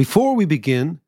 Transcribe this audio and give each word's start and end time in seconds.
Before 0.00 0.34
we 0.34 0.46
begin, 0.46 0.98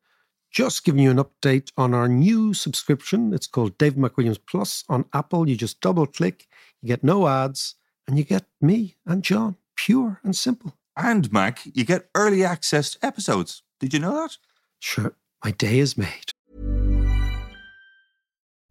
just 0.51 0.83
giving 0.83 1.01
you 1.01 1.09
an 1.09 1.17
update 1.17 1.71
on 1.75 1.95
our 1.95 2.07
new 2.07 2.53
subscription. 2.53 3.33
It's 3.33 3.47
called 3.47 3.75
Dave 3.79 3.93
McWilliams 3.95 4.37
Plus 4.47 4.83
on 4.87 5.05
Apple. 5.15 5.49
You 5.49 5.55
just 5.55 5.81
double 5.81 6.05
click, 6.05 6.47
you 6.79 6.89
get 6.89 7.03
no 7.03 7.27
ads, 7.27 7.73
and 8.07 8.19
you 8.19 8.23
get 8.23 8.45
me 8.61 8.97
and 9.03 9.23
John, 9.23 9.57
pure 9.75 10.19
and 10.23 10.35
simple. 10.35 10.77
And 10.95 11.33
Mac, 11.33 11.61
you 11.73 11.83
get 11.83 12.07
early 12.13 12.45
access 12.45 12.91
to 12.91 13.03
episodes. 13.03 13.63
Did 13.79 13.95
you 13.95 13.99
know 13.99 14.13
that? 14.13 14.37
Sure, 14.77 15.15
my 15.43 15.49
day 15.49 15.79
is 15.79 15.97
made. 15.97 16.32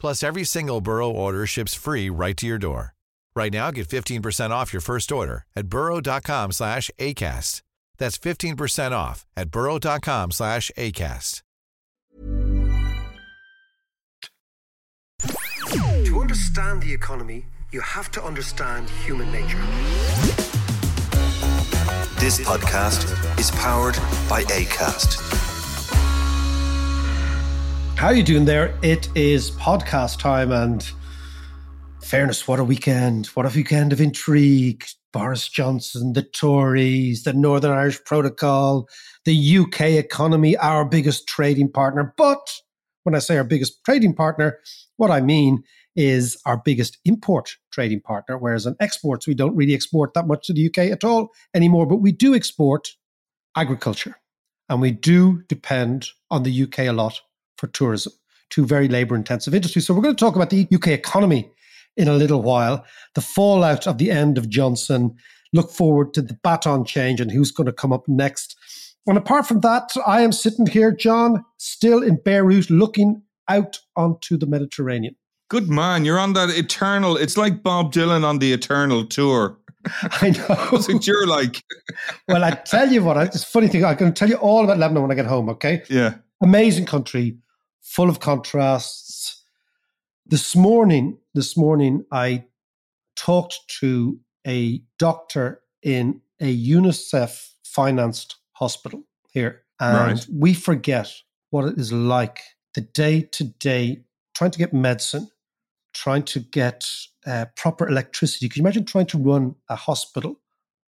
Plus, 0.00 0.22
every 0.22 0.44
single 0.44 0.80
Burrow 0.80 1.10
order 1.10 1.46
ships 1.46 1.74
free 1.74 2.08
right 2.10 2.36
to 2.36 2.46
your 2.46 2.58
door. 2.58 2.94
Right 3.34 3.52
now, 3.52 3.70
get 3.70 3.88
15% 3.88 4.50
off 4.50 4.72
your 4.72 4.80
first 4.80 5.12
order 5.12 5.44
at 5.54 5.68
burrow.com 5.68 6.52
slash 6.52 6.90
ACAST. 6.98 7.62
That's 7.98 8.18
15% 8.18 8.92
off 8.92 9.26
at 9.36 9.50
burrow.com 9.50 10.30
slash 10.30 10.70
ACAST. 10.76 11.42
To 16.06 16.20
understand 16.20 16.82
the 16.82 16.92
economy, 16.92 17.46
you 17.72 17.80
have 17.80 18.10
to 18.12 18.22
understand 18.22 18.88
human 18.88 19.30
nature. 19.32 19.58
This 22.18 22.40
podcast 22.40 23.38
is 23.38 23.50
powered 23.52 23.96
by 24.28 24.44
ACAST. 24.44 25.45
How 27.96 28.08
are 28.08 28.14
you 28.14 28.22
doing 28.22 28.44
there? 28.44 28.78
It 28.82 29.08
is 29.16 29.52
podcast 29.52 30.18
time 30.18 30.52
and 30.52 30.86
fairness, 32.02 32.46
what 32.46 32.60
a 32.60 32.64
weekend. 32.64 33.28
What 33.28 33.46
a 33.46 33.56
weekend 33.56 33.90
of 33.90 34.02
intrigue. 34.02 34.84
Boris 35.14 35.48
Johnson, 35.48 36.12
the 36.12 36.22
Tories, 36.22 37.22
the 37.22 37.32
Northern 37.32 37.70
Irish 37.72 38.04
Protocol, 38.04 38.86
the 39.24 39.58
UK 39.58 39.80
economy, 39.92 40.58
our 40.58 40.84
biggest 40.84 41.26
trading 41.26 41.72
partner. 41.72 42.12
But 42.18 42.46
when 43.04 43.14
I 43.14 43.18
say 43.18 43.38
our 43.38 43.44
biggest 43.44 43.82
trading 43.82 44.14
partner, 44.14 44.58
what 44.98 45.10
I 45.10 45.22
mean 45.22 45.62
is 45.96 46.36
our 46.44 46.58
biggest 46.62 46.98
import 47.06 47.56
trading 47.72 48.02
partner. 48.02 48.36
Whereas 48.36 48.66
on 48.66 48.76
exports, 48.78 49.26
we 49.26 49.34
don't 49.34 49.56
really 49.56 49.72
export 49.72 50.12
that 50.12 50.26
much 50.26 50.46
to 50.48 50.52
the 50.52 50.66
UK 50.66 50.92
at 50.92 51.02
all 51.02 51.30
anymore, 51.54 51.86
but 51.86 52.02
we 52.02 52.12
do 52.12 52.34
export 52.34 52.90
agriculture. 53.56 54.16
And 54.68 54.82
we 54.82 54.90
do 54.90 55.44
depend 55.48 56.08
on 56.30 56.42
the 56.42 56.62
UK 56.64 56.80
a 56.80 56.90
lot 56.90 57.22
for 57.58 57.66
tourism, 57.68 58.12
two 58.50 58.66
very 58.66 58.88
labor 58.88 59.14
intensive 59.14 59.54
industries. 59.54 59.86
So 59.86 59.94
we're 59.94 60.02
going 60.02 60.16
to 60.16 60.24
talk 60.24 60.36
about 60.36 60.50
the 60.50 60.66
UK 60.72 60.88
economy 60.88 61.50
in 61.96 62.08
a 62.08 62.14
little 62.14 62.42
while, 62.42 62.84
the 63.14 63.20
fallout 63.20 63.86
of 63.86 63.98
the 63.98 64.10
end 64.10 64.38
of 64.38 64.48
Johnson, 64.48 65.16
look 65.52 65.70
forward 65.70 66.12
to 66.14 66.22
the 66.22 66.38
baton 66.42 66.84
change 66.84 67.20
and 67.20 67.30
who's 67.30 67.50
going 67.50 67.66
to 67.66 67.72
come 67.72 67.92
up 67.92 68.06
next. 68.06 68.56
And 69.06 69.16
apart 69.16 69.46
from 69.46 69.60
that, 69.60 69.90
I 70.06 70.22
am 70.22 70.32
sitting 70.32 70.66
here, 70.66 70.92
John, 70.92 71.44
still 71.58 72.02
in 72.02 72.20
Beirut, 72.24 72.70
looking 72.70 73.22
out 73.48 73.78
onto 73.96 74.36
the 74.36 74.46
Mediterranean. 74.46 75.16
Good 75.48 75.68
man, 75.68 76.04
you're 76.04 76.18
on 76.18 76.32
that 76.32 76.50
eternal. 76.50 77.16
It's 77.16 77.36
like 77.36 77.62
Bob 77.62 77.92
Dylan 77.92 78.24
on 78.24 78.40
the 78.40 78.52
Eternal 78.52 79.06
tour. 79.06 79.56
I 80.02 80.30
know. 80.30 80.56
What's 80.70 80.88
it 80.88 81.06
you're 81.06 81.26
like? 81.26 81.62
well, 82.28 82.42
I 82.42 82.50
tell 82.50 82.90
you 82.90 83.04
what, 83.04 83.16
it's 83.18 83.44
a 83.44 83.46
funny 83.46 83.68
thing. 83.68 83.84
I'm 83.84 83.96
going 83.96 84.12
to 84.12 84.18
tell 84.18 84.28
you 84.28 84.36
all 84.36 84.64
about 84.64 84.78
Lebanon 84.78 85.02
when 85.02 85.12
I 85.12 85.14
get 85.14 85.26
home, 85.26 85.48
okay? 85.50 85.84
Yeah. 85.88 86.16
Amazing 86.42 86.86
country, 86.86 87.38
full 87.86 88.10
of 88.10 88.20
contrasts. 88.20 89.44
This 90.26 90.56
morning, 90.56 91.18
this 91.34 91.56
morning, 91.56 92.04
I 92.10 92.44
talked 93.14 93.60
to 93.80 94.18
a 94.46 94.82
doctor 94.98 95.62
in 95.82 96.20
a 96.40 96.54
UNICEF 96.54 97.52
financed 97.64 98.36
hospital 98.52 99.04
here. 99.30 99.62
And 99.78 100.18
Right. 100.18 100.26
we 100.30 100.52
forget 100.52 101.12
what 101.50 101.64
it 101.66 101.78
is 101.78 101.92
like 101.92 102.40
the 102.74 102.80
day 102.80 103.22
to 103.22 103.44
day 103.44 104.04
trying 104.34 104.50
to 104.50 104.58
get 104.58 104.74
medicine, 104.74 105.30
trying 105.94 106.24
to 106.24 106.40
get 106.40 106.84
uh, 107.24 107.46
proper 107.54 107.88
electricity. 107.88 108.48
Can 108.48 108.60
you 108.60 108.64
imagine 108.64 108.84
trying 108.84 109.06
to 109.06 109.18
run 109.18 109.54
a 109.70 109.76
hospital 109.76 110.40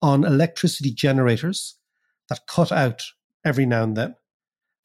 on 0.01 0.23
electricity 0.23 0.91
generators 0.91 1.75
that 2.29 2.47
cut 2.47 2.71
out 2.71 3.03
every 3.43 3.65
now 3.65 3.83
and 3.83 3.97
then? 3.97 4.15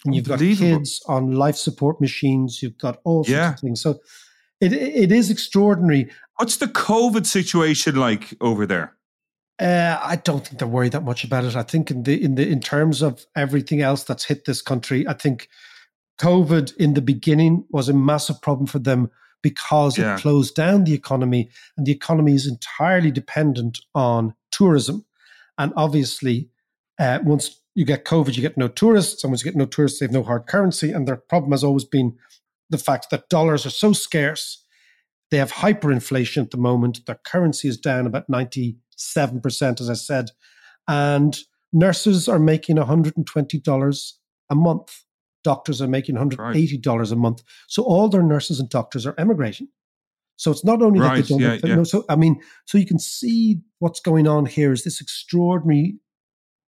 And 0.04 0.14
you've 0.14 0.28
got 0.28 0.38
kids 0.38 1.02
on 1.06 1.32
life 1.32 1.56
support 1.56 2.00
machines. 2.00 2.62
You've 2.62 2.78
got 2.78 3.00
all 3.04 3.24
sorts 3.24 3.30
Yeah. 3.30 3.52
of 3.54 3.60
things. 3.60 3.80
So 3.80 4.00
it 4.60 4.72
it 4.72 5.12
is 5.12 5.30
extraordinary. 5.30 6.10
What's 6.36 6.56
the 6.56 6.66
COVID 6.68 7.26
situation 7.26 7.96
like 7.96 8.34
over 8.40 8.66
there? 8.66 8.96
Uh, 9.60 9.98
I 10.02 10.16
don't 10.16 10.46
think 10.46 10.58
they're 10.58 10.66
worried 10.68 10.92
that 10.92 11.04
much 11.04 11.22
about 11.24 11.44
it. 11.44 11.54
I 11.54 11.62
think 11.62 11.90
in 11.90 12.04
the 12.04 12.22
in 12.22 12.34
the 12.36 12.48
in 12.48 12.60
terms 12.60 13.02
of 13.02 13.26
everything 13.36 13.82
else 13.82 14.04
that's 14.04 14.24
hit 14.24 14.46
this 14.46 14.62
country, 14.62 15.06
I 15.06 15.12
think 15.12 15.48
COVID 16.18 16.74
in 16.76 16.94
the 16.94 17.02
beginning 17.02 17.64
was 17.70 17.88
a 17.88 17.92
massive 17.94 18.40
problem 18.40 18.66
for 18.66 18.78
them 18.78 19.10
because 19.42 19.98
Yeah. 19.98 20.16
it 20.16 20.20
closed 20.20 20.54
down 20.54 20.84
the 20.84 20.94
economy, 20.94 21.50
and 21.76 21.86
the 21.86 21.92
economy 21.92 22.34
is 22.34 22.46
entirely 22.46 23.10
dependent 23.10 23.78
on 23.94 24.34
tourism. 24.50 25.04
And 25.58 25.72
obviously, 25.76 26.48
uh, 26.98 27.18
once 27.22 27.59
you 27.74 27.84
get 27.84 28.04
COVID, 28.04 28.36
you 28.36 28.42
get 28.42 28.56
no 28.56 28.68
tourists, 28.68 29.22
and 29.22 29.30
once 29.30 29.44
you 29.44 29.50
get 29.50 29.58
no 29.58 29.66
tourists, 29.66 30.00
they 30.00 30.04
have 30.04 30.12
no 30.12 30.22
hard 30.22 30.46
currency. 30.46 30.92
And 30.92 31.06
their 31.06 31.16
problem 31.16 31.52
has 31.52 31.64
always 31.64 31.84
been 31.84 32.16
the 32.68 32.78
fact 32.78 33.10
that 33.10 33.28
dollars 33.28 33.64
are 33.66 33.70
so 33.70 33.92
scarce. 33.92 34.64
They 35.30 35.38
have 35.38 35.52
hyperinflation 35.52 36.42
at 36.42 36.50
the 36.50 36.56
moment. 36.56 37.06
Their 37.06 37.20
currency 37.24 37.68
is 37.68 37.78
down 37.78 38.06
about 38.06 38.28
97%, 38.28 38.76
as 39.80 39.90
I 39.90 39.94
said. 39.94 40.30
And 40.88 41.38
nurses 41.72 42.28
are 42.28 42.40
making 42.40 42.76
$120 42.76 44.12
a 44.50 44.54
month. 44.54 45.04
Doctors 45.44 45.80
are 45.80 45.88
making 45.88 46.16
$180 46.16 47.12
a 47.12 47.16
month. 47.16 47.42
So 47.68 47.82
all 47.84 48.08
their 48.08 48.22
nurses 48.22 48.58
and 48.58 48.68
doctors 48.68 49.06
are 49.06 49.14
emigrating. 49.16 49.68
So 50.36 50.50
it's 50.50 50.64
not 50.64 50.82
only 50.82 51.00
that 51.00 51.16
they 51.16 51.22
don't 51.22 51.38
yeah, 51.38 51.52
have, 51.52 51.64
yeah. 51.64 51.74
no, 51.76 51.84
so 51.84 52.04
I 52.08 52.16
mean, 52.16 52.40
so 52.64 52.78
you 52.78 52.86
can 52.86 52.98
see 52.98 53.60
what's 53.78 54.00
going 54.00 54.26
on 54.26 54.46
here 54.46 54.72
is 54.72 54.84
this 54.84 55.00
extraordinary 55.00 55.98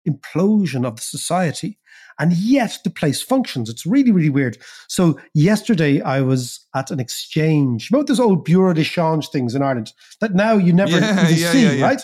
implosion 0.07 0.85
of 0.85 0.95
the 0.95 1.01
society. 1.01 1.77
And 2.19 2.33
yet 2.33 2.77
the 2.83 2.89
place 2.89 3.21
functions. 3.21 3.69
It's 3.69 3.85
really, 3.85 4.11
really 4.11 4.29
weird. 4.29 4.57
So 4.87 5.19
yesterday 5.33 6.01
I 6.01 6.21
was 6.21 6.67
at 6.75 6.91
an 6.91 6.99
exchange. 6.99 7.91
Know 7.91 8.03
those 8.03 8.19
old 8.19 8.45
Bureau 8.45 8.73
de 8.73 8.83
Change 8.83 9.29
things 9.29 9.55
in 9.55 9.63
Ireland 9.63 9.93
that 10.19 10.35
now 10.35 10.53
you 10.53 10.73
never 10.73 10.99
Yeah, 10.99 11.29
yeah, 11.29 11.51
see, 11.51 11.77
yeah, 11.77 11.83
right? 11.83 12.01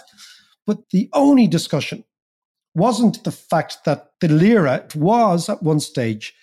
But 0.66 0.90
the 0.91 1.09
only 1.13 1.47
discussion 1.47 2.03
wasn't 2.74 3.24
the 3.24 3.31
fact 3.31 3.80
that 3.86 4.12
the 4.22 4.28
lira 4.28 4.75
it 4.75 4.96
was 4.96 5.50
at 5.50 5.63
one 5.63 5.80
stage 5.80 6.33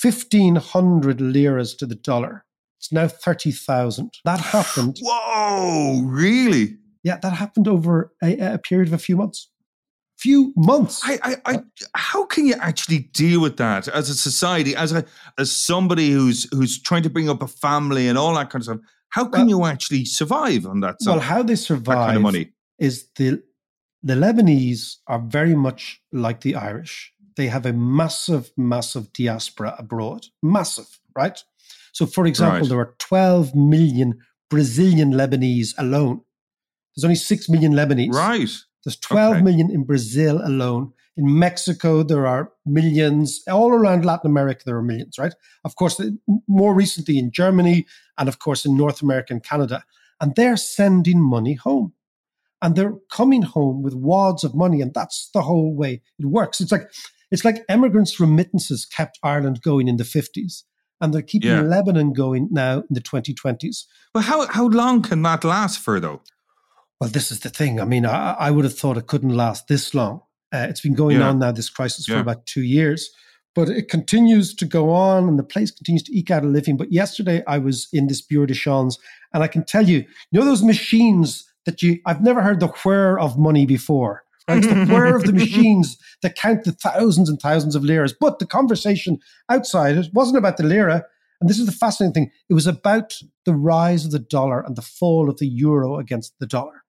1500 0.00 1.20
liras 1.20 1.74
to 1.76 1.86
the 1.86 1.94
dollar. 1.94 2.44
It's 2.78 2.92
now 2.92 3.08
30,000. 3.08 4.12
That 4.24 4.40
happened. 4.40 4.98
Whoa, 5.00 6.02
really? 6.04 6.76
Yeah, 7.02 7.18
that 7.22 7.32
happened 7.32 7.66
over 7.66 8.12
a, 8.22 8.54
a 8.54 8.58
period 8.58 8.88
of 8.88 8.94
a 8.94 8.98
few 8.98 9.16
months. 9.16 9.50
Few 10.18 10.52
months. 10.56 11.00
I, 11.04 11.18
I, 11.22 11.36
I, 11.52 11.58
how 11.94 12.24
can 12.26 12.44
you 12.46 12.54
actually 12.60 12.98
deal 13.12 13.40
with 13.40 13.56
that 13.58 13.86
as 13.88 14.10
a 14.10 14.14
society, 14.14 14.74
as 14.74 14.92
a, 14.92 15.04
as 15.38 15.52
somebody 15.54 16.10
who's 16.10 16.48
who's 16.52 16.80
trying 16.82 17.04
to 17.04 17.10
bring 17.10 17.28
up 17.30 17.40
a 17.40 17.46
family 17.46 18.08
and 18.08 18.18
all 18.18 18.34
that 18.34 18.50
kind 18.50 18.62
of 18.62 18.64
stuff? 18.64 18.78
How 19.10 19.24
can 19.26 19.46
Well- 19.46 19.48
you 19.50 19.64
actually 19.66 20.04
survive 20.06 20.66
on 20.66 20.80
that? 20.80 20.96
well, 21.06 21.20
how 21.20 21.42
they 21.44 21.54
survive 21.56 21.96
kind 22.08 22.16
of 22.16 22.22
money? 22.22 22.50
is 22.78 23.06
the 23.16 23.42
the 24.02 24.14
Lebanese 24.14 24.96
are 25.06 25.20
very 25.20 25.54
much 25.54 26.00
like 26.12 26.40
the 26.40 26.54
Irish. 26.56 27.12
They 27.36 27.46
have 27.48 27.66
a 27.66 27.72
massive, 27.72 28.50
massive 28.56 29.12
diaspora 29.12 29.76
abroad. 29.78 30.26
Massive, 30.42 30.88
right? 31.16 31.42
So, 31.92 32.06
for 32.06 32.26
example, 32.26 32.60
Right. 32.60 32.68
there 32.68 32.78
are 32.80 32.94
12 32.98 33.54
million 33.54 34.18
Brazilian 34.50 35.12
Lebanese 35.12 35.74
alone. 35.78 36.20
There's 36.96 37.04
only 37.04 37.16
6 37.16 37.48
million 37.48 37.72
Lebanese. 37.74 38.12
Right. 38.12 38.50
There's 38.88 38.96
twelve 38.96 39.34
Okay. 39.36 39.42
million 39.44 39.70
in 39.70 39.84
Brazil 39.84 40.40
alone. 40.42 40.92
In 41.16 41.38
Mexico, 41.38 42.02
there 42.02 42.26
are 42.26 42.52
millions. 42.64 43.42
All 43.50 43.70
around 43.72 44.04
Latin 44.04 44.30
America, 44.30 44.62
there 44.64 44.76
are 44.76 44.82
millions, 44.82 45.18
right? 45.18 45.34
Of 45.64 45.74
course, 45.76 46.00
more 46.46 46.74
recently 46.74 47.18
in 47.18 47.30
Germany, 47.32 47.86
and 48.16 48.28
of 48.28 48.38
course 48.38 48.64
in 48.64 48.76
North 48.76 49.02
America 49.02 49.32
and 49.34 49.42
Canada. 49.42 49.84
And 50.20 50.34
they're 50.36 50.56
sending 50.56 51.20
money 51.20 51.54
home. 51.54 51.92
And 52.62 52.74
they're 52.74 52.94
coming 53.10 53.42
home 53.42 53.82
with 53.82 53.94
wads 53.94 54.42
of 54.44 54.54
money. 54.54 54.80
And 54.80 54.92
that's 54.94 55.28
the 55.34 55.42
whole 55.42 55.74
way 55.76 56.02
it 56.18 56.26
works. 56.26 56.60
It's 56.60 56.72
like 56.72 56.90
it's 57.30 57.44
like 57.44 57.64
immigrants' 57.68 58.18
remittances 58.18 58.86
kept 58.86 59.18
Ireland 59.22 59.60
going 59.62 59.86
in 59.88 59.96
the 59.98 60.04
50s. 60.04 60.62
And 61.00 61.12
they're 61.12 61.22
keeping 61.32 61.50
Yeah. 61.50 61.60
Lebanon 61.76 62.12
going 62.12 62.48
now 62.50 62.78
in 62.88 62.94
the 62.98 63.00
2020s. 63.00 63.84
But 64.14 64.22
how 64.24 64.46
how 64.48 64.66
long 64.68 65.02
can 65.02 65.22
that 65.22 65.44
last 65.44 65.78
for 65.78 66.00
though? 66.00 66.20
Well, 67.00 67.10
this 67.10 67.30
is 67.30 67.40
the 67.40 67.50
thing. 67.50 67.80
I 67.80 67.84
mean, 67.84 68.04
I, 68.04 68.32
I 68.34 68.50
would 68.50 68.64
have 68.64 68.76
thought 68.76 68.96
it 68.96 69.06
couldn't 69.06 69.36
last 69.36 69.68
this 69.68 69.94
long. 69.94 70.22
Uh, 70.52 70.66
it's 70.68 70.80
been 70.80 70.94
going 70.94 71.18
Yeah. 71.18 71.28
on 71.28 71.38
now, 71.38 71.52
this 71.52 71.70
crisis, 71.70 72.06
for 72.06 72.18
about 72.20 72.46
two 72.46 72.62
years, 72.62 73.10
but 73.54 73.68
it 73.68 73.88
continues 73.88 74.54
to 74.54 74.64
go 74.64 74.90
on 74.90 75.28
and 75.28 75.38
the 75.38 75.44
place 75.44 75.70
continues 75.70 76.02
to 76.04 76.16
eke 76.18 76.30
out 76.30 76.42
a 76.42 76.46
living. 76.46 76.76
But 76.76 76.92
yesterday 76.92 77.42
I 77.46 77.58
was 77.58 77.88
in 77.92 78.08
this 78.08 78.22
Bureau 78.22 78.46
de 78.46 78.54
Change 78.54 78.96
and 79.32 79.42
I 79.42 79.46
can 79.48 79.64
tell 79.64 79.86
you, 79.88 79.98
you 80.30 80.40
know, 80.40 80.44
those 80.44 80.62
machines 80.62 81.44
that 81.66 81.82
you, 81.82 81.98
I've 82.06 82.22
never 82.22 82.40
heard 82.42 82.60
the 82.60 82.68
whir 82.68 83.18
of 83.18 83.38
money 83.38 83.66
before. 83.66 84.24
Right? 84.48 84.58
It's 84.58 84.66
the 84.66 84.86
whir 84.92 85.14
of 85.14 85.24
the 85.24 85.32
machines 85.32 85.98
that 86.22 86.34
count 86.36 86.64
the 86.64 86.72
thousands 86.72 87.28
and 87.28 87.38
thousands 87.38 87.74
of 87.76 87.84
liras. 87.84 88.14
But 88.18 88.38
the 88.38 88.46
conversation 88.46 89.18
outside 89.50 89.96
it 89.98 90.08
wasn't 90.14 90.38
about 90.38 90.56
the 90.56 90.64
lira. 90.64 91.04
And 91.40 91.48
this 91.48 91.58
is 91.60 91.66
the 91.66 91.72
fascinating 91.72 92.14
thing. 92.14 92.30
It 92.48 92.54
was 92.54 92.66
about 92.66 93.20
the 93.44 93.54
rise 93.54 94.04
of 94.04 94.10
the 94.10 94.18
dollar 94.18 94.60
and 94.60 94.74
the 94.74 94.82
fall 94.82 95.28
of 95.28 95.38
the 95.38 95.46
euro 95.46 95.98
against 95.98 96.32
the 96.40 96.46
dollar. 96.46 96.84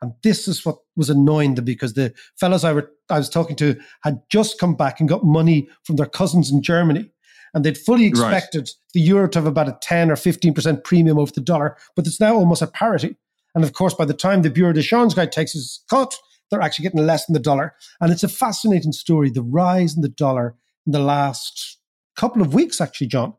And 0.00 0.12
this 0.22 0.46
is 0.46 0.64
what 0.64 0.76
was 0.96 1.10
annoying 1.10 1.54
them 1.56 1.64
because 1.64 1.94
the 1.94 2.14
fellows 2.38 2.64
I, 2.64 2.72
were, 2.72 2.90
I 3.10 3.18
was 3.18 3.28
talking 3.28 3.56
to 3.56 3.76
had 4.02 4.20
just 4.30 4.58
come 4.58 4.74
back 4.76 5.00
and 5.00 5.08
got 5.08 5.24
money 5.24 5.68
from 5.84 5.96
their 5.96 6.06
cousins 6.06 6.50
in 6.52 6.62
Germany. 6.62 7.10
And 7.54 7.64
they'd 7.64 7.78
fully 7.78 8.12
Right. 8.12 8.32
expected 8.34 8.70
the 8.94 9.00
euro 9.00 9.28
to 9.30 9.38
have 9.38 9.46
about 9.46 9.68
a 9.68 9.78
10 9.80 10.10
or 10.10 10.16
15% 10.16 10.84
premium 10.84 11.18
over 11.18 11.32
the 11.32 11.40
dollar, 11.40 11.76
but 11.96 12.06
it's 12.06 12.20
now 12.20 12.34
almost 12.36 12.62
at 12.62 12.72
parity. 12.74 13.16
And 13.54 13.64
of 13.64 13.72
course, 13.72 13.94
by 13.94 14.04
the 14.04 14.14
time 14.14 14.42
the 14.42 14.50
Bureau 14.50 14.72
de 14.72 14.82
Change 14.82 15.14
guy 15.16 15.26
takes 15.26 15.52
his 15.52 15.82
cut, 15.90 16.14
they're 16.50 16.60
actually 16.60 16.84
getting 16.84 17.04
less 17.06 17.26
than 17.26 17.34
the 17.34 17.40
dollar. 17.40 17.74
And 18.00 18.12
it's 18.12 18.22
a 18.22 18.28
fascinating 18.28 18.92
story, 18.92 19.30
the 19.30 19.42
rise 19.42 19.96
in 19.96 20.02
the 20.02 20.08
dollar 20.08 20.54
in 20.86 20.92
the 20.92 21.00
last 21.00 21.78
couple 22.16 22.40
of 22.42 22.54
weeks, 22.54 22.80
actually, 22.80 23.08
John. 23.08 23.34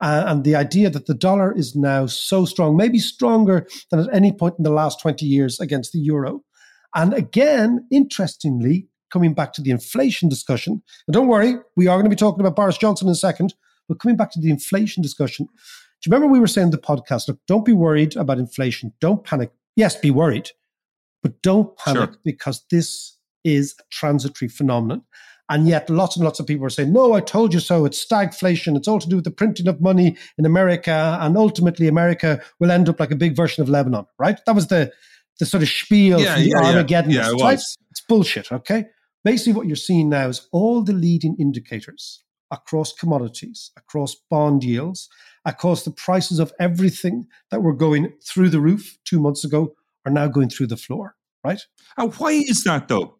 Uh, 0.00 0.24
and 0.26 0.44
the 0.44 0.56
idea 0.56 0.88
that 0.88 1.06
the 1.06 1.14
dollar 1.14 1.54
is 1.56 1.76
now 1.76 2.06
so 2.06 2.44
strong, 2.46 2.76
maybe 2.76 2.98
stronger 2.98 3.66
than 3.90 4.00
at 4.00 4.14
any 4.14 4.32
point 4.32 4.54
in 4.58 4.64
the 4.64 4.70
last 4.70 5.00
20 5.00 5.26
years 5.26 5.60
against 5.60 5.92
the 5.92 5.98
euro. 5.98 6.42
And 6.94 7.12
again, 7.12 7.86
interestingly, 7.90 8.88
coming 9.12 9.34
back 9.34 9.52
to 9.54 9.62
the 9.62 9.70
inflation 9.70 10.28
discussion, 10.28 10.82
and 11.06 11.14
don't 11.14 11.28
worry, 11.28 11.56
we 11.76 11.86
are 11.86 11.96
going 11.96 12.04
to 12.04 12.10
be 12.10 12.16
talking 12.16 12.40
about 12.40 12.56
Boris 12.56 12.78
Johnson 12.78 13.08
in 13.08 13.12
a 13.12 13.16
second, 13.16 13.54
but 13.88 14.00
coming 14.00 14.16
back 14.16 14.30
to 14.32 14.40
the 14.40 14.50
inflation 14.50 15.02
discussion, 15.02 15.46
do 15.46 16.08
you 16.08 16.12
remember 16.12 16.32
we 16.32 16.40
were 16.40 16.46
saying 16.46 16.68
in 16.68 16.70
the 16.70 16.78
podcast, 16.78 17.28
look, 17.28 17.38
don't 17.46 17.64
be 17.64 17.72
worried 17.74 18.16
about 18.16 18.38
inflation. 18.38 18.92
Don't 19.00 19.22
panic. 19.22 19.50
Yes, 19.76 19.96
be 19.96 20.10
worried, 20.10 20.50
but 21.22 21.42
don't 21.42 21.76
panic 21.76 22.10
Sure. 22.10 22.18
because 22.24 22.64
this 22.70 23.18
is 23.44 23.74
a 23.78 23.82
transitory 23.90 24.48
phenomenon. 24.48 25.02
And 25.50 25.66
yet, 25.66 25.90
lots 25.90 26.16
and 26.16 26.24
lots 26.24 26.38
of 26.38 26.46
people 26.46 26.64
are 26.64 26.70
saying, 26.70 26.92
no, 26.92 27.12
I 27.12 27.20
told 27.20 27.52
you 27.52 27.60
so. 27.60 27.84
It's 27.84 28.02
stagflation. 28.02 28.76
It's 28.76 28.86
all 28.88 29.00
to 29.00 29.08
do 29.08 29.16
with 29.16 29.24
the 29.24 29.32
printing 29.32 29.66
of 29.66 29.80
money 29.80 30.16
in 30.38 30.46
America. 30.46 31.18
And 31.20 31.36
ultimately, 31.36 31.88
America 31.88 32.40
will 32.60 32.70
end 32.70 32.88
up 32.88 33.00
like 33.00 33.10
a 33.10 33.16
big 33.16 33.36
version 33.36 33.62
of 33.62 33.68
Lebanon, 33.68 34.06
right? 34.18 34.38
That 34.46 34.54
was 34.54 34.68
the, 34.68 34.92
the 35.40 35.46
sort 35.46 35.64
of 35.64 35.68
spiel 35.68 36.20
Yeah, 36.20 36.34
from 36.34 36.42
the 36.44 36.48
yeah, 36.50 36.60
yeah. 36.60 36.68
Armageddon. 36.68 37.10
Yeah, 37.10 37.32
it. 37.34 37.60
It's 37.90 38.00
bullshit, 38.08 38.52
okay? 38.52 38.86
Basically, 39.24 39.52
what 39.52 39.66
you're 39.66 39.76
seeing 39.76 40.08
now 40.08 40.28
is 40.28 40.48
all 40.52 40.82
the 40.82 40.92
leading 40.92 41.36
indicators 41.38 42.22
across 42.52 42.92
commodities, 42.92 43.70
across 43.76 44.14
bond 44.30 44.64
yields, 44.64 45.08
across 45.44 45.82
the 45.84 45.90
prices 45.90 46.38
of 46.38 46.52
everything 46.60 47.26
that 47.50 47.62
were 47.62 47.74
going 47.74 48.12
through 48.24 48.50
the 48.50 48.60
roof 48.60 48.98
two 49.04 49.20
months 49.20 49.44
ago 49.44 49.74
are 50.06 50.12
now 50.12 50.28
going 50.28 50.48
through 50.48 50.66
the 50.66 50.76
floor, 50.76 51.16
right? 51.44 51.60
And 51.96 52.14
why 52.14 52.30
is 52.32 52.64
that 52.64 52.88
though? 52.88 53.16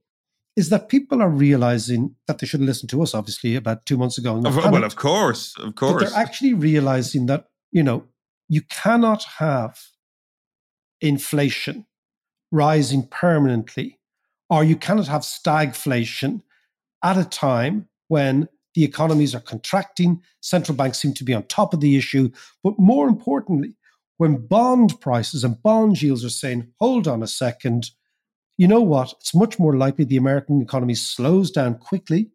Is 0.57 0.69
that 0.71 0.89
people 0.89 1.23
are 1.23 1.31
realizing 1.31 2.17
that 2.27 2.39
they 2.39 2.47
should 2.47 2.61
have 2.61 2.67
listened 2.67 2.91
to 2.91 3.03
us, 3.03 3.15
obviously, 3.15 3.55
about 3.57 3.87
two 3.87 3.97
months 3.97 4.19
ago. 4.19 4.37
Of- 4.37 4.57
well, 4.57 4.85
of 4.85 4.97
course, 4.97 5.55
of 5.59 5.75
course. 5.75 6.03
they're 6.03 6.21
actually 6.21 6.55
realizing 6.55 7.27
that, 7.27 7.47
you 7.71 7.83
know, 7.83 8.05
you 8.49 8.63
cannot 8.63 9.25
have 9.39 9.79
inflation 11.01 11.87
rising 12.53 13.07
permanently, 13.07 13.99
or 14.49 14.65
you 14.65 14.77
cannot 14.77 15.07
have 15.07 15.23
stagflation 15.23 16.43
at 17.03 17.17
a 17.17 17.25
time 17.25 17.89
when 18.09 18.49
the 18.75 18.85
economies 18.85 19.35
are 19.35 19.41
contracting, 19.41 20.23
central 20.41 20.77
banks 20.77 20.99
seem 20.99 21.15
to 21.15 21.25
be 21.25 21.35
on 21.35 21.43
top 21.45 21.75
of 21.75 21.81
the 21.81 21.97
issue. 21.97 22.31
But 22.63 22.79
more 22.79 23.09
importantly, 23.09 23.77
when 24.19 24.47
bond 24.47 25.01
prices 25.01 25.45
and 25.45 25.63
bond 25.63 26.01
yields 26.03 26.25
are 26.25 26.31
saying, 26.31 26.73
hold 26.79 27.09
on 27.09 27.23
a 27.23 27.27
second, 27.27 27.91
you 28.61 28.69
know 28.69 28.83
what? 28.83 29.15
It's 29.21 29.35
much 29.35 29.59
more 29.59 29.75
likely 29.75 30.05
the 30.05 30.19
American 30.19 30.61
economy 30.61 30.95
slows 30.95 31.51
down 31.51 31.79
quickly 31.79 32.29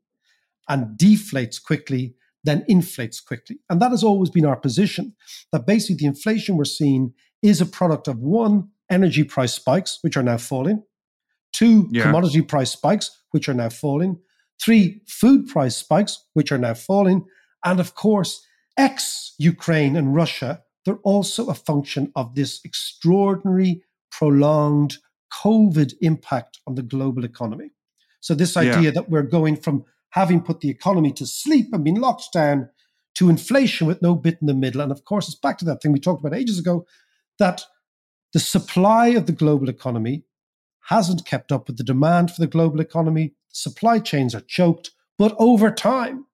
and 0.68 0.98
deflates 0.98 1.62
quickly 1.62 2.16
than 2.44 2.66
inflates 2.68 3.20
quickly. 3.20 3.60
And 3.70 3.80
that 3.80 3.92
has 3.92 4.04
always 4.04 4.32
been 4.32 4.44
our 4.46 4.56
position 4.56 5.14
that 5.52 5.68
basically 5.68 5.98
the 5.98 6.08
inflation 6.08 6.58
we're 6.58 6.66
seeing 6.66 7.14
is 7.44 7.62
a 7.62 7.66
product 7.68 8.08
of 8.08 8.18
one, 8.18 8.70
energy 8.90 9.24
price 9.24 9.54
spikes, 9.54 10.00
which 10.02 10.18
are 10.18 10.24
now 10.24 10.38
falling, 10.38 10.82
two, 11.54 11.88
Yeah. 11.92 12.02
commodity 12.06 12.42
price 12.42 12.72
spikes, 12.72 13.12
which 13.30 13.48
are 13.48 13.54
now 13.54 13.70
falling, 13.70 14.18
three, 14.60 15.04
food 15.08 15.48
price 15.48 15.78
spikes, 15.78 16.26
which 16.34 16.52
are 16.52 16.58
now 16.58 16.74
falling, 16.74 17.24
and 17.64 17.80
of 17.80 17.94
course, 17.94 18.42
ex 18.78 19.36
Ukraine 19.38 19.96
and 19.96 20.16
Russia, 20.16 20.64
they're 20.86 21.04
also 21.14 21.50
a 21.50 21.54
function 21.54 22.12
of 22.16 22.34
this 22.34 22.62
extraordinary, 22.64 23.84
prolonged 24.10 24.98
COVID 25.44 25.94
impact 26.02 26.60
on 26.68 26.76
the 26.76 26.82
global 26.82 27.24
economy. 27.24 27.72
So, 28.22 28.34
this 28.36 28.56
Yeah. 28.56 28.62
idea 28.62 28.92
that 28.92 29.10
we're 29.10 29.24
going 29.24 29.58
from 29.58 29.86
having 30.10 30.42
put 30.42 30.62
the 30.62 30.70
economy 30.70 31.12
to 31.12 31.26
sleep 31.26 31.68
and 31.74 31.84
been 31.84 32.02
locked 32.02 32.32
down 32.34 32.70
to 33.16 33.30
inflation 33.30 33.88
with 33.88 34.02
no 34.02 34.16
bit 34.16 34.38
in 34.42 34.48
the 34.48 34.54
middle. 34.54 34.82
And 34.82 34.92
of 34.92 35.06
course, 35.06 35.28
it's 35.28 35.38
back 35.38 35.58
to 35.60 35.66
that 35.66 35.82
thing 35.82 35.92
we 35.92 36.00
talked 36.00 36.24
about 36.24 36.38
ages 36.38 36.60
ago 36.60 36.86
that 37.38 37.66
the 38.34 38.40
supply 38.40 39.08
of 39.08 39.26
the 39.26 39.32
global 39.32 39.70
economy 39.70 40.24
hasn't 40.90 41.26
kept 41.26 41.52
up 41.52 41.68
with 41.68 41.78
the 41.78 41.84
demand 41.84 42.32
for 42.32 42.42
the 42.42 42.48
global 42.48 42.80
economy. 42.80 43.34
Supply 43.50 44.00
chains 44.00 44.36
are 44.36 44.42
choked, 44.42 44.92
but 45.18 45.36
over 45.40 45.72
time, 45.72 46.26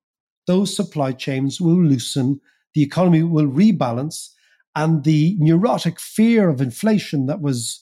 those 0.47 0.75
supply 0.75 1.12
chains 1.12 1.61
will 1.61 1.81
loosen, 1.81 2.42
the 2.73 2.81
economy 2.83 3.23
will 3.23 3.47
rebalance, 3.47 4.30
and 4.76 5.04
the 5.04 5.35
neurotic 5.40 5.99
fear 5.99 6.49
of 6.49 6.61
inflation 6.61 7.28
that 7.28 7.42
was 7.42 7.81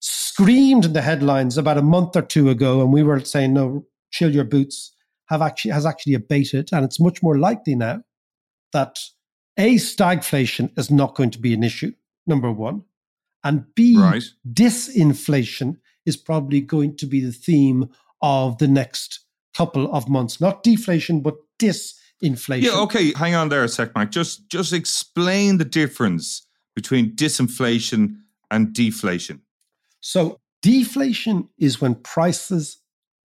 screamed 0.00 0.84
in 0.84 0.92
the 0.92 1.02
headlines 1.02 1.58
about 1.58 1.78
a 1.78 1.82
month 1.82 2.16
or 2.16 2.22
two 2.22 2.48
ago, 2.50 2.80
and 2.80 2.92
we 2.92 3.02
were 3.02 3.20
saying, 3.20 3.54
no, 3.54 3.86
chill 4.10 4.34
your 4.34 4.44
boots, 4.44 4.94
have 5.26 5.42
actually 5.42 5.72
has 5.72 5.84
actually 5.86 6.14
abated, 6.14 6.70
and 6.72 6.84
it's 6.84 7.00
much 7.00 7.22
more 7.22 7.38
likely 7.38 7.74
now 7.74 8.02
that 8.72 8.98
a 9.58 9.74
stagflation 9.76 10.70
is 10.78 10.90
not 10.90 11.14
going 11.14 11.30
to 11.30 11.38
be 11.38 11.52
an 11.52 11.64
issue. 11.64 11.92
Number 12.26 12.52
one, 12.52 12.84
and 13.42 13.64
B 13.74 13.96
Right. 13.96 14.22
disinflation 14.50 15.76
is 16.06 16.16
probably 16.16 16.60
going 16.60 16.96
to 16.96 17.06
be 17.06 17.20
the 17.20 17.32
theme 17.32 17.88
of 18.22 18.58
the 18.58 18.68
next 18.68 19.20
couple 19.56 19.92
of 19.92 20.08
months. 20.08 20.40
Not 20.40 20.62
deflation, 20.62 21.20
but 21.20 21.36
disinflation. 21.58 22.62
Yeah, 22.62 22.80
okay. 22.82 23.12
Hang 23.16 23.34
on 23.34 23.48
there 23.48 23.64
a 23.64 23.68
sec, 23.68 23.94
Mike. 23.94 24.10
Just 24.10 24.48
just 24.48 24.72
explain 24.72 25.58
the 25.58 25.64
difference 25.64 26.46
between 26.74 27.14
disinflation 27.16 28.16
and 28.50 28.72
deflation. 28.72 29.42
So 30.00 30.40
deflation 30.62 31.48
is 31.58 31.80
when 31.80 31.96
prices 31.96 32.78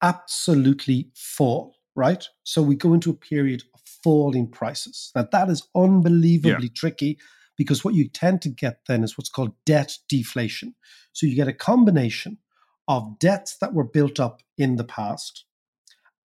absolutely 0.01 1.09
fall, 1.15 1.75
right? 1.95 2.25
So 2.43 2.61
we 2.61 2.75
go 2.75 2.93
into 2.93 3.09
a 3.09 3.15
period 3.15 3.63
of 3.73 3.81
falling 4.03 4.49
prices. 4.49 5.11
Now 5.15 5.27
that 5.31 5.49
is 5.49 5.67
unbelievably 5.75 6.69
tricky 6.69 7.19
because 7.57 7.83
what 7.83 7.93
you 7.93 8.07
tend 8.07 8.41
to 8.41 8.49
get 8.49 8.79
then 8.87 9.03
is 9.03 9.17
what's 9.17 9.29
called 9.29 9.53
debt 9.65 9.97
deflation. 10.09 10.75
So 11.13 11.27
you 11.27 11.35
get 11.35 11.47
a 11.47 11.53
combination 11.53 12.37
of 12.87 13.19
debts 13.19 13.57
that 13.61 13.73
were 13.73 13.83
built 13.83 14.19
up 14.19 14.41
in 14.57 14.77
the 14.77 14.83
past 14.83 15.45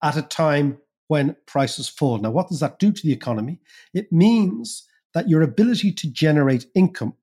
at 0.03 0.17
a 0.17 0.21
time 0.21 0.79
when 1.07 1.35
prices 1.45 1.87
fall. 1.87 2.17
Now, 2.17 2.31
what 2.31 2.49
does 2.49 2.59
that 2.59 2.79
do 2.79 2.91
to 2.91 3.01
the 3.03 3.13
economy? 3.13 3.59
It 3.93 4.11
means 4.11 4.87
that 5.13 5.29
your 5.29 5.41
ability 5.41 5.91
to 5.93 6.11
generate 6.11 6.65
income 6.75 7.13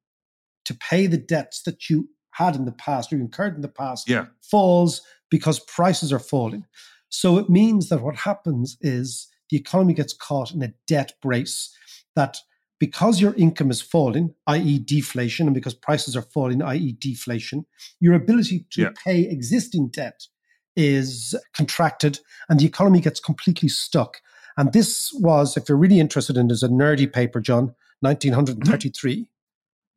to 0.64 0.74
pay 0.74 1.06
the 1.06 1.18
debts 1.18 1.62
that 1.62 1.90
you 1.90 2.08
had 2.34 2.54
in 2.56 2.64
the 2.64 2.72
past 2.72 3.12
or 3.12 3.16
incurred 3.16 3.54
in 3.56 3.62
the 3.62 3.68
past 3.68 4.08
Yeah. 4.08 4.26
falls 4.42 5.02
because 5.30 5.58
prices 5.60 6.12
are 6.12 6.18
falling. 6.18 6.64
So 7.08 7.38
it 7.38 7.48
means 7.48 7.88
that 7.88 8.02
what 8.02 8.16
happens 8.16 8.76
is 8.80 9.28
the 9.50 9.56
economy 9.56 9.94
gets 9.94 10.12
caught 10.12 10.52
in 10.52 10.62
a 10.62 10.72
debt 10.86 11.12
brace 11.22 11.74
that 12.16 12.38
because 12.80 13.20
your 13.20 13.34
income 13.34 13.70
is 13.70 13.80
falling, 13.80 14.34
i.e., 14.48 14.78
deflation, 14.78 15.46
and 15.46 15.54
because 15.54 15.74
prices 15.74 16.16
are 16.16 16.22
falling, 16.22 16.60
i.e., 16.62 16.96
deflation, 17.00 17.64
your 18.00 18.14
ability 18.14 18.66
to 18.72 18.82
Yeah. 18.82 18.90
pay 19.04 19.20
existing 19.22 19.88
debt 19.88 20.26
is 20.76 21.34
contracted 21.56 22.18
and 22.48 22.58
the 22.58 22.66
economy 22.66 23.00
gets 23.00 23.20
completely 23.20 23.68
stuck. 23.68 24.20
And 24.56 24.72
this 24.72 25.10
was, 25.14 25.56
if 25.56 25.68
you're 25.68 25.78
really 25.78 26.00
interested 26.00 26.36
in, 26.36 26.48
there's 26.48 26.62
a 26.64 26.68
nerdy 26.68 27.10
paper, 27.12 27.40
John, 27.40 27.68
mm-hmm. 27.68 28.06
1933. 28.06 29.30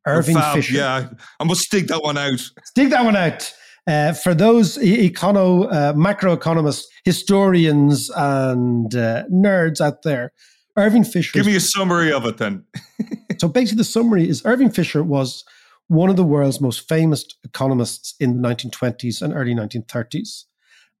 Irving 0.06 0.36
Fab, 0.36 0.56
Fisher. 0.56 0.74
Yeah, 0.74 1.08
I 1.40 1.44
must 1.44 1.70
dig 1.70 1.88
that 1.88 2.02
one 2.02 2.18
out. 2.18 2.40
Dig 2.74 2.90
that 2.90 3.04
one 3.04 3.16
out. 3.16 3.52
Uh, 3.86 4.12
for 4.12 4.34
those 4.34 4.76
econo, 4.78 5.72
uh, 5.72 5.92
macroeconomists, 5.94 6.84
historians, 7.04 8.10
and 8.10 8.94
uh, 8.94 9.24
nerds 9.32 9.80
out 9.80 10.02
there, 10.02 10.32
Irving 10.76 11.04
Fisher. 11.04 11.38
Give 11.38 11.46
me 11.46 11.56
a 11.56 11.60
summary 11.60 12.12
of 12.12 12.26
it 12.26 12.36
then. 12.36 12.64
so 13.38 13.48
basically, 13.48 13.78
the 13.78 13.84
summary 13.84 14.28
is 14.28 14.42
Irving 14.44 14.70
Fisher 14.70 15.02
was 15.02 15.44
one 15.88 16.10
of 16.10 16.16
the 16.16 16.24
world's 16.24 16.60
most 16.60 16.86
famous 16.86 17.24
economists 17.44 18.14
in 18.20 18.40
the 18.40 18.48
1920s 18.48 19.22
and 19.22 19.34
early 19.34 19.54
1930s. 19.54 20.44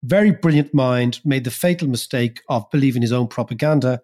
Very 0.02 0.30
brilliant 0.30 0.72
mind, 0.72 1.20
made 1.24 1.44
the 1.44 1.50
fatal 1.50 1.88
mistake 1.88 2.40
of 2.48 2.70
believing 2.70 3.02
his 3.02 3.12
own 3.12 3.28
propaganda 3.28 4.00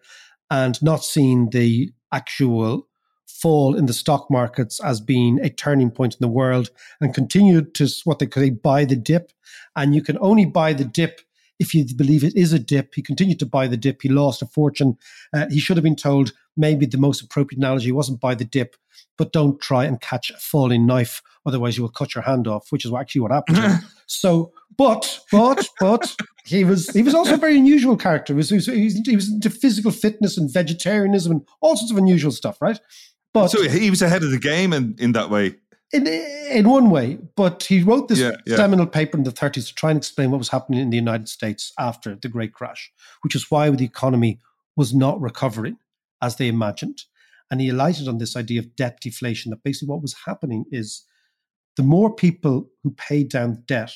and 0.50 0.80
not 0.82 1.04
seeing 1.04 1.50
the 1.50 1.90
actual 2.12 2.86
fall 3.26 3.76
in 3.76 3.86
the 3.86 3.92
stock 3.92 4.30
markets 4.30 4.80
as 4.82 5.00
being 5.00 5.38
a 5.40 5.50
turning 5.50 5.90
point 5.90 6.14
in 6.14 6.18
the 6.20 6.28
world 6.28 6.70
and 7.00 7.14
continued 7.14 7.74
to 7.74 7.88
what 8.04 8.18
they 8.18 8.26
call 8.26 8.48
buy 8.50 8.84
the 8.84 8.96
dip. 8.96 9.32
And 9.76 9.94
you 9.94 10.02
can 10.02 10.18
only 10.20 10.44
buy 10.44 10.72
the 10.72 10.84
dip 10.84 11.20
if 11.58 11.74
you 11.74 11.84
believe 11.94 12.24
it 12.24 12.36
is 12.36 12.52
a 12.52 12.58
dip. 12.58 12.94
He 12.94 13.02
continued 13.02 13.38
to 13.40 13.46
buy 13.46 13.66
the 13.66 13.76
dip. 13.76 14.02
He 14.02 14.08
lost 14.08 14.42
a 14.42 14.46
fortune. 14.46 14.96
Uh, 15.32 15.46
he 15.50 15.60
should 15.60 15.76
have 15.76 15.84
been 15.84 15.96
told 15.96 16.32
maybe 16.56 16.86
the 16.86 16.98
most 16.98 17.22
appropriate 17.22 17.58
analogy 17.58 17.92
wasn't 17.92 18.20
buy 18.20 18.34
the 18.34 18.44
dip, 18.44 18.76
but 19.18 19.32
don't 19.32 19.60
try 19.60 19.84
and 19.84 20.00
catch 20.00 20.30
a 20.30 20.36
falling 20.36 20.86
knife. 20.86 21.22
Otherwise, 21.46 21.76
you 21.76 21.82
will 21.82 21.90
cut 21.90 22.14
your 22.14 22.22
hand 22.22 22.48
off, 22.48 22.70
which 22.70 22.84
is 22.84 22.92
actually 22.92 23.20
what 23.20 23.32
happened. 23.32 23.82
So, 24.06 24.52
but, 24.76 25.20
but, 25.32 25.66
but 25.80 26.14
he 26.44 26.62
was 26.62 26.90
he 26.90 27.02
was 27.02 27.14
also 27.14 27.34
a 27.34 27.38
very 27.38 27.56
unusual 27.56 27.96
character. 27.96 28.34
He 28.34 28.36
was, 28.36 28.50
he 28.50 28.56
was, 28.56 28.66
he 28.66 29.16
was 29.16 29.32
into 29.32 29.48
physical 29.48 29.90
fitness 29.90 30.36
and 30.36 30.52
vegetarianism 30.52 31.32
and 31.32 31.42
all 31.62 31.74
sorts 31.74 31.90
of 31.90 31.96
unusual 31.96 32.30
stuff, 32.30 32.60
right? 32.60 32.78
But 33.34 33.48
so 33.48 33.68
he 33.68 33.90
was 33.90 34.00
ahead 34.00 34.22
of 34.22 34.30
the 34.30 34.38
game 34.38 34.72
in, 34.72 34.94
in 34.98 35.12
that 35.12 35.28
way. 35.28 35.56
in 35.92 36.06
in 36.06 36.68
one 36.68 36.88
way, 36.90 37.18
but 37.36 37.64
he 37.64 37.82
wrote 37.82 38.08
this 38.08 38.20
Yeah, 38.20 38.36
yeah. 38.46 38.56
seminal 38.56 38.86
paper 38.86 39.18
in 39.18 39.24
the 39.24 39.32
30s 39.32 39.66
to 39.68 39.74
try 39.74 39.90
and 39.90 39.96
explain 39.98 40.30
what 40.30 40.38
was 40.38 40.48
happening 40.50 40.80
in 40.80 40.90
the 40.90 40.96
United 40.96 41.28
States 41.28 41.72
after 41.78 42.14
the 42.14 42.28
Great 42.28 42.52
Crash, 42.52 42.92
which 43.22 43.34
is 43.34 43.50
why 43.50 43.68
the 43.70 43.84
economy 43.84 44.40
was 44.76 44.94
not 44.94 45.20
recovering 45.20 45.76
as 46.22 46.36
they 46.36 46.48
imagined. 46.48 47.02
And 47.50 47.60
he 47.60 47.68
alighted 47.68 48.08
on 48.08 48.18
this 48.18 48.36
idea 48.36 48.60
of 48.60 48.74
debt 48.76 48.98
deflation 49.00 49.50
that 49.50 49.62
basically 49.62 49.88
what 49.88 50.02
was 50.02 50.14
happening 50.26 50.64
is 50.70 51.04
the 51.76 51.82
more 51.82 52.14
people 52.14 52.70
who 52.82 52.90
paid 52.92 53.28
down 53.30 53.62
debt, 53.66 53.92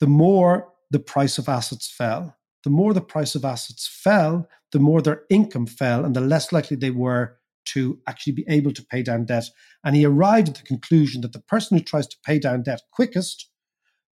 the 0.00 0.06
more 0.06 0.68
the 0.90 0.98
price 0.98 1.38
of 1.38 1.48
assets 1.48 1.88
fell. 1.90 2.36
The 2.64 2.70
more 2.70 2.94
the 2.94 3.00
price 3.00 3.34
of 3.34 3.44
assets 3.44 3.86
fell, 3.86 4.48
the 4.70 4.78
more 4.78 5.02
their 5.02 5.22
income 5.28 5.66
fell, 5.66 6.04
and 6.04 6.14
the 6.14 6.20
less 6.20 6.52
likely 6.52 6.76
they 6.76 6.90
were 6.90 7.36
to 7.66 7.98
actually 8.06 8.32
be 8.32 8.44
able 8.48 8.72
to 8.72 8.84
pay 8.84 9.02
down 9.02 9.24
debt. 9.24 9.44
And 9.84 9.96
he 9.96 10.04
arrived 10.04 10.48
at 10.48 10.54
the 10.56 10.62
conclusion 10.62 11.20
that 11.22 11.32
the 11.32 11.40
person 11.40 11.76
who 11.76 11.84
tries 11.84 12.06
to 12.08 12.16
pay 12.24 12.38
down 12.38 12.62
debt 12.62 12.82
quickest, 12.92 13.48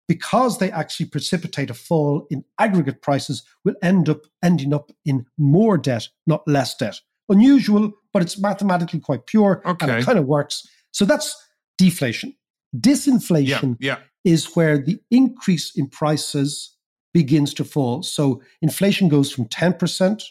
because 0.08 0.58
they 0.58 0.70
actually 0.70 1.06
precipitate 1.06 1.70
a 1.70 1.74
fall 1.74 2.26
in 2.30 2.44
aggregate 2.58 3.02
prices, 3.02 3.42
will 3.64 3.74
end 3.82 4.08
up 4.08 4.22
ending 4.42 4.74
up 4.74 4.90
in 5.04 5.26
more 5.38 5.78
debt, 5.78 6.08
not 6.26 6.46
less 6.48 6.76
debt. 6.76 7.00
Unusual, 7.28 7.92
but 8.12 8.22
it's 8.22 8.38
mathematically 8.38 8.98
quite 8.98 9.26
pure 9.26 9.62
and 9.64 9.90
it 9.90 10.04
kind 10.04 10.18
of 10.18 10.26
works. 10.26 10.66
So 10.90 11.04
that's 11.04 11.36
deflation. 11.78 12.34
Disinflation 12.76 13.76
Yeah, 13.80 13.98
is 14.24 14.56
where 14.56 14.78
the 14.78 15.00
increase 15.10 15.76
in 15.76 15.88
prices 15.88 16.76
begins 17.12 17.54
to 17.54 17.64
fall. 17.64 18.02
So 18.02 18.42
inflation 18.62 19.08
goes 19.08 19.30
from 19.32 19.46
10% 19.46 20.22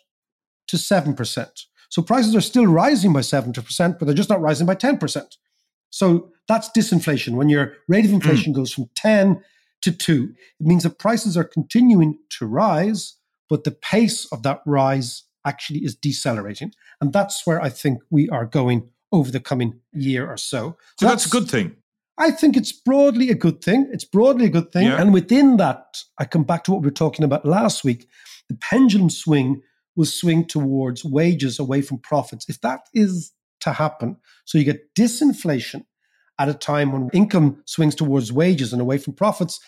to 0.68 0.78
7%. 0.78 1.50
So 1.90 2.02
prices 2.02 2.36
are 2.36 2.42
still 2.42 2.68
rising 2.68 3.14
by 3.14 3.22
70%, 3.22 4.00
but 4.00 4.06
they're 4.06 4.16
just 4.16 4.30
not 4.30 4.42
rising 4.42 4.68
by 4.68 4.76
10%. 4.76 5.38
So 5.90 6.32
that's 6.48 6.70
disinflation. 6.70 7.34
When 7.34 7.50
your 7.50 7.74
rate 7.88 8.06
of 8.06 8.12
inflation 8.12 8.54
mm. 8.54 8.58
goes 8.58 8.72
from 8.72 8.90
10 8.96 9.42
to 9.82 9.92
2, 9.92 10.34
it 10.60 10.66
means 10.66 10.84
that 10.84 11.00
prices 11.00 11.36
are 11.36 11.44
continuing 11.44 12.18
to 12.38 12.46
rise, 12.46 13.16
but 13.50 13.64
the 13.64 13.72
pace 13.72 14.26
of 14.32 14.44
that 14.44 14.62
rise 14.66 15.24
actually 15.46 15.80
is 15.80 15.96
decelerating. 15.96 16.72
And 17.02 17.12
that's 17.12 17.46
where 17.46 17.62
I 17.62 17.70
think 17.70 18.00
we 18.10 18.30
are 18.30 18.46
going 18.46 18.90
over 19.12 19.32
the 19.32 19.40
coming 19.40 19.80
year 19.92 20.30
or 20.30 20.38
so. 20.38 20.78
So 21.00 21.08
that's 21.08 21.26
a 21.26 21.30
good 21.30 21.50
thing. 21.50 21.76
I 22.20 22.32
think 22.32 22.58
it's 22.58 22.74
broadly 22.74 23.30
a 23.30 23.36
good 23.36 23.64
thing. 23.64 23.90
It's 23.92 24.04
broadly 24.04 24.46
a 24.46 24.50
good 24.50 24.72
thing. 24.72 24.88
Yeah. 24.88 25.02
And 25.02 25.14
within 25.14 25.58
that, 25.58 26.04
I 26.20 26.26
come 26.26 26.44
back 26.44 26.66
to 26.66 26.72
what 26.72 26.82
we 26.82 26.88
were 26.88 26.92
talking 26.92 27.24
about 27.24 27.46
last 27.46 27.84
week. 27.84 28.08
The 28.50 28.56
pendulum 28.56 29.10
swing 29.10 29.62
will 30.00 30.06
swing 30.06 30.46
towards 30.46 31.04
wages 31.04 31.60
away 31.60 31.82
from 31.82 31.98
profits. 31.98 32.46
If 32.48 32.62
that 32.62 32.88
is 32.94 33.34
to 33.60 33.74
happen, 33.74 34.16
so 34.46 34.58
you 34.58 34.64
get 34.64 34.96
disinflation 34.96 35.84
at 36.40 36.48
a 36.48 36.54
time 36.54 36.94
when 36.94 37.10
income 37.12 37.62
swings 37.66 37.96
towards 37.96 38.32
wages 38.32 38.72
and 38.72 38.82
away 38.82 38.98
from 38.98 39.12
profits, 39.14 39.60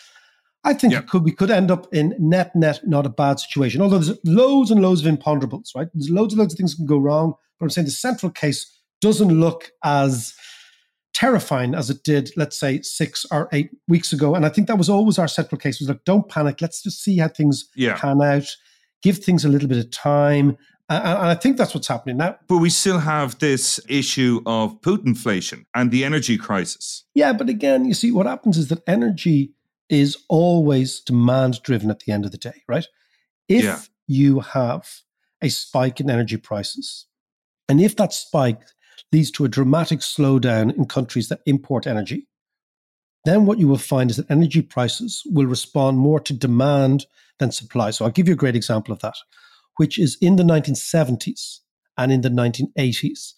I 0.64 0.72
think 0.72 0.94
it 0.94 1.06
could 1.06 1.22
we 1.22 1.32
could 1.32 1.50
end 1.50 1.70
up 1.70 1.92
in 1.92 2.14
net 2.18 2.56
net 2.56 2.80
not 2.86 3.04
a 3.04 3.10
bad 3.10 3.40
situation. 3.40 3.82
Although 3.82 3.98
there's 3.98 4.18
loads 4.24 4.70
and 4.70 4.80
loads 4.80 5.04
of 5.04 5.14
imponderables, 5.14 5.74
right? 5.76 5.88
There's 5.92 6.08
loads 6.08 6.32
and 6.32 6.40
loads 6.40 6.54
of 6.54 6.56
things 6.56 6.72
that 6.72 6.78
can 6.78 6.86
go 6.86 6.96
wrong. 6.98 7.34
But 7.58 7.66
I'm 7.66 7.70
saying 7.70 7.84
the 7.84 7.90
central 7.90 8.32
case 8.32 8.66
doesn't 9.02 9.28
look 9.38 9.70
as 9.84 10.32
terrifying 11.12 11.74
as 11.74 11.90
it 11.90 12.04
did, 12.04 12.30
let's 12.38 12.58
say, 12.58 12.80
six 12.80 13.26
or 13.30 13.50
eight 13.52 13.68
weeks 13.86 14.14
ago. 14.14 14.34
And 14.34 14.46
I 14.46 14.48
think 14.48 14.66
that 14.68 14.78
was 14.78 14.88
always 14.88 15.18
our 15.18 15.28
central 15.28 15.58
case 15.58 15.78
was 15.78 15.90
like, 15.90 16.04
don't 16.04 16.26
panic. 16.26 16.62
Let's 16.62 16.82
just 16.82 17.02
see 17.04 17.18
how 17.18 17.28
things 17.28 17.68
Yeah. 17.76 17.98
pan 17.98 18.22
out. 18.22 18.46
Give 19.02 19.18
things 19.18 19.44
a 19.44 19.48
little 19.48 19.68
bit 19.68 19.78
of 19.78 19.90
time. 19.90 20.56
And, 20.88 21.04
and 21.04 21.26
I 21.28 21.34
think 21.34 21.56
that's 21.56 21.74
what's 21.74 21.88
happening 21.88 22.18
now. 22.18 22.36
But 22.48 22.58
we 22.58 22.70
still 22.70 22.98
have 22.98 23.38
this 23.38 23.80
issue 23.88 24.40
of 24.46 24.80
Putinflation 24.80 25.64
and 25.74 25.90
the 25.90 26.04
energy 26.04 26.36
crisis. 26.36 27.04
Yeah, 27.14 27.32
but 27.32 27.48
again, 27.48 27.84
you 27.84 27.94
see, 27.94 28.12
what 28.12 28.26
happens 28.26 28.56
is 28.58 28.68
that 28.68 28.82
energy 28.86 29.52
is 29.88 30.16
always 30.28 31.00
demand 31.00 31.62
driven 31.62 31.90
at 31.90 32.00
the 32.00 32.12
end 32.12 32.24
of 32.24 32.30
the 32.30 32.38
day, 32.38 32.62
right? 32.68 32.86
If 33.48 33.64
Yeah. 33.64 33.80
you 34.06 34.40
have 34.40 34.88
a 35.42 35.48
spike 35.50 36.00
in 36.00 36.08
energy 36.08 36.36
prices, 36.36 37.06
and 37.68 37.80
if 37.80 37.96
that 37.96 38.12
spike 38.12 38.60
leads 39.12 39.30
to 39.32 39.44
a 39.44 39.48
dramatic 39.48 40.00
slowdown 40.00 40.74
in 40.76 40.86
countries 40.86 41.28
that 41.28 41.40
import 41.46 41.86
energy, 41.86 42.28
then 43.24 43.46
what 43.46 43.58
you 43.58 43.68
will 43.68 43.78
find 43.78 44.10
is 44.10 44.16
that 44.16 44.30
energy 44.30 44.62
prices 44.62 45.22
will 45.26 45.46
respond 45.46 45.98
more 45.98 46.20
to 46.20 46.32
demand 46.32 47.06
than 47.38 47.52
supply. 47.52 47.90
So 47.90 48.04
I'll 48.04 48.10
give 48.10 48.28
you 48.28 48.34
a 48.34 48.36
great 48.36 48.56
example 48.56 48.92
of 48.92 49.00
that, 49.00 49.14
which 49.76 49.98
is 49.98 50.16
in 50.20 50.36
the 50.36 50.42
1970s 50.42 51.58
and 51.96 52.10
in 52.12 52.22
the 52.22 52.28
1980s. 52.28 53.32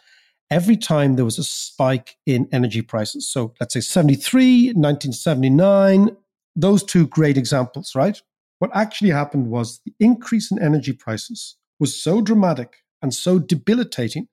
Every 0.50 0.76
time 0.76 1.16
there 1.16 1.24
was 1.24 1.38
a 1.38 1.44
spike 1.44 2.16
in 2.26 2.48
energy 2.52 2.82
prices, 2.82 3.30
so 3.30 3.54
let's 3.60 3.74
say 3.74 3.80
73, 3.80 4.66
1979, 4.68 6.16
those 6.54 6.84
two 6.84 7.06
great 7.06 7.36
examples, 7.36 7.94
right? 7.94 8.20
What 8.58 8.70
actually 8.74 9.10
happened 9.10 9.48
was 9.48 9.80
the 9.84 9.94
increase 9.98 10.50
in 10.50 10.62
energy 10.62 10.92
prices 10.92 11.56
was 11.80 12.00
so 12.00 12.20
dramatic 12.20 12.76
and 13.02 13.12
so 13.12 13.38
debilitating 13.38 14.28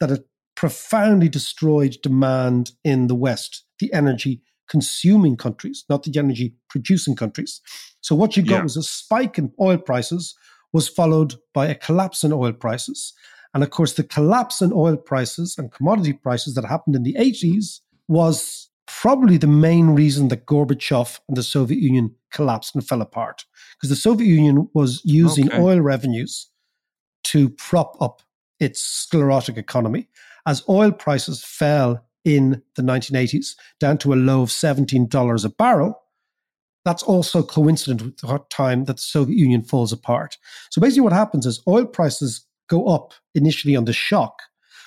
that 0.00 0.10
it 0.10 0.26
profoundly 0.56 1.28
destroyed 1.28 1.96
demand 2.02 2.72
in 2.84 3.06
the 3.06 3.14
West, 3.14 3.64
the 3.78 3.92
energy 3.92 4.42
consuming 4.68 5.36
countries, 5.36 5.84
not 5.88 6.02
the 6.02 6.18
energy 6.18 6.54
producing 6.68 7.14
countries. 7.16 7.60
So 8.00 8.14
what 8.14 8.36
you 8.36 8.42
got 8.42 8.56
Yeah. 8.56 8.62
was 8.62 8.76
a 8.76 8.82
spike 8.82 9.38
in 9.38 9.52
oil 9.60 9.78
prices 9.78 10.34
was 10.72 10.88
followed 10.88 11.34
by 11.52 11.66
a 11.66 11.74
collapse 11.74 12.24
in 12.24 12.32
oil 12.32 12.52
prices. 12.52 13.12
And 13.54 13.62
of 13.62 13.70
course, 13.70 13.92
the 13.94 14.04
collapse 14.04 14.62
in 14.62 14.72
oil 14.72 14.96
prices 14.96 15.56
and 15.58 15.70
commodity 15.70 16.14
prices 16.14 16.54
that 16.54 16.64
happened 16.64 16.96
in 16.96 17.02
the 17.02 17.14
80s 17.18 17.80
was 18.08 18.70
probably 18.86 19.36
the 19.36 19.46
main 19.46 19.90
reason 19.90 20.28
that 20.28 20.46
Gorbachev 20.46 21.20
and 21.28 21.36
the 21.36 21.42
Soviet 21.42 21.80
Union 21.80 22.14
collapsed 22.32 22.74
and 22.74 22.86
fell 22.86 23.02
apart. 23.02 23.44
Because 23.76 23.90
the 23.90 23.96
Soviet 23.96 24.26
Union 24.26 24.68
was 24.74 25.02
using 25.04 25.48
Okay. 25.48 25.58
oil 25.60 25.80
revenues 25.80 26.48
to 27.24 27.50
prop 27.50 28.00
up 28.00 28.22
its 28.58 28.80
sclerotic 28.80 29.56
economy. 29.56 30.08
As 30.46 30.62
oil 30.68 30.90
prices 30.90 31.44
fell 31.44 32.04
in 32.24 32.62
the 32.76 32.82
1980s 32.82 33.54
down 33.80 33.98
to 33.98 34.12
a 34.12 34.16
low 34.16 34.42
of 34.42 34.48
$17 34.48 35.44
a 35.44 35.48
barrel, 35.50 35.98
that's 36.84 37.02
also 37.02 37.42
coincident 37.42 38.02
with 38.02 38.16
the 38.18 38.40
time 38.50 38.84
that 38.84 38.96
the 38.96 39.02
Soviet 39.02 39.36
Union 39.36 39.62
falls 39.62 39.92
apart. 39.92 40.36
So 40.70 40.80
basically, 40.80 41.02
what 41.02 41.12
happens 41.12 41.46
is 41.46 41.62
oil 41.68 41.86
prices 41.86 42.44
go 42.68 42.86
up 42.86 43.12
initially 43.34 43.76
on 43.76 43.84
the 43.84 43.92
shock, 43.92 44.42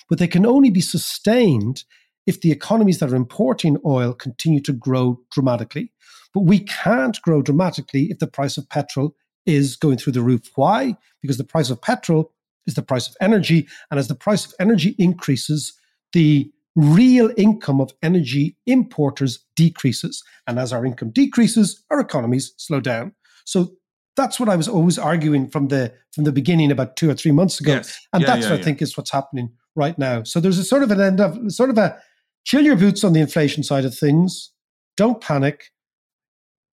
but 0.09 0.19
they 0.19 0.27
can 0.27 0.45
only 0.45 0.69
be 0.69 0.81
sustained 0.81 1.83
if 2.25 2.41
the 2.41 2.51
economies 2.51 2.99
that 2.99 3.11
are 3.11 3.15
importing 3.15 3.77
oil 3.85 4.13
continue 4.13 4.59
to 4.61 4.73
grow 4.73 5.19
dramatically. 5.31 5.91
But 6.33 6.41
we 6.41 6.59
can't 6.59 7.21
grow 7.21 7.41
dramatically 7.41 8.05
if 8.11 8.19
the 8.19 8.27
price 8.27 8.57
of 8.57 8.69
petrol 8.69 9.15
is 9.45 9.75
going 9.75 9.97
through 9.97 10.13
the 10.13 10.21
roof. 10.21 10.49
Why? 10.55 10.97
Because 11.21 11.37
the 11.37 11.43
price 11.43 11.69
of 11.69 11.81
petrol 11.81 12.33
is 12.67 12.73
the 12.73 12.81
price 12.81 13.07
of 13.07 13.15
energy. 13.21 13.67
And 13.89 13.99
as 13.99 14.07
the 14.07 14.15
price 14.15 14.45
of 14.45 14.53
energy 14.59 14.95
increases, 14.97 15.73
the 16.13 16.51
real 16.75 17.31
income 17.37 17.79
of 17.79 17.93
energy 18.03 18.57
importers 18.65 19.45
decreases. 19.55 20.23
And 20.47 20.59
as 20.59 20.73
our 20.73 20.85
income 20.85 21.11
decreases, 21.11 21.83
our 21.89 21.99
economies 21.99 22.53
slow 22.57 22.79
down. 22.79 23.13
So 23.45 23.71
that's 24.15 24.39
what 24.39 24.49
I 24.49 24.55
was 24.55 24.67
always 24.67 24.97
arguing 24.97 25.49
from 25.49 25.67
the 25.67 25.93
from 26.13 26.23
the 26.23 26.31
beginning 26.31 26.71
about 26.71 26.95
two 26.95 27.09
or 27.09 27.13
three 27.13 27.31
months 27.31 27.59
ago. 27.59 27.73
Yes. 27.73 27.99
And 28.13 28.21
Yeah, 28.21 28.27
that's 28.27 28.45
yeah, 28.45 28.51
what 28.51 28.59
I 28.59 28.63
think 28.63 28.81
is 28.81 28.97
what's 28.97 29.11
happening 29.11 29.51
right 29.75 29.97
now. 29.97 30.23
So 30.23 30.39
there's 30.39 30.57
a 30.57 30.63
sort 30.63 30.83
of 30.83 30.91
an 30.91 31.01
end 31.01 31.19
of 31.19 31.51
sort 31.51 31.69
of 31.69 31.77
a 31.77 31.97
chill 32.45 32.63
your 32.63 32.77
boots 32.77 33.03
on 33.03 33.13
the 33.13 33.19
inflation 33.19 33.63
side 33.63 33.85
of 33.85 33.97
things. 33.97 34.51
Don't 34.97 35.21
panic. 35.21 35.71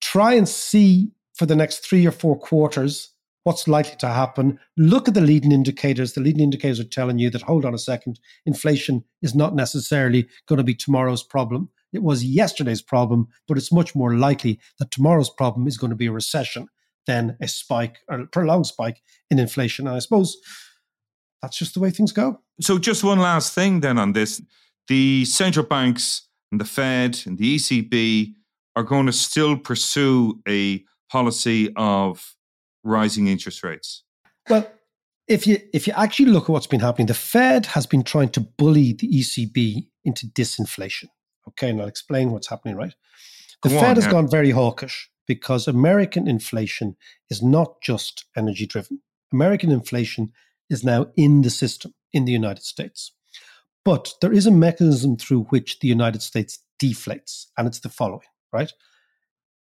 Try 0.01 0.33
and 0.33 0.47
see 0.47 1.11
for 1.35 1.45
the 1.45 1.55
next 1.55 1.79
three 1.79 2.05
or 2.05 2.11
four 2.11 2.37
quarters 2.37 3.12
what's 3.43 3.67
likely 3.67 3.95
to 3.97 4.07
happen. 4.07 4.59
Look 4.77 5.07
at 5.07 5.13
the 5.13 5.21
leading 5.21 5.51
indicators. 5.51 6.13
The 6.13 6.21
leading 6.21 6.43
indicators 6.43 6.79
are 6.79 6.85
telling 6.85 7.19
you 7.19 7.29
that, 7.31 7.41
hold 7.41 7.65
on 7.65 7.73
a 7.73 7.79
second, 7.79 8.19
inflation 8.45 9.03
is 9.21 9.35
not 9.35 9.55
necessarily 9.55 10.27
going 10.47 10.57
to 10.57 10.63
be 10.63 10.75
tomorrow's 10.75 11.23
problem. 11.23 11.69
It 11.91 12.03
was 12.03 12.23
yesterday's 12.23 12.81
problem, 12.81 13.27
but 13.47 13.57
it's 13.57 13.71
much 13.71 13.95
more 13.95 14.15
likely 14.15 14.59
that 14.79 14.91
tomorrow's 14.91 15.29
problem 15.29 15.67
is 15.67 15.77
going 15.77 15.91
to 15.91 15.95
be 15.95 16.07
a 16.07 16.11
recession 16.11 16.67
than 17.05 17.37
a 17.41 17.47
spike 17.47 17.97
or 18.07 18.21
a 18.21 18.27
prolonged 18.27 18.67
spike 18.67 19.01
in 19.29 19.39
inflation. 19.39 19.87
And 19.87 19.95
I 19.95 19.99
suppose 19.99 20.37
that's 21.41 21.57
just 21.57 21.73
the 21.73 21.79
way 21.79 21.91
things 21.91 22.11
go. 22.11 22.39
So, 22.61 22.79
just 22.79 23.03
one 23.03 23.19
last 23.19 23.53
thing 23.53 23.81
then 23.81 23.97
on 23.97 24.13
this. 24.13 24.41
The 24.87 25.25
central 25.25 25.65
banks 25.65 26.27
and 26.51 26.59
the 26.59 26.65
Fed 26.65 27.19
and 27.25 27.37
the 27.37 27.55
ECB 27.55 28.33
are 28.75 28.83
going 28.83 29.05
to 29.05 29.13
still 29.13 29.57
pursue 29.57 30.39
a 30.47 30.83
policy 31.09 31.71
of 31.75 32.35
rising 32.83 33.27
interest 33.27 33.63
rates. 33.63 34.03
Well, 34.49 34.69
if 35.27 35.47
you 35.47 35.57
if 35.73 35.87
you 35.87 35.93
actually 35.95 36.27
look 36.27 36.43
at 36.43 36.49
what's 36.49 36.67
been 36.67 36.81
happening, 36.81 37.07
the 37.07 37.13
Fed 37.13 37.67
has 37.67 37.85
been 37.85 38.03
trying 38.03 38.29
to 38.29 38.41
bully 38.41 38.93
the 38.93 39.07
ECB 39.07 39.87
into 40.03 40.27
disinflation. 40.27 41.07
Okay, 41.47 41.69
and 41.69 41.81
I'll 41.81 41.87
explain 41.87 42.31
what's 42.31 42.49
happening. 42.49 42.75
Right, 42.75 42.93
the 43.63 43.69
Go 43.69 43.79
Fed 43.79 43.91
on, 43.91 43.95
has 43.95 44.05
yeah. 44.05 44.11
gone 44.11 44.29
very 44.29 44.51
hawkish 44.51 45.09
because 45.27 45.67
American 45.67 46.27
inflation 46.27 46.97
is 47.29 47.41
not 47.41 47.81
just 47.81 48.25
energy 48.35 48.65
driven. 48.65 49.01
American 49.31 49.71
inflation 49.71 50.31
is 50.69 50.83
now 50.83 51.07
in 51.15 51.41
the 51.41 51.49
system 51.49 51.93
in 52.11 52.25
the 52.25 52.31
United 52.31 52.63
States, 52.63 53.13
but 53.85 54.13
there 54.21 54.33
is 54.33 54.45
a 54.45 54.51
mechanism 54.51 55.17
through 55.17 55.43
which 55.45 55.79
the 55.79 55.87
United 55.87 56.21
States 56.21 56.59
deflates, 56.81 57.45
and 57.57 57.67
it's 57.67 57.79
the 57.79 57.89
following. 57.89 58.27
Right, 58.51 58.73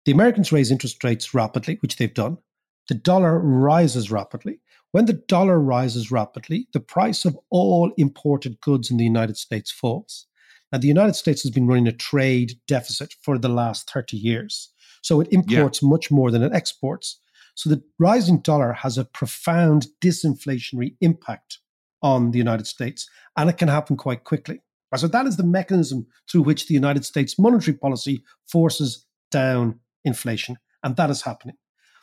the 0.05 0.11
Americans 0.11 0.51
raise 0.51 0.71
interest 0.71 1.03
rates 1.03 1.35
rapidly, 1.35 1.77
which 1.81 1.97
they've 1.97 2.13
done. 2.13 2.39
The 2.87 2.95
dollar 2.95 3.39
rises 3.39 4.11
rapidly. 4.11 4.59
When 4.91 5.05
the 5.05 5.13
dollar 5.13 5.59
rises 5.59 6.11
rapidly, 6.11 6.67
the 6.73 6.79
price 6.79 7.23
of 7.25 7.37
all 7.49 7.93
imported 7.97 8.59
goods 8.59 8.91
in 8.91 8.97
the 8.97 9.05
United 9.05 9.37
States 9.37 9.71
falls. 9.71 10.27
Now, 10.71 10.79
the 10.79 10.87
United 10.87 11.15
States 11.15 11.43
has 11.43 11.51
been 11.51 11.67
running 11.67 11.87
a 11.87 11.91
trade 11.91 12.53
deficit 12.67 13.15
for 13.21 13.37
the 13.37 13.49
last 13.49 13.89
30 13.89 14.17
years. 14.17 14.69
So 15.01 15.19
it 15.19 15.27
imports 15.31 15.83
much 15.83 16.11
more 16.11 16.31
than 16.31 16.43
it 16.43 16.53
exports. 16.53 17.19
So 17.55 17.69
the 17.69 17.83
rising 17.99 18.39
dollar 18.39 18.73
has 18.73 18.97
a 18.97 19.05
profound 19.05 19.87
disinflationary 19.99 20.95
impact 21.01 21.59
on 22.01 22.31
the 22.31 22.37
United 22.37 22.67
States, 22.67 23.09
and 23.37 23.49
it 23.49 23.57
can 23.57 23.67
happen 23.67 23.97
quite 23.97 24.23
quickly. 24.23 24.61
So 24.95 25.07
that 25.07 25.25
is 25.25 25.37
the 25.37 25.43
mechanism 25.43 26.07
through 26.29 26.41
which 26.41 26.67
the 26.67 26.73
United 26.73 27.05
States 27.05 27.39
monetary 27.39 27.77
policy 27.77 28.23
forces 28.47 29.05
down 29.29 29.79
inflation, 30.03 30.57
and 30.83 30.95
that 30.95 31.09
is 31.09 31.21
happening. 31.21 31.55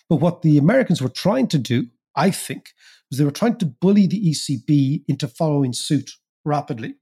But 0.08 0.16
what 0.16 0.42
the 0.42 0.58
Americans 0.58 1.02
were 1.02 1.08
trying 1.08 1.48
to 1.48 1.58
do, 1.58 1.86
I 2.16 2.30
think, 2.30 2.70
was 3.10 3.18
they 3.18 3.24
were 3.24 3.30
trying 3.30 3.56
to 3.58 3.66
bully 3.66 4.06
the 4.06 4.30
ECB 4.30 5.04
into 5.08 5.28
following 5.28 5.72
suit 5.72 6.10
rapidly, 6.44 6.94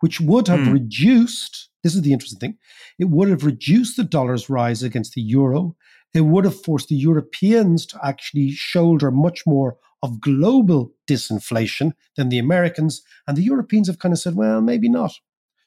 which 0.00 0.20
would 0.20 0.48
have 0.48 0.66
Hmm. 0.66 0.72
reduced. 0.72 1.68
This 1.82 1.94
is 1.94 2.02
the 2.02 2.12
interesting 2.12 2.38
thing. 2.38 2.58
It 2.98 3.08
would 3.08 3.28
have 3.28 3.44
reduced 3.44 3.96
the 3.96 4.04
dollar's 4.04 4.50
rise 4.50 4.82
against 4.82 5.14
the 5.14 5.22
euro. 5.22 5.76
It 6.12 6.22
would 6.22 6.44
have 6.44 6.62
forced 6.62 6.88
the 6.88 6.96
Europeans 6.96 7.86
to 7.86 7.98
actually 8.04 8.50
shoulder 8.50 9.10
much 9.10 9.42
more 9.46 9.78
of 10.02 10.20
global 10.20 10.92
disinflation 11.06 11.92
than 12.16 12.28
the 12.30 12.38
Americans. 12.38 13.02
And 13.26 13.36
the 13.36 13.42
Europeans 13.42 13.86
have 13.88 13.98
kind 13.98 14.12
of 14.12 14.18
said, 14.18 14.34
well, 14.34 14.60
maybe 14.60 14.88
not. 14.88 15.12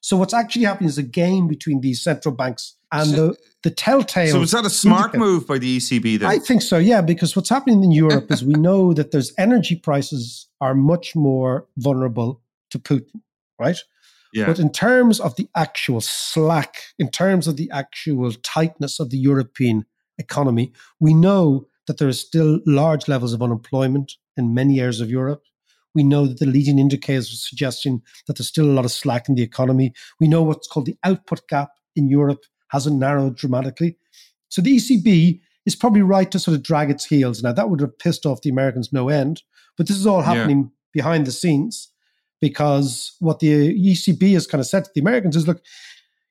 So 0.01 0.17
what's 0.17 0.33
actually 0.33 0.65
happening 0.65 0.89
is 0.89 0.97
a 0.97 1.03
game 1.03 1.47
between 1.47 1.81
these 1.81 2.03
central 2.03 2.35
banks 2.35 2.75
and 2.93 3.09
So- 3.09 3.27
the, 3.29 3.37
the 3.63 3.71
telltale. 3.71 4.31
So, 4.31 4.41
is 4.41 4.51
that 4.51 4.65
a 4.65 4.69
smart 4.69 5.13
indicator- 5.13 5.25
move 5.25 5.47
by 5.47 5.57
the 5.57 5.77
ECB 5.77 6.19
then? 6.19 6.29
I 6.29 6.37
think 6.39 6.61
so, 6.61 6.77
yeah, 6.77 7.01
because 7.01 7.35
what's 7.35 7.49
happening 7.49 7.83
in 7.83 7.91
Europe 7.91 8.31
is 8.31 8.43
we 8.43 8.53
know 8.53 8.93
that 8.93 9.11
there's 9.11 9.33
energy 9.37 9.75
prices 9.75 10.47
are 10.61 10.75
much 10.75 11.15
more 11.15 11.67
vulnerable 11.77 12.41
to 12.71 12.79
Putin, 12.79 13.21
right? 13.59 13.77
yeah. 14.33 14.45
But 14.47 14.59
in 14.59 14.71
terms 14.71 15.19
of 15.19 15.35
the 15.35 15.47
actual 15.55 16.01
slack, 16.01 16.77
in 16.97 17.09
terms 17.09 17.47
of 17.47 17.55
the 17.55 17.69
actual 17.71 18.31
tightness 18.43 18.99
of 18.99 19.09
the 19.11 19.17
European 19.17 19.85
economy, 20.17 20.73
we 20.99 21.13
know 21.13 21.67
that 21.87 21.97
there 21.97 22.07
are 22.07 22.13
still 22.13 22.59
large 22.65 23.07
levels 23.07 23.33
of 23.33 23.41
unemployment 23.41 24.13
in 24.37 24.53
many 24.53 24.79
areas 24.79 25.01
of 25.01 25.09
Europe. 25.09 25.43
We 25.93 26.03
know 26.03 26.25
that 26.25 26.39
the 26.39 26.47
leading 26.47 26.79
indicators 26.79 27.31
are 27.31 27.35
suggesting 27.35 28.01
that 28.25 28.37
there's 28.37 28.47
still 28.47 28.65
a 28.65 28.73
lot 28.73 28.85
of 28.85 28.91
slack 28.91 29.29
in 29.29 29.35
the 29.35 29.43
economy. 29.43 29.93
We 30.19 30.27
know 30.27 30.41
what's 30.41 30.67
called 30.67 30.87
the 30.87 30.97
output 31.03 31.41
gap 31.47 31.69
in 31.95 32.09
Europe 32.09 32.43
hasn't 32.73 32.99
narrowed 32.99 33.37
dramatically. 33.37 33.95
So 34.49 34.61
the 34.61 34.75
ECB 34.75 35.39
is 35.65 35.75
probably 35.75 36.01
right 36.01 36.29
to 36.31 36.39
sort 36.39 36.57
of 36.57 36.63
drag 36.63 36.89
its 36.89 37.05
heels. 37.05 37.41
Now, 37.41 37.53
that 37.53 37.69
would 37.69 37.79
have 37.79 37.97
pissed 37.97 38.25
off 38.25 38.41
the 38.41 38.49
Americans 38.49 38.91
no 38.91 39.07
end, 39.09 39.43
but 39.77 39.87
this 39.87 39.95
is 39.95 40.05
all 40.07 40.19
Yeah. 40.21 40.33
happening 40.33 40.71
behind 40.91 41.25
the 41.25 41.31
scenes 41.31 41.89
because 42.41 43.15
what 43.19 43.39
the 43.39 43.51
ECB 43.91 44.33
has 44.33 44.45
kind 44.47 44.59
of 44.59 44.67
said 44.67 44.83
to 44.85 44.91
the 44.93 45.01
Americans 45.01 45.35
is 45.35 45.47
look, 45.47 45.61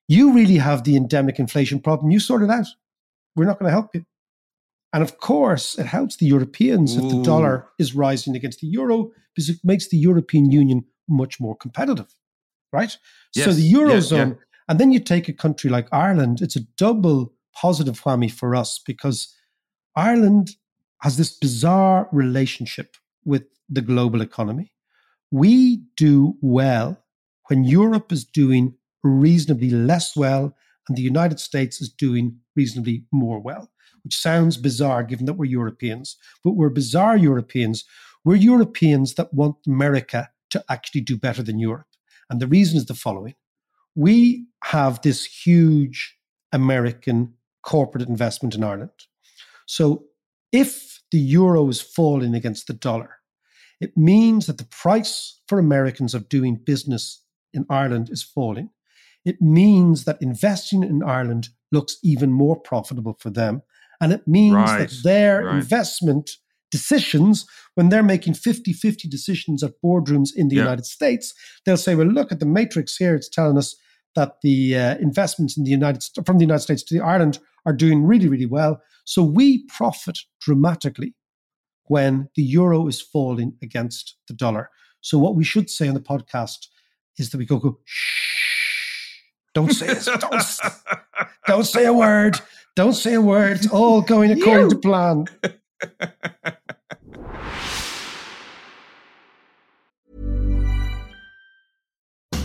you 0.09 0.33
really 0.35 0.59
have 0.59 0.85
the 0.85 0.97
endemic 0.97 1.39
inflation 1.39 1.81
problem. 1.81 2.11
You 2.11 2.21
sort 2.21 2.43
it 2.43 2.51
out. 2.51 2.67
We're 3.35 3.47
not 3.47 3.59
going 3.59 3.71
to 3.71 3.79
help 3.79 3.95
you. 3.95 4.05
And 4.93 5.03
of 5.03 5.17
course, 5.19 5.79
it 5.79 5.87
helps 5.87 6.17
the 6.17 6.27
Europeans 6.27 6.97
if 6.97 7.09
the 7.09 7.23
dollar 7.23 7.69
is 7.79 7.95
rising 7.95 8.37
against 8.37 8.61
the 8.61 8.67
euro 8.67 9.11
because 9.35 9.49
it 9.49 9.59
makes 9.65 9.89
the 9.89 9.97
European 9.97 10.51
Union 10.51 10.85
much 11.09 11.41
more 11.41 11.57
competitive, 11.57 12.15
right? 12.73 12.91
so 12.91 13.41
Yes. 13.47 13.57
the 13.57 13.63
Yeah, 13.63 13.79
Eurozone, 13.79 14.31
yeah. 14.37 14.45
And 14.73 14.81
then 14.81 14.91
you 14.91 15.01
take 15.01 15.29
a 15.29 15.35
country 15.35 15.69
like 15.69 15.87
Ireland, 15.93 16.41
it's 16.41 16.57
a 16.57 16.67
double 16.79 17.35
positive 17.55 18.01
whammy 18.01 18.33
for 18.33 18.57
us 18.57 18.81
because 18.87 19.31
Ireland 19.97 20.53
has 21.03 21.19
this 21.19 21.37
bizarre 21.37 22.09
relationship 22.11 22.97
with 23.23 23.43
the 23.69 23.83
global 23.83 24.23
economy. 24.23 24.73
We 25.31 25.83
do 25.99 26.39
well 26.41 26.97
when 27.51 27.65
Europe 27.65 28.13
is 28.13 28.25
doing 28.25 28.73
reasonably 29.05 29.69
less 29.69 30.17
well 30.17 30.57
and 30.89 30.97
the 30.97 31.03
United 31.03 31.39
States 31.39 31.83
is 31.83 31.93
doing 31.93 32.39
reasonably 32.57 33.05
more 33.13 33.41
well, 33.41 33.71
which 34.05 34.17
sounds 34.17 34.57
bizarre 34.57 35.03
given 35.03 35.27
that 35.27 35.35
we're 35.35 35.45
Europeans, 35.45 36.17
but 36.43 36.53
we're 36.53 36.71
bizarre 36.71 37.19
Europeans. 37.19 37.85
We're 38.25 38.37
Europeans 38.37 39.17
that 39.17 39.35
want 39.35 39.57
America 39.67 40.31
to 40.49 40.65
actually 40.71 41.03
do 41.03 41.19
better 41.19 41.43
than 41.43 41.59
Europe. 41.59 41.89
And 42.31 42.41
the 42.41 42.47
reason 42.47 42.79
is 42.79 42.87
the 42.87 42.95
following 42.95 43.35
we 43.95 44.47
have 44.65 45.01
this 45.03 45.25
huge 45.25 46.17
American 46.53 47.35
corporate 47.63 48.09
investment 48.09 48.55
in 48.55 48.65
Ireland. 48.65 48.91
So 49.67 50.05
if 50.53 51.01
the 51.11 51.19
euro 51.19 51.69
is 51.69 51.81
falling 51.81 52.35
against 52.35 52.67
the 52.67 52.73
dollar, 52.75 53.17
it 53.81 53.97
means 53.97 54.47
that 54.47 54.59
the 54.59 54.65
price 54.65 55.41
for 55.49 55.59
Americans 55.59 56.15
of 56.15 56.29
doing 56.29 56.57
business 56.57 57.25
in 57.53 57.67
Ireland 57.69 58.11
is 58.11 58.23
falling. 58.23 58.71
It 59.25 59.41
means 59.41 60.05
that 60.05 60.21
investing 60.21 60.83
in 60.83 61.03
Ireland 61.03 61.49
looks 61.71 61.97
even 62.03 62.31
more 62.33 62.57
profitable 62.57 63.17
for 63.19 63.31
them. 63.31 63.63
And 64.01 64.13
it 64.13 64.27
means 64.27 64.55
Right, 64.55 64.89
that 64.89 65.03
their 65.05 65.45
right. 65.45 65.57
investment 65.57 66.31
decisions, 66.73 67.47
when 67.77 67.89
they're 67.91 68.03
making 68.03 68.35
50 68.35 68.73
50 68.73 69.07
decisions 69.09 69.63
at 69.63 69.81
boardrooms 69.85 70.31
in 70.35 70.49
the 70.49 70.57
Yeah. 70.57 70.63
United 70.63 70.87
States, 70.87 71.33
they'll 71.65 71.77
say, 71.77 71.95
well, 71.95 72.09
look 72.09 72.33
at 72.33 72.41
the 72.41 72.47
matrix 72.47 72.97
here. 72.97 73.15
It's 73.15 73.29
telling 73.29 73.57
us 73.59 73.77
that 74.17 74.41
the 74.43 74.77
uh, 74.77 74.97
investments 74.99 75.57
in 75.57 75.63
the 75.65 75.71
United 75.71 76.03
from 76.27 76.39
the 76.39 76.45
United 76.45 76.63
States 76.63 76.83
to 76.85 76.95
the 76.99 77.05
Ireland 77.05 77.39
are 77.65 77.73
doing 77.73 78.03
really, 78.05 78.29
really 78.29 78.47
well. 78.47 78.81
So 79.05 79.23
we 79.23 79.65
profit 79.67 80.19
dramatically 80.41 81.15
when 81.85 82.29
the 82.37 82.43
euro 82.43 82.89
is 82.89 83.01
falling 83.01 83.55
against 83.63 84.17
the 84.29 84.35
dollar. 84.35 84.71
So 85.01 85.19
what 85.19 85.35
we 85.37 85.45
should 85.45 85.69
say 85.71 85.89
on 85.89 85.95
the 85.95 86.01
podcast 86.01 86.67
is 87.19 87.31
that 87.31 87.39
we 87.39 87.45
go, 87.47 87.59
go 87.59 87.79
shh, 87.85 89.19
don't 89.55 89.73
say 89.73 89.89
it, 89.89 90.05
don't, 90.21 90.43
don't 91.47 91.65
say 91.67 91.85
a 91.87 91.93
word, 91.93 92.41
don't 92.77 92.95
say 92.95 93.15
a 93.15 93.21
word. 93.21 93.57
It's 93.59 93.69
all 93.71 94.01
going 94.01 94.31
according 94.31 94.71
to 94.71 94.79
plan. 94.79 95.27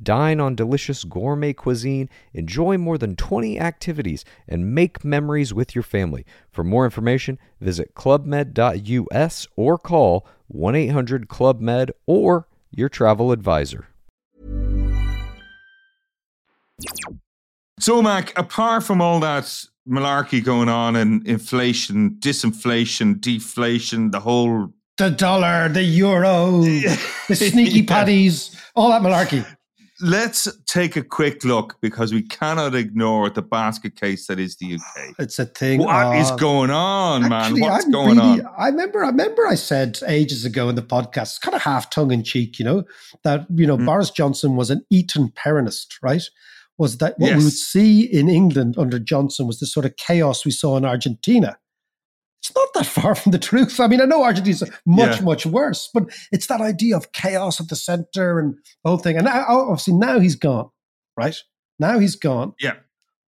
Dine 0.00 0.40
on 0.40 0.54
delicious 0.54 1.04
gourmet 1.04 1.52
cuisine, 1.52 2.08
enjoy 2.32 2.78
more 2.78 2.98
than 2.98 3.16
20 3.16 3.58
activities, 3.58 4.24
and 4.48 4.74
make 4.74 5.04
memories 5.04 5.52
with 5.52 5.74
your 5.74 5.82
family. 5.82 6.24
For 6.50 6.62
more 6.64 6.84
information, 6.84 7.38
visit 7.60 7.94
clubmed.us 7.94 9.46
or 9.56 9.78
call 9.78 10.26
1 10.48 10.74
800 10.74 11.28
Club 11.28 11.60
Med 11.60 11.90
or 12.06 12.46
your 12.70 12.88
travel 12.88 13.32
advisor. 13.32 13.86
So, 17.78 18.00
Mac, 18.02 18.36
apart 18.38 18.84
from 18.84 19.00
all 19.00 19.20
that 19.20 19.44
malarkey 19.88 20.42
going 20.42 20.68
on 20.68 20.94
and 20.96 21.26
inflation, 21.26 22.16
disinflation, 22.20 23.20
deflation, 23.20 24.10
the 24.12 24.20
whole. 24.20 24.72
The 24.98 25.10
dollar, 25.10 25.68
the 25.68 25.82
euro, 25.82 26.60
the 27.28 27.34
sneaky 27.34 27.80
Yeah. 27.80 27.86
patties, 27.88 28.56
all 28.76 28.90
that 28.90 29.02
malarkey. 29.02 29.44
Let's 30.02 30.48
take 30.66 30.96
a 30.96 31.02
quick 31.02 31.44
look 31.44 31.76
because 31.80 32.12
we 32.12 32.22
cannot 32.22 32.74
ignore 32.74 33.30
the 33.30 33.40
basket 33.40 33.94
case 33.94 34.26
that 34.26 34.40
is 34.40 34.56
the 34.56 34.74
UK. 34.74 35.14
It's 35.20 35.38
a 35.38 35.46
thing. 35.46 35.78
What 35.80 36.16
is 36.16 36.30
going 36.32 36.70
on, 36.70 37.28
man? 37.28 37.60
What's 37.60 37.84
I'm 37.84 37.90
going 37.92 38.18
really- 38.18 38.40
on? 38.42 38.48
I 38.58 38.66
remember. 38.68 39.04
I 39.04 39.08
remember. 39.08 39.46
I 39.46 39.54
said 39.54 40.00
ages 40.08 40.44
ago 40.44 40.68
in 40.68 40.74
the 40.74 40.82
podcast, 40.82 41.40
kind 41.40 41.54
of 41.54 41.62
half 41.62 41.88
tongue 41.90 42.10
in 42.10 42.24
cheek, 42.24 42.58
you 42.58 42.64
know, 42.64 42.82
that 43.22 43.46
you 43.54 43.66
know 43.66 43.76
Mm. 43.78 43.86
Boris 43.86 44.10
Johnson 44.10 44.56
was 44.56 44.70
an 44.70 44.84
Eton 44.90 45.30
Peronist, 45.36 45.94
right? 46.02 46.22
Was 46.78 46.98
that 46.98 47.14
what 47.18 47.36
we 47.36 47.44
would 47.44 47.52
see 47.52 48.02
in 48.02 48.28
England 48.28 48.74
under 48.76 48.98
Johnson 48.98 49.46
was 49.46 49.60
the 49.60 49.66
sort 49.66 49.86
of 49.86 49.96
chaos 49.96 50.44
we 50.44 50.50
saw 50.50 50.76
in 50.76 50.84
Argentina? 50.84 51.56
It's 52.42 52.54
not 52.56 52.68
that 52.74 52.86
far 52.86 53.14
from 53.20 53.32
the 53.32 53.38
truth. 53.38 53.78
I 53.78 53.86
mean, 53.86 54.00
I 54.00 54.04
know 54.04 54.24
Argentina's 54.24 54.62
much, 54.84 55.18
Yeah. 55.18 55.22
much 55.24 55.46
worse, 55.46 55.88
but 55.94 56.04
it's 56.32 56.48
that 56.48 56.60
idea 56.60 56.96
of 56.96 57.12
chaos 57.12 57.60
at 57.60 57.68
the 57.68 57.76
center 57.76 58.38
and 58.40 58.54
the 58.82 58.88
whole 58.90 58.98
thing. 58.98 59.16
And 59.16 59.26
now, 59.26 59.44
oh, 59.48 59.70
obviously, 59.70 59.94
now 59.94 60.18
he's 60.18 60.34
gone, 60.36 60.68
right? 61.16 61.36
Now 61.78 61.98
he's 61.98 62.16
gone. 62.16 62.54
Yeah. 62.60 62.74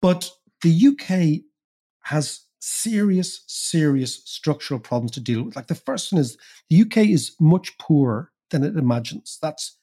But 0.01 0.31
the 0.63 0.87
UK 0.89 1.43
has 2.05 2.41
serious, 2.61 3.43
serious 3.47 4.23
structural 4.25 4.81
problems 4.81 5.11
to 5.13 5.21
deal 5.21 5.43
with. 5.43 5.57
Like 5.57 5.67
the 5.67 5.75
first 5.75 6.13
one 6.13 6.21
is 6.21 6.37
the 6.71 6.81
UK 6.83 6.99
is 7.09 7.35
much 7.41 7.77
poorer 7.79 8.31
than 8.51 8.65
it 8.65 8.77
imagines. 8.77 9.39
That's 9.43 9.77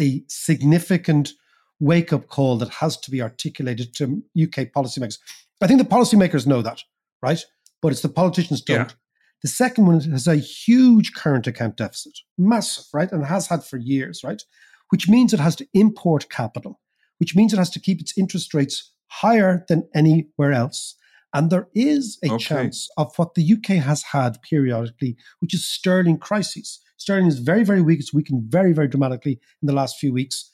a 0.00 0.22
significant 0.28 1.32
wake 1.80 2.12
up 2.12 2.28
call 2.28 2.56
that 2.58 2.68
has 2.68 2.96
to 2.98 3.10
be 3.10 3.22
articulated 3.22 3.94
to 3.96 4.22
UK 4.40 4.70
policymakers. 4.74 5.18
I 5.60 5.66
think 5.66 5.78
the 5.80 5.88
policymakers 5.88 6.46
know 6.46 6.62
that, 6.62 6.82
right? 7.22 7.44
But 7.84 7.92
it's 7.92 8.00
the 8.00 8.08
politicians 8.08 8.62
don't. 8.62 8.88
Yeah. 8.88 8.96
The 9.42 9.48
second 9.48 9.84
one 9.84 10.00
has 10.00 10.26
a 10.26 10.36
huge 10.36 11.12
current 11.12 11.46
account 11.46 11.76
deficit, 11.76 12.18
massive, 12.38 12.86
right? 12.94 13.12
And 13.12 13.26
has 13.26 13.48
had 13.48 13.62
for 13.62 13.76
years, 13.76 14.24
right? 14.24 14.42
Which 14.88 15.06
means 15.06 15.34
it 15.34 15.38
has 15.40 15.54
to 15.56 15.66
import 15.74 16.30
capital, 16.30 16.80
which 17.18 17.36
means 17.36 17.52
it 17.52 17.58
has 17.58 17.68
to 17.72 17.80
keep 17.80 18.00
its 18.00 18.16
interest 18.16 18.54
rates 18.54 18.90
higher 19.08 19.66
than 19.68 19.86
anywhere 19.94 20.52
else. 20.52 20.96
And 21.34 21.50
there 21.50 21.68
is 21.74 22.18
a 22.24 22.32
Okay. 22.32 22.42
chance 22.42 22.88
of 22.96 23.14
what 23.18 23.34
the 23.34 23.42
UK 23.44 23.76
has 23.76 24.02
had 24.02 24.40
periodically, 24.40 25.18
which 25.40 25.52
is 25.52 25.66
sterling 25.66 26.16
crises. 26.16 26.80
Sterling 26.96 27.26
is 27.26 27.38
very, 27.38 27.64
very 27.64 27.82
weak. 27.82 28.00
It's 28.00 28.14
weakened 28.14 28.44
very, 28.50 28.72
very 28.72 28.88
dramatically 28.88 29.38
in 29.60 29.66
the 29.66 29.74
last 29.74 29.98
few 29.98 30.10
weeks. 30.10 30.52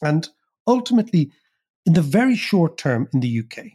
And 0.00 0.26
ultimately, 0.66 1.30
in 1.84 1.92
the 1.92 2.00
very 2.00 2.36
short 2.36 2.78
term 2.78 3.06
in 3.12 3.20
the 3.20 3.38
UK, 3.40 3.72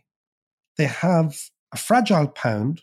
they 0.80 0.88
have 0.88 1.38
a 1.72 1.78
fragile 1.78 2.30
pound. 2.30 2.82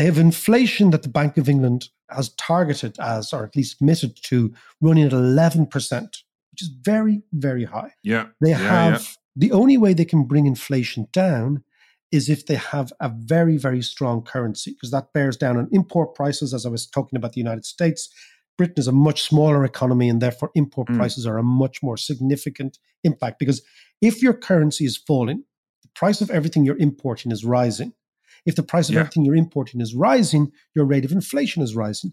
They 0.00 0.06
have 0.06 0.16
inflation 0.16 0.92
that 0.92 1.02
the 1.02 1.10
Bank 1.10 1.36
of 1.36 1.46
England 1.46 1.90
has 2.08 2.30
targeted 2.30 2.98
as, 2.98 3.34
or 3.34 3.44
at 3.44 3.54
least 3.54 3.82
admitted 3.82 4.16
to, 4.22 4.54
running 4.80 5.04
at 5.04 5.12
11%, 5.12 5.70
which 5.72 6.62
is 6.62 6.70
very, 6.82 7.20
very 7.34 7.64
high. 7.64 7.92
Yeah. 8.02 8.28
They 8.40 8.52
yeah, 8.52 8.56
have 8.56 9.18
the 9.36 9.52
only 9.52 9.76
way 9.76 9.92
they 9.92 10.06
can 10.06 10.24
bring 10.24 10.46
inflation 10.46 11.08
down 11.12 11.64
is 12.10 12.30
if 12.30 12.46
they 12.46 12.54
have 12.54 12.94
a 12.98 13.10
very, 13.14 13.58
very 13.58 13.82
strong 13.82 14.22
currency, 14.22 14.70
because 14.70 14.90
that 14.90 15.12
bears 15.12 15.36
down 15.36 15.58
on 15.58 15.68
import 15.70 16.14
prices. 16.14 16.54
As 16.54 16.64
I 16.64 16.70
was 16.70 16.86
talking 16.86 17.18
about 17.18 17.34
the 17.34 17.40
United 17.40 17.66
States, 17.66 18.08
Britain 18.56 18.78
is 18.78 18.88
a 18.88 18.92
much 18.92 19.20
smaller 19.20 19.66
economy, 19.66 20.08
and 20.08 20.22
therefore 20.22 20.50
import 20.54 20.88
Mm. 20.88 20.96
prices 20.96 21.26
are 21.26 21.36
a 21.36 21.42
much 21.42 21.82
more 21.82 21.98
significant 21.98 22.78
impact. 23.04 23.38
Because 23.38 23.60
if 24.00 24.22
your 24.22 24.32
currency 24.32 24.86
is 24.86 24.96
falling, 24.96 25.44
the 25.82 25.90
price 25.94 26.22
of 26.22 26.30
everything 26.30 26.64
you're 26.64 26.78
importing 26.78 27.30
is 27.32 27.44
rising. 27.44 27.92
If 28.46 28.56
the 28.56 28.62
price 28.62 28.88
of 28.88 28.94
Yeah. 28.94 29.00
everything 29.00 29.24
you're 29.24 29.36
importing 29.36 29.80
is 29.80 29.94
rising, 29.94 30.52
your 30.74 30.84
rate 30.84 31.04
of 31.04 31.12
inflation 31.12 31.62
is 31.62 31.74
rising. 31.74 32.12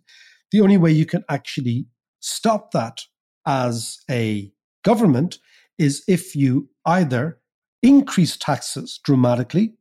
The 0.52 0.62
only 0.62 0.78
way 0.78 0.92
you 0.92 1.06
can 1.06 1.24
actually 1.30 1.88
stop 2.20 2.72
that 2.72 3.02
as 3.46 4.00
a 4.10 4.52
government 4.84 5.40
is 5.78 6.04
if 6.08 6.36
you 6.36 6.70
either 6.86 7.40
increase 7.84 8.38
taxes 8.38 9.00
dramatically 9.04 9.76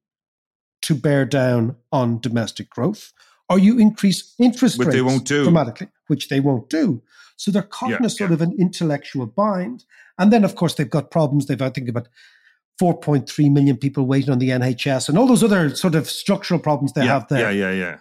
to 0.82 0.94
bear 0.94 1.24
down 1.24 1.76
on 1.90 2.20
domestic 2.20 2.70
growth, 2.70 3.12
or 3.48 3.58
you 3.58 3.78
increase 3.78 4.34
interest 4.38 4.78
Which 4.78 4.86
rates 4.86 4.96
they 4.96 5.02
won't 5.02 5.24
do. 5.24 5.44
dramatically, 5.44 5.88
which 6.08 6.28
they 6.28 6.40
won't 6.40 6.68
do. 6.68 7.02
So 7.36 7.50
they're 7.50 7.62
caught 7.62 7.92
in 7.92 8.04
a 8.04 8.10
sort 8.10 8.30
yeah. 8.30 8.34
of 8.34 8.40
an 8.42 8.54
intellectual 8.58 9.26
bind. 9.26 9.84
And 10.18 10.32
then, 10.32 10.44
of 10.44 10.54
course, 10.54 10.74
they've 10.74 10.88
got 10.88 11.10
problems. 11.10 11.46
They've, 11.46 11.60
I 11.60 11.70
think, 11.70 11.88
about 11.88 12.08
4.3 12.80 13.52
million 13.52 13.76
people 13.76 14.06
waiting 14.06 14.30
on 14.30 14.38
the 14.38 14.50
NHS 14.50 15.08
and 15.08 15.16
all 15.18 15.26
those 15.26 15.42
other 15.42 15.74
sort 15.74 15.94
of 15.94 16.08
structural 16.08 16.60
problems 16.60 16.92
they 16.92 17.04
yeah, 17.04 17.12
have 17.12 17.28
there. 17.28 17.52
Yeah, 17.52 17.70
yeah, 17.70 17.72
yeah. 17.72 17.98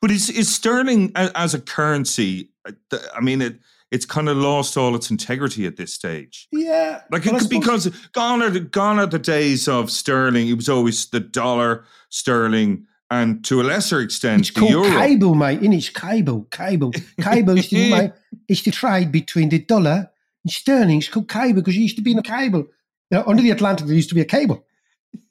But 0.00 0.10
is 0.10 0.30
is 0.30 0.54
sterling 0.54 1.12
as 1.14 1.54
a 1.54 1.60
currency? 1.60 2.50
uh, 2.66 2.98
I 3.16 3.20
mean, 3.20 3.42
it 3.42 3.58
it's 3.90 4.06
kind 4.06 4.28
of 4.28 4.36
lost 4.36 4.76
all 4.76 4.94
its 4.94 5.10
integrity 5.10 5.66
at 5.66 5.76
this 5.76 5.92
stage. 5.92 6.48
Yeah, 6.52 7.02
Like 7.10 7.26
it, 7.26 7.50
because 7.50 7.86
gone 8.12 8.42
are 8.42 8.50
the 8.50 8.60
gone 8.60 8.98
are 8.98 9.06
the 9.06 9.18
days 9.18 9.68
of 9.68 9.90
sterling. 9.90 10.48
It 10.48 10.54
was 10.54 10.68
always 10.68 11.06
the 11.06 11.20
dollar, 11.20 11.84
sterling, 12.08 12.86
and 13.10 13.44
to 13.46 13.60
a 13.60 13.64
lesser 13.64 14.00
extent 14.00 14.42
It's 14.42 14.54
the 14.54 14.60
called 14.60 14.70
euro. 14.70 14.90
cable, 14.90 15.34
mate. 15.34 15.62
In 15.62 15.72
it's 15.72 15.88
cable, 15.88 16.46
cable, 16.50 16.92
cable 17.20 17.58
is 17.58 17.68
the 17.70 18.12
the 18.48 18.70
trade 18.70 19.10
between 19.10 19.48
the 19.48 19.58
dollar 19.58 20.10
and 20.44 20.52
sterling. 20.52 20.98
It's 20.98 21.08
called 21.08 21.28
cable 21.28 21.60
because 21.60 21.76
it 21.76 21.80
used 21.80 21.96
to 21.96 22.02
be 22.02 22.12
in 22.12 22.18
a 22.18 22.22
cable. 22.22 22.66
You 23.10 23.18
know, 23.18 23.24
under 23.26 23.42
the 23.42 23.50
Atlantic, 23.50 23.86
there 23.86 23.96
used 23.96 24.08
to 24.10 24.14
be 24.14 24.20
a 24.20 24.26
cable. 24.26 24.64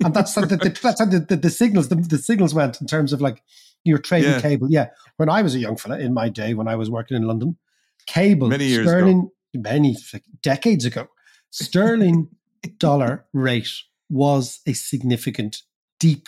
And 0.04 0.14
that's 0.14 0.36
how 0.36 0.42
the, 0.42 0.58
the, 0.58 0.70
that's 0.84 1.00
how 1.00 1.06
the, 1.06 1.20
the, 1.20 1.36
the 1.38 1.50
signals 1.50 1.88
the, 1.90 1.96
the 1.96 2.18
signals 2.18 2.54
went 2.54 2.82
in 2.82 2.88
terms 2.88 3.14
of 3.14 3.22
like 3.22 3.42
you're 3.86 3.98
trading 3.98 4.32
Yeah. 4.32 4.42
cable. 4.42 4.68
Yeah, 4.70 4.88
when 5.18 5.30
I 5.30 5.42
was 5.42 5.56
a 5.56 5.60
young 5.60 5.78
fella 5.78 6.00
in 6.00 6.14
my 6.14 6.30
day 6.30 6.54
when 6.54 6.68
I 6.68 6.76
was 6.76 6.90
working 6.90 7.16
in 7.16 7.24
London, 7.24 7.58
cable 8.06 8.50
Many 8.50 8.66
years 8.66 8.88
sterling 8.88 9.30
many 9.54 9.96
like, 10.14 10.24
decades 10.42 10.86
ago, 10.86 11.08
sterling 11.52 12.28
dollar 12.78 13.26
rate 13.34 13.70
was 14.10 14.60
a 14.68 14.74
significant 14.74 15.62
deep 16.00 16.28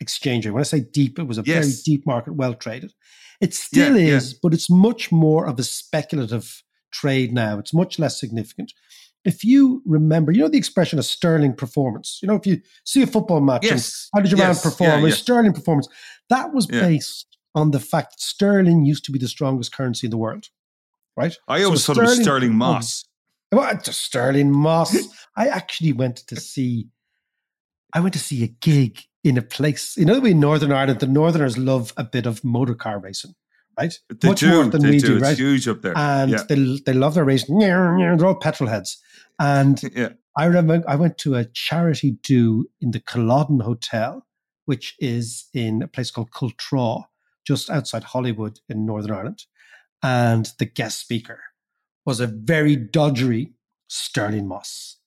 exchange 0.00 0.44
rate. 0.44 0.52
When 0.52 0.60
I 0.60 0.64
say 0.64 0.80
deep, 0.80 1.18
it 1.18 1.26
was 1.26 1.38
a 1.38 1.42
very 1.42 1.70
deep 1.84 2.06
market, 2.06 2.34
well 2.34 2.54
traded. 2.54 2.92
It 3.40 3.54
still 3.54 3.96
Yeah, 3.96 4.08
yeah. 4.08 4.16
is, 4.16 4.34
but 4.34 4.52
it's 4.52 4.68
much 4.70 5.10
more 5.12 5.46
of 5.46 5.58
a 5.58 5.62
speculative 5.62 6.62
trade 6.90 7.32
now. 7.32 7.58
It's 7.58 7.72
much 7.74 7.98
less 7.98 8.18
significant. 8.20 8.72
If 9.24 9.42
you 9.44 9.82
remember, 9.86 10.30
you 10.32 10.40
know 10.40 10.48
the 10.48 10.58
expression 10.58 10.98
of 10.98 11.04
sterling 11.04 11.54
performance. 11.54 12.20
You 12.22 12.28
know, 12.28 12.34
if 12.36 12.46
you 12.46 12.60
see 12.84 13.02
a 13.02 13.06
football 13.06 13.40
match, 13.40 13.64
and 13.64 13.72
Yes. 13.72 14.08
how 14.14 14.20
did 14.20 14.30
your 14.30 14.38
man 14.38 14.54
perform? 14.54 15.02
Yeah, 15.02 15.08
A 15.08 15.12
sterling 15.12 15.52
performance. 15.52 15.88
That 16.28 16.52
was 16.54 16.68
Yeah. 16.70 16.80
based 16.82 17.36
on 17.54 17.70
the 17.72 17.80
fact 17.80 18.12
that 18.12 18.20
sterling 18.20 18.84
used 18.84 19.04
to 19.06 19.12
be 19.12 19.18
the 19.18 19.26
strongest 19.28 19.72
currency 19.72 20.06
in 20.06 20.10
the 20.12 20.16
world, 20.16 20.46
right? 21.16 21.34
I 21.48 21.58
So 21.60 21.64
always 21.66 21.84
thought 21.86 21.96
it 21.96 22.00
was 22.02 22.10
sterling 22.12 22.24
Stirling 22.24 22.54
Moss. 22.56 23.04
well, 23.50 23.68
it's 23.74 23.84
just 23.86 24.02
Stirling 24.02 24.52
Moss. 24.52 24.94
I 25.36 25.48
actually 25.48 25.92
went 25.92 26.18
to 26.28 26.36
see. 26.36 26.88
I 27.92 28.00
went 28.00 28.12
to 28.14 28.20
see 28.20 28.44
a 28.44 28.48
gig 28.48 29.00
in 29.24 29.38
a 29.38 29.42
place. 29.42 29.96
You 29.96 30.04
know, 30.04 30.24
in 30.24 30.38
Northern 30.38 30.70
Ireland, 30.70 31.00
the 31.00 31.06
Northerners 31.06 31.56
love 31.58 31.92
a 31.96 32.04
bit 32.04 32.26
of 32.26 32.44
motor 32.44 32.74
car 32.74 32.98
racing, 33.00 33.34
right? 33.78 33.92
They 34.20 34.28
Much 34.28 34.40
do. 34.40 34.50
more 34.50 34.64
than 34.66 34.82
we 34.82 34.98
do. 34.98 35.06
do, 35.06 35.12
It's 35.16 35.22
right? 35.22 35.36
huge 35.38 35.66
up 35.66 35.80
there. 35.82 35.96
And 35.96 36.30
yeah. 36.32 36.42
they 36.48 36.78
they 36.84 36.92
love 36.92 37.14
their 37.14 37.24
racing. 37.24 37.58
They're 37.58 38.22
all 38.24 38.34
petrol 38.34 38.68
heads. 38.68 38.98
And 39.38 39.80
yeah. 39.94 40.10
I 40.36 40.44
remember 40.46 40.82
I 40.88 40.96
went 40.96 41.18
to 41.18 41.34
a 41.34 41.44
charity 41.44 42.12
do 42.22 42.66
in 42.80 42.90
the 42.90 43.00
Culloden 43.00 43.60
Hotel, 43.60 44.26
which 44.64 44.94
is 44.98 45.48
in 45.54 45.82
a 45.82 45.88
place 45.88 46.10
called 46.10 46.32
Cultra, 46.32 47.06
just 47.46 47.70
outside 47.70 48.04
Holywood 48.04 48.60
in 48.68 48.86
Northern 48.86 49.12
Ireland. 49.12 49.44
And 50.02 50.52
the 50.58 50.66
guest 50.66 51.00
speaker 51.00 51.40
was 52.04 52.20
a 52.20 52.26
very 52.26 52.76
dodgy 52.76 53.54
Stirling 53.88 54.48
Moss. 54.48 54.98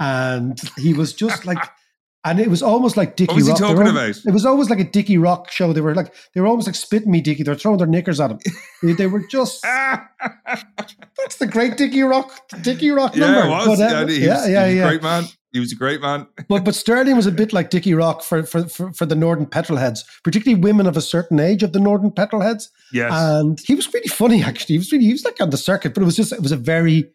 And 0.00 0.60
he 0.76 0.92
was 0.92 1.12
just 1.12 1.44
like, 1.44 1.58
and 2.24 2.40
it 2.40 2.48
was 2.48 2.62
almost 2.62 2.96
like 2.96 3.16
Dickie 3.16 3.28
What 3.28 3.36
was 3.36 3.46
he 3.46 3.50
Rock. 3.50 3.58
They 3.58 3.64
were 3.64 3.74
talking 3.74 3.86
al- 3.86 4.06
about? 4.06 4.16
It 4.24 4.32
was 4.32 4.46
almost 4.46 4.70
like 4.70 4.80
a 4.80 4.84
Dickie 4.84 5.18
Rock 5.18 5.50
show. 5.50 5.72
They 5.72 5.82
were 5.82 5.94
like, 5.94 6.12
they 6.34 6.40
were 6.40 6.46
almost 6.46 6.66
like 6.66 6.74
spitting 6.74 7.10
me, 7.10 7.20
Dickie. 7.20 7.42
They're 7.42 7.54
throwing 7.54 7.78
their 7.78 7.86
knickers 7.86 8.18
at 8.18 8.30
him. 8.30 8.38
They, 8.82 8.92
they 8.92 9.06
were 9.06 9.24
just, 9.28 9.62
that's 9.62 11.36
the 11.38 11.46
great 11.46 11.76
Dickie 11.76 12.02
Rock, 12.02 12.32
Dickie 12.62 12.90
Rock 12.90 13.14
yeah, 13.14 13.30
number. 13.30 13.48
was. 13.48 13.78
But, 13.78 13.80
uh, 13.80 13.84
yeah, 13.84 14.06
he 14.06 14.24
yeah, 14.24 14.34
was, 14.34 14.50
yeah, 14.50 14.66
yeah. 14.66 14.88
great 14.88 15.02
man. 15.02 15.24
He 15.52 15.60
was 15.60 15.70
a 15.70 15.76
great 15.76 16.00
man. 16.00 16.26
But 16.48 16.64
but 16.64 16.74
Stirling 16.74 17.14
was 17.14 17.26
a 17.26 17.32
bit 17.32 17.52
like 17.52 17.70
Dickie 17.70 17.94
Rock 17.94 18.22
for, 18.22 18.42
for 18.42 18.64
for 18.68 18.92
for 18.92 19.06
the 19.06 19.14
Northern 19.14 19.46
petrolheads, 19.46 20.00
particularly 20.24 20.60
women 20.60 20.86
of 20.86 20.96
a 20.96 21.00
certain 21.00 21.38
age 21.38 21.62
of 21.62 21.72
the 21.72 21.78
Northern 21.78 22.10
petrolheads. 22.10 22.64
Yes. 22.92 23.12
And 23.14 23.60
he 23.64 23.74
was 23.74 23.92
really 23.94 24.08
funny 24.08 24.42
actually. 24.42 24.74
He 24.74 24.78
was 24.78 24.90
really 24.90 25.04
he 25.04 25.12
was 25.12 25.24
like 25.24 25.40
on 25.40 25.50
the 25.50 25.56
circuit, 25.56 25.94
but 25.94 26.02
it 26.02 26.06
was 26.06 26.16
just 26.16 26.32
it 26.32 26.42
was 26.42 26.52
a 26.52 26.56
very 26.56 27.12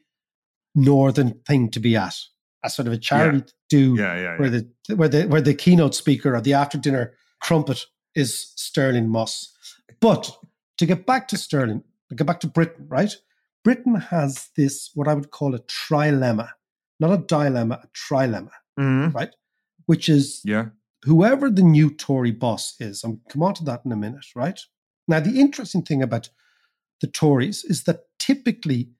northern 0.73 1.39
thing 1.45 1.69
to 1.71 1.79
be 1.79 1.97
at. 1.97 2.15
A 2.63 2.69
sort 2.69 2.87
of 2.87 2.93
a 2.93 2.97
charity 2.97 3.43
do 3.69 3.95
where 3.95 4.49
the 4.49 4.69
where 4.95 5.07
the 5.07 5.27
where 5.27 5.41
the 5.41 5.53
keynote 5.53 5.95
speaker 5.95 6.35
or 6.35 6.41
the 6.41 6.53
after 6.53 6.77
dinner 6.77 7.13
crumpet 7.39 7.85
is 8.15 8.51
Stirling 8.57 9.07
Moss. 9.07 9.53
But 10.01 10.29
to 10.77 10.85
get 10.85 11.05
back 11.05 11.27
to 11.29 11.37
Sterling, 11.37 11.83
to 12.09 12.15
get 12.15 12.27
back 12.27 12.41
to 12.41 12.47
Britain, 12.47 12.85
right? 12.89 13.15
Britain 13.63 13.95
has 13.95 14.49
this 14.57 14.91
what 14.93 15.07
I 15.07 15.13
would 15.13 15.31
call 15.31 15.55
a 15.55 15.59
trilemma, 15.59 16.49
not 16.99 17.11
a 17.11 17.17
dilemma, 17.17 17.79
a 17.83 17.87
trilemma, 17.87 18.51
Mhm. 18.77 19.13
right? 19.13 19.33
Which 19.85 20.09
is 20.09 20.41
Yeah. 20.43 20.69
whoever 21.03 21.49
the 21.49 21.63
new 21.63 21.89
Tory 21.89 22.31
boss 22.31 22.75
is, 22.79 23.03
I'm 23.03 23.21
come 23.29 23.43
on 23.43 23.53
to 23.55 23.63
that 23.65 23.81
in 23.85 23.91
a 23.91 23.97
minute, 23.97 24.25
right? 24.35 24.59
Now, 25.07 25.19
the 25.19 25.39
interesting 25.39 25.81
thing 25.83 26.03
about 26.03 26.29
the 27.01 27.07
Tories 27.07 27.63
is 27.63 27.83
that 27.83 28.05
typically, 28.19 28.91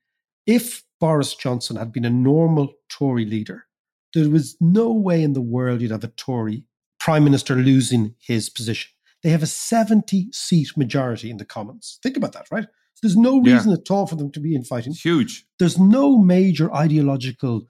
if 0.46 0.84
Boris 1.00 1.34
Johnson 1.36 1.76
had 1.78 1.92
been 1.92 2.06
a 2.06 2.10
normal 2.10 2.74
Tory 2.90 3.26
leader, 3.26 3.66
there 4.14 4.30
was 4.30 4.58
no 4.60 4.92
way 4.92 5.22
in 5.24 5.34
the 5.34 5.42
world 5.42 5.82
you'd 5.82 5.92
have 5.92 6.04
a 6.04 6.08
Tory 6.10 6.64
prime 7.00 7.24
minister 7.24 7.56
losing 7.56 8.16
his 8.20 8.50
position. 8.50 8.92
They 9.24 9.30
have 9.30 9.44
a 9.44 9.48
70 9.48 10.30
seat 10.32 10.76
majority 10.78 11.30
in 11.30 11.38
the 11.38 11.46
Commons. 11.46 12.00
Think 12.02 12.18
about 12.18 12.34
that, 12.34 12.48
right? 12.52 12.66
So 12.96 13.00
there's 13.08 13.16
no 13.18 13.42
Yeah. 13.44 13.54
reason 13.56 13.72
at 13.72 13.90
all 13.92 14.08
for 14.08 14.16
them 14.16 14.32
to 14.32 14.40
be 14.40 14.56
infighting 14.56 14.92
It's 14.94 15.02
huge. 15.02 15.46
there's 15.60 15.78
no 15.78 16.18
major 16.18 16.74
ideological 16.74 17.68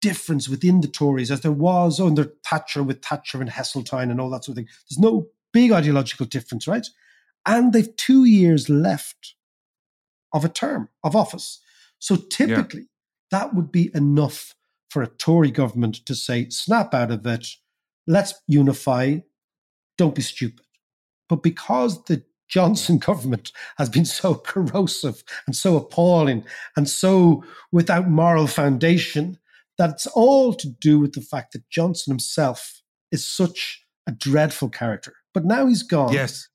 difference 0.00 0.48
within 0.48 0.80
the 0.80 0.88
Tories 0.88 1.30
as 1.30 1.40
there 1.40 1.50
was 1.52 1.98
oh, 1.98 2.06
under 2.06 2.32
Thatcher 2.44 2.82
with 2.84 3.02
Thatcher 3.04 3.40
and 3.40 3.50
Heseltine 3.50 4.10
and 4.10 4.20
all 4.20 4.30
that 4.30 4.44
sort 4.44 4.56
of 4.58 4.64
thing. 4.64 4.68
There's 4.88 4.98
no 4.98 5.28
big 5.52 5.72
ideological 5.72 6.26
difference, 6.26 6.68
right? 6.68 6.86
And 7.46 7.72
they've 7.72 7.94
two 7.96 8.24
years 8.24 8.68
left 8.68 9.34
of 10.32 10.44
a 10.44 10.48
term 10.48 10.90
of 11.02 11.16
office. 11.16 11.60
So 11.98 12.16
typically, 12.16 12.88
that 13.30 13.54
would 13.54 13.72
be 13.72 13.90
enough 13.94 14.54
for 14.90 15.02
a 15.02 15.08
Tory 15.08 15.50
government 15.50 15.96
to 16.06 16.14
say, 16.14 16.48
snap 16.48 16.94
out 16.94 17.10
of 17.10 17.26
it, 17.26 17.46
let's 18.06 18.34
unify, 18.46 19.18
don't 19.96 20.14
be 20.14 20.22
stupid. 20.22 20.64
But 21.28 21.42
because 21.42 22.04
the 22.04 22.24
Johnson 22.48 22.98
government 23.10 23.52
has 23.76 23.88
been 23.88 24.06
so 24.06 24.34
corrosive 24.34 25.22
and 25.46 25.54
so 25.54 25.76
appalling 25.76 26.44
and 26.76 26.88
so 26.88 27.44
without 27.70 28.08
moral 28.08 28.46
foundation, 28.46 29.38
that 29.76 29.90
it's 29.90 30.06
all 30.08 30.54
to 30.54 30.68
do 30.68 30.98
with 30.98 31.12
the 31.12 31.20
fact 31.20 31.52
that 31.52 31.68
Johnson 31.70 32.10
himself 32.10 32.82
is 33.12 33.24
such 33.24 33.84
a 34.06 34.12
dreadful 34.12 34.68
character. 34.68 35.14
But 35.32 35.44
now 35.44 35.66
he's 35.66 35.84
gone. 35.84 36.12
Yes. 36.12 36.48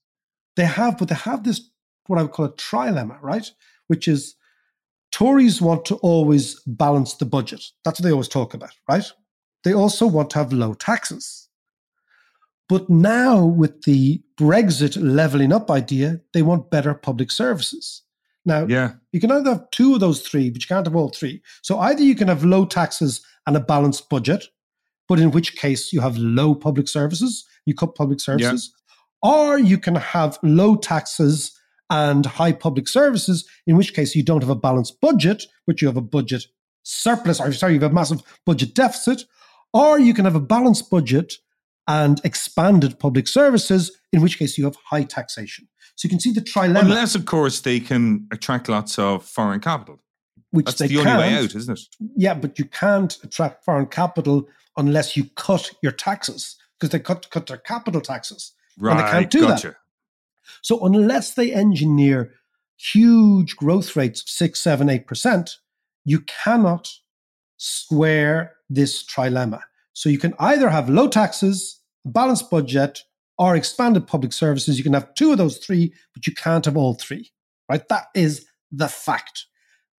They 0.55 0.65
have, 0.65 0.97
but 0.97 1.07
they 1.07 1.15
have 1.15 1.43
this, 1.43 1.69
what 2.07 2.19
I 2.19 2.23
would 2.23 2.31
call 2.31 2.45
a 2.45 2.51
trilemma, 2.53 3.17
right? 3.21 3.49
Which 3.87 4.07
is 4.07 4.35
Tories 5.13 5.61
want 5.61 5.85
to 5.85 5.95
always 5.97 6.59
balance 6.65 7.13
the 7.13 7.25
budget. 7.25 7.63
That's 7.85 7.99
what 7.99 8.03
they 8.03 8.11
always 8.11 8.27
talk 8.27 8.55
about, 8.55 8.71
right? 8.89 9.05
They 9.63 9.73
also 9.73 10.07
want 10.07 10.31
to 10.31 10.39
have 10.39 10.51
low 10.51 10.73
taxes. 10.73 11.47
But 12.67 12.89
now, 12.89 13.45
with 13.45 13.83
the 13.83 14.23
Brexit 14.39 14.97
levelling 14.99 15.53
up 15.53 15.69
idea, 15.69 16.21
they 16.33 16.41
want 16.41 16.71
better 16.71 16.95
public 16.95 17.29
services. 17.29 18.01
Now, 18.43 18.65
Yeah. 18.65 18.93
you 19.11 19.19
can 19.19 19.31
either 19.31 19.51
have 19.51 19.69
two 19.69 19.93
of 19.93 19.99
those 19.99 20.21
three, 20.21 20.49
but 20.49 20.61
you 20.63 20.67
can't 20.67 20.85
have 20.87 20.95
all 20.95 21.09
three. 21.09 21.43
So 21.61 21.77
either 21.79 22.01
you 22.01 22.15
can 22.15 22.27
have 22.27 22.43
low 22.43 22.65
taxes 22.65 23.21
and 23.45 23.55
a 23.55 23.59
balanced 23.59 24.09
budget, 24.09 24.47
but 25.07 25.19
in 25.19 25.29
which 25.31 25.55
case 25.55 25.93
you 25.93 26.01
have 26.01 26.17
low 26.17 26.55
public 26.55 26.87
services, 26.87 27.45
you 27.65 27.75
cut 27.75 27.93
public 27.95 28.19
services, 28.19 28.73
or 29.21 29.59
you 29.59 29.77
can 29.77 29.95
have 29.95 30.39
low 30.41 30.75
taxes 30.75 31.51
and 31.89 32.25
high 32.25 32.51
public 32.51 32.87
services, 32.87 33.47
in 33.67 33.75
which 33.77 33.93
case 33.93 34.15
you 34.15 34.23
don't 34.23 34.41
have 34.41 34.49
a 34.49 34.55
balanced 34.55 34.99
budget, 35.01 35.43
but 35.67 35.81
you 35.81 35.87
have 35.87 35.97
a 35.97 36.01
budget 36.01 36.45
surplus, 36.83 37.39
or 37.39 37.51
sorry, 37.53 37.73
you 37.73 37.79
have 37.79 37.91
a 37.91 37.93
massive 37.93 38.21
budget 38.45 38.73
deficit, 38.73 39.23
or 39.73 39.99
you 39.99 40.13
can 40.13 40.25
have 40.25 40.35
a 40.35 40.39
balanced 40.39 40.89
budget 40.89 41.35
and 41.87 42.21
expanded 42.23 42.97
public 42.99 43.27
services, 43.27 43.91
in 44.11 44.21
which 44.21 44.39
case 44.39 44.57
you 44.57 44.63
have 44.63 44.75
high 44.85 45.03
taxation. 45.03 45.67
So 45.95 46.05
you 46.05 46.09
can 46.09 46.19
see 46.19 46.31
the 46.31 46.41
trilemma, 46.41 46.81
Unless, 46.81 47.15
of 47.15 47.25
course, 47.25 47.59
they 47.61 47.79
can 47.79 48.27
attract 48.31 48.69
lots 48.69 48.97
of 48.97 49.25
foreign 49.25 49.59
capital. 49.59 49.99
which 50.51 50.65
That's 50.65 50.79
they 50.79 50.87
the 50.87 50.99
only 50.99 51.11
way 51.11 51.29
can't. 51.29 51.43
out, 51.45 51.55
isn't 51.55 51.77
it? 51.77 51.85
Yeah, 52.15 52.33
but 52.33 52.57
you 52.57 52.65
can't 52.65 53.17
attract 53.23 53.63
foreign 53.65 53.87
capital 53.87 54.47
unless 54.77 55.15
you 55.17 55.25
cut 55.35 55.69
your 55.81 55.91
taxes 55.91 56.55
because 56.79 56.89
they 56.91 56.99
cut 56.99 57.29
cut 57.29 57.47
their 57.47 57.57
capital 57.57 58.01
taxes. 58.01 58.53
Right. 58.77 58.97
And 58.97 58.99
they 58.99 59.11
can't 59.11 59.29
do 59.31 59.41
gotcha. 59.41 59.67
that. 59.69 59.77
So 60.61 60.85
unless 60.85 61.33
they 61.33 61.53
engineer 61.53 62.33
huge 62.77 63.55
growth 63.55 63.95
rates 63.95 64.21
of 64.21 64.29
six, 64.29 64.59
seven, 64.59 64.89
eight 64.89 65.07
percent, 65.07 65.57
you 66.05 66.21
cannot 66.21 66.89
square 67.57 68.53
this 68.69 69.05
trilemma. 69.05 69.61
So 69.93 70.09
you 70.09 70.17
can 70.17 70.33
either 70.39 70.69
have 70.69 70.89
low 70.89 71.07
taxes, 71.07 71.79
a 72.05 72.09
balanced 72.09 72.49
budget, 72.49 72.99
or 73.37 73.55
expanded 73.55 74.07
public 74.07 74.33
services. 74.33 74.77
You 74.77 74.83
can 74.83 74.93
have 74.93 75.13
two 75.15 75.31
of 75.31 75.37
those 75.37 75.57
three, 75.57 75.93
but 76.13 76.27
you 76.27 76.33
can't 76.33 76.65
have 76.65 76.77
all 76.77 76.95
three. 76.95 77.31
Right? 77.69 77.87
That 77.89 78.05
is 78.15 78.45
the 78.71 78.87
fact. 78.87 79.45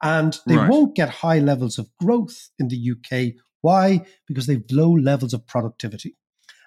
And 0.02 0.38
they 0.46 0.56
Right. 0.56 0.68
won't 0.68 0.94
get 0.96 1.08
high 1.08 1.38
levels 1.38 1.78
of 1.78 1.88
growth 2.00 2.50
in 2.58 2.68
the 2.68 2.76
UK. 2.76 3.36
Why? 3.62 4.04
Because 4.26 4.46
they've 4.46 4.64
low 4.70 4.90
levels 4.92 5.32
of 5.32 5.46
productivity. 5.46 6.16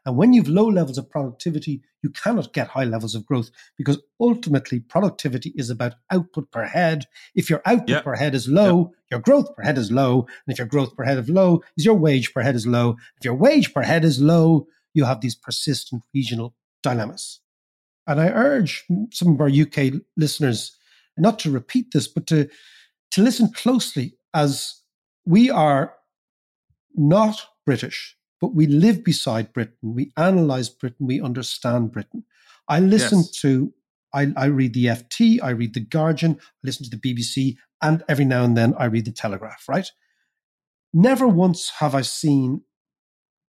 And 0.08 0.16
when 0.16 0.32
you've 0.32 0.48
low 0.48 0.68
levels 0.70 0.98
of 0.98 1.10
productivity, 1.10 1.82
you 2.02 2.10
cannot 2.12 2.54
get 2.54 2.70
high 2.70 2.86
levels 2.86 3.14
of 3.14 3.26
growth 3.26 3.52
because 3.78 4.00
ultimately 4.22 4.80
productivity 4.80 5.52
is 5.58 5.70
about 5.70 5.96
output 6.10 6.50
per 6.50 6.64
head. 6.64 7.08
If 7.36 7.50
your 7.50 7.62
output 7.66 7.90
Yeah. 7.90 8.02
per 8.04 8.16
head 8.16 8.34
is 8.34 8.48
low, 8.48 8.94
your 9.12 9.20
growth 9.20 9.54
per 9.54 9.64
head 9.64 9.78
is 9.78 9.92
low. 9.92 10.22
And 10.22 10.54
if 10.54 10.60
your 10.60 10.68
growth 10.68 10.96
per 10.96 11.04
head 11.04 11.18
is 11.18 11.30
low, 11.30 11.62
is 11.76 11.84
your 11.84 11.96
wage 11.96 12.34
per 12.34 12.42
head 12.42 12.56
is 12.56 12.66
low. 12.66 12.96
If 13.18 13.26
your 13.26 13.36
wage 13.36 13.74
per 13.74 13.82
head 13.82 14.06
is 14.06 14.22
low, 14.22 14.68
you 14.94 15.04
have 15.04 15.20
these 15.20 15.36
persistent 15.36 16.02
regional 16.14 16.56
dilemmas. 16.82 17.42
And 18.08 18.22
I 18.22 18.30
urge 18.30 18.86
some 19.12 19.34
of 19.34 19.42
our 19.42 19.50
UK 19.50 20.02
listeners 20.16 20.72
not 21.18 21.38
to 21.40 21.52
repeat 21.52 21.92
this, 21.92 22.08
but 22.08 22.28
to, 22.28 22.48
to 23.12 23.22
listen 23.22 23.52
closely 23.52 24.16
as 24.34 24.82
we 25.26 25.50
are 25.50 25.96
not 26.96 27.46
British. 27.66 28.17
But 28.40 28.54
we 28.56 28.68
live 28.68 29.04
beside 29.04 29.54
Britain. 29.54 29.96
We 29.96 30.12
analyze 30.18 30.70
Britain. 30.70 31.08
We 31.08 31.22
understand 31.22 31.92
Britain. 31.92 32.24
I 32.68 32.80
listen 32.80 33.20
Yes. 33.20 33.32
to, 33.42 33.74
I, 34.14 34.32
I 34.38 34.46
read 34.46 34.74
the 34.74 34.86
FT, 34.86 35.40
I 35.42 35.50
read 35.52 35.74
the 35.74 35.80
Guardian, 35.80 36.38
I 36.42 36.44
listen 36.64 36.90
to 36.90 36.96
the 36.96 36.98
BBC, 37.16 37.56
and 37.82 38.04
every 38.08 38.26
now 38.26 38.44
and 38.44 38.56
then 38.58 38.74
I 38.78 38.86
read 38.86 39.06
the 39.06 39.12
Telegraph, 39.12 39.66
right? 39.68 39.90
Never 40.94 41.28
once 41.28 41.70
have 41.80 41.94
I 41.96 42.02
seen 42.02 42.62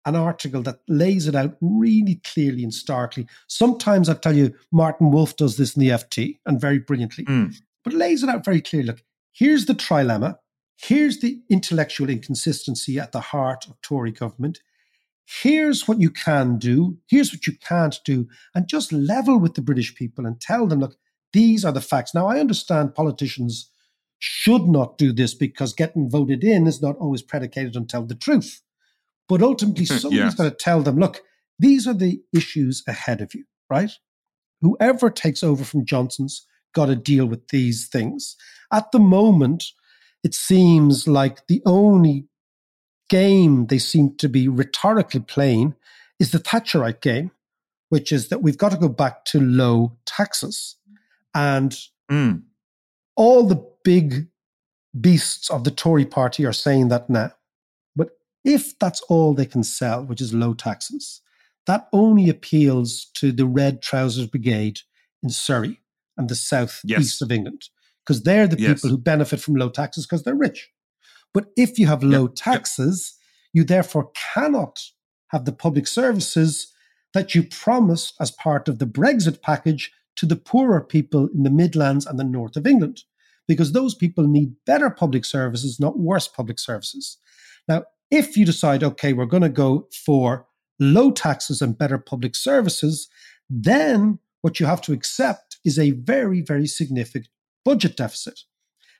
an 0.06 0.16
article 0.16 0.62
that 0.62 0.80
lays 0.86 1.26
it 1.26 1.34
out 1.34 1.56
really 1.60 2.20
clearly 2.24 2.62
and 2.62 2.74
starkly. 2.74 3.26
Sometimes 3.48 4.08
I 4.08 4.14
tell 4.14 4.36
you, 4.36 4.54
Martin 4.70 5.10
Wolf 5.10 5.36
does 5.36 5.56
this 5.56 5.76
in 5.76 5.80
the 5.80 5.88
FT 5.90 6.38
and 6.46 6.60
very 6.60 6.78
brilliantly, 6.78 7.24
Mm. 7.24 7.54
but 7.82 7.94
lays 7.94 8.22
it 8.22 8.28
out 8.28 8.44
very 8.44 8.60
clearly. 8.60 8.88
Look, 8.88 9.02
here's 9.32 9.64
the 9.66 9.74
trilemma. 9.74 10.38
Here's 10.76 11.20
the 11.20 11.40
intellectual 11.48 12.10
inconsistency 12.10 12.98
at 12.98 13.12
the 13.12 13.20
heart 13.20 13.66
of 13.66 13.80
Tory 13.80 14.10
government. 14.12 14.60
Here's 15.26 15.88
what 15.88 16.00
you 16.00 16.10
can 16.10 16.58
do. 16.58 16.98
Here's 17.08 17.32
what 17.32 17.46
you 17.46 17.54
can't 17.58 17.98
do. 18.04 18.28
And 18.54 18.68
just 18.68 18.92
level 18.92 19.38
with 19.38 19.54
the 19.54 19.62
British 19.62 19.94
people 19.94 20.26
and 20.26 20.40
tell 20.40 20.66
them, 20.66 20.80
look, 20.80 20.96
these 21.32 21.64
are 21.64 21.72
the 21.72 21.80
facts. 21.80 22.14
Now, 22.14 22.26
I 22.28 22.40
understand 22.40 22.94
politicians 22.94 23.70
should 24.18 24.62
not 24.62 24.98
do 24.98 25.12
this 25.12 25.34
because 25.34 25.72
getting 25.72 26.08
voted 26.08 26.44
in 26.44 26.66
is 26.66 26.80
not 26.80 26.96
always 26.96 27.22
predicated 27.22 27.76
on 27.76 27.86
tell 27.86 28.04
the 28.04 28.14
truth. 28.14 28.62
But 29.28 29.42
ultimately, 29.42 29.84
somebody's 29.86 30.18
Yes. 30.18 30.34
got 30.34 30.44
to 30.44 30.50
tell 30.50 30.82
them, 30.82 30.98
look, 30.98 31.22
these 31.58 31.86
are 31.86 31.94
the 31.94 32.20
issues 32.34 32.82
ahead 32.86 33.20
of 33.20 33.34
you, 33.34 33.44
right? 33.70 33.90
Whoever 34.60 35.10
takes 35.10 35.42
over 35.42 35.64
from 35.64 35.84
Johnson's 35.84 36.46
got 36.74 36.86
to 36.86 36.96
deal 36.96 37.26
with 37.26 37.48
these 37.48 37.88
things. 37.88 38.36
At 38.72 38.92
the 38.92 38.98
moment, 38.98 39.64
it 40.22 40.34
seems 40.34 41.06
like 41.06 41.46
the 41.46 41.62
only 41.66 42.26
game 43.18 43.66
they 43.70 43.78
seem 43.78 44.06
to 44.22 44.28
be 44.28 44.48
rhetorically 44.48 45.20
playing 45.20 45.74
is 46.18 46.30
the 46.30 46.38
Thatcherite 46.50 47.00
game, 47.00 47.30
which 47.88 48.10
is 48.12 48.28
that 48.28 48.42
we've 48.42 48.58
got 48.64 48.72
to 48.72 48.78
go 48.86 48.88
back 48.88 49.24
to 49.26 49.38
low 49.40 49.96
taxes. 50.04 50.76
And 51.34 51.70
Mm. 52.10 52.42
all 53.16 53.46
the 53.46 53.60
big 53.84 54.28
beasts 55.08 55.50
of 55.50 55.62
the 55.64 55.70
Tory 55.82 56.04
party 56.18 56.44
are 56.46 56.52
saying 56.66 56.88
that 56.88 57.08
now. 57.08 57.30
But 57.96 58.08
if 58.44 58.78
that's 58.78 59.00
all 59.12 59.34
they 59.34 59.46
can 59.54 59.64
sell, 59.64 60.04
which 60.04 60.20
is 60.20 60.32
low 60.44 60.54
taxes, 60.54 61.20
that 61.66 61.88
only 61.92 62.28
appeals 62.28 63.06
to 63.20 63.32
the 63.32 63.46
Red 63.46 63.74
Trousers 63.88 64.26
Brigade 64.26 64.78
in 65.22 65.30
Surrey 65.30 65.80
and 66.16 66.28
the 66.28 66.34
south 66.52 66.80
Yes. 66.84 67.00
east 67.02 67.22
of 67.22 67.32
England, 67.32 67.62
because 68.02 68.22
they're 68.22 68.48
the 68.48 68.58
Yes. 68.60 68.70
people 68.70 68.90
who 68.90 68.98
benefit 68.98 69.40
from 69.40 69.54
low 69.56 69.70
taxes 69.70 70.04
because 70.06 70.22
they're 70.24 70.42
rich. 70.48 70.70
But 71.34 71.46
if 71.56 71.78
you 71.78 71.88
have 71.88 72.02
low 72.02 72.28
taxes, 72.28 73.18
you 73.52 73.64
therefore 73.64 74.10
cannot 74.32 74.82
have 75.28 75.44
the 75.44 75.52
public 75.52 75.86
services 75.86 76.72
that 77.12 77.34
you 77.34 77.42
promised 77.42 78.14
as 78.20 78.30
part 78.30 78.68
of 78.68 78.78
the 78.78 78.86
Brexit 78.86 79.42
package 79.42 79.92
to 80.16 80.26
the 80.26 80.36
poorer 80.36 80.80
people 80.80 81.28
in 81.34 81.42
the 81.42 81.50
Midlands 81.50 82.06
and 82.06 82.18
the 82.18 82.24
north 82.24 82.56
of 82.56 82.66
England, 82.66 83.02
because 83.48 83.72
those 83.72 83.94
people 83.94 84.26
need 84.26 84.54
better 84.64 84.90
public 84.90 85.24
services, 85.24 85.80
not 85.80 85.98
worse 85.98 86.28
public 86.28 86.58
services. 86.58 87.18
Now, 87.68 87.84
if 88.10 88.36
you 88.36 88.46
decide, 88.46 88.84
okay, 88.84 89.12
we're 89.12 89.26
going 89.26 89.42
to 89.42 89.48
go 89.48 89.88
for 90.04 90.46
low 90.78 91.10
taxes 91.10 91.60
and 91.60 91.76
better 91.76 91.98
public 91.98 92.36
services, 92.36 93.08
then 93.50 94.18
what 94.42 94.60
you 94.60 94.66
have 94.66 94.80
to 94.82 94.92
accept 94.92 95.58
is 95.64 95.78
a 95.78 95.92
very, 95.92 96.40
very 96.40 96.66
significant 96.66 97.28
budget 97.64 97.96
deficit. 97.96 98.40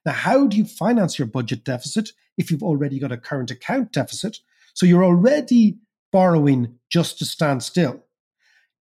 Now, 0.05 0.13
how 0.13 0.47
do 0.47 0.57
you 0.57 0.65
finance 0.65 1.19
your 1.19 1.27
budget 1.27 1.65
deficit 1.65 2.11
if 2.37 2.51
you've 2.51 2.63
already 2.63 2.99
got 2.99 3.13
a 3.13 3.17
current 3.17 3.51
account 3.51 3.93
deficit? 3.93 4.39
So 4.75 4.87
you're 4.87 5.05
already 5.05 5.79
borrowing 6.13 6.79
just 6.91 7.19
to 7.19 7.25
stand 7.25 7.63
still. 7.63 8.05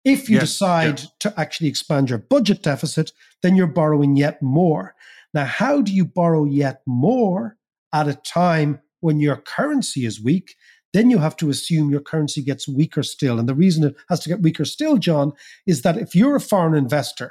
If 0.04 0.28
you 0.28 0.36
Yes, 0.36 0.50
decide 0.50 1.00
yeah. 1.00 1.06
to 1.20 1.40
actually 1.40 1.68
expand 1.68 2.10
your 2.10 2.18
budget 2.18 2.62
deficit, 2.62 3.12
then 3.42 3.54
you're 3.54 3.66
borrowing 3.68 4.16
yet 4.16 4.42
more. 4.42 4.94
Now, 5.32 5.44
how 5.44 5.80
do 5.80 5.92
you 5.92 6.04
borrow 6.04 6.44
yet 6.44 6.82
more 6.86 7.56
at 7.92 8.08
a 8.08 8.14
time 8.14 8.80
when 9.00 9.20
your 9.20 9.36
currency 9.36 10.04
is 10.04 10.22
weak? 10.22 10.56
Then 10.92 11.08
you 11.08 11.18
have 11.18 11.36
to 11.36 11.48
assume 11.48 11.90
your 11.90 12.00
currency 12.00 12.42
gets 12.42 12.68
weaker 12.68 13.02
still. 13.02 13.38
And 13.38 13.48
the 13.48 13.54
reason 13.54 13.84
it 13.84 13.96
has 14.10 14.20
to 14.20 14.28
get 14.28 14.42
weaker 14.42 14.64
still, 14.64 14.98
John, 14.98 15.32
is 15.66 15.82
that 15.82 15.96
if 15.96 16.14
you're 16.14 16.36
a 16.36 16.40
foreign 16.40 16.74
investor, 16.74 17.30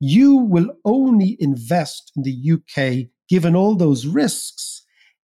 you 0.00 0.34
will 0.36 0.70
only 0.84 1.36
invest 1.40 2.12
in 2.16 2.24
the 2.24 2.52
UK 2.52 3.08
given 3.30 3.56
all 3.56 3.76
those 3.76 4.06
risks 4.06 4.82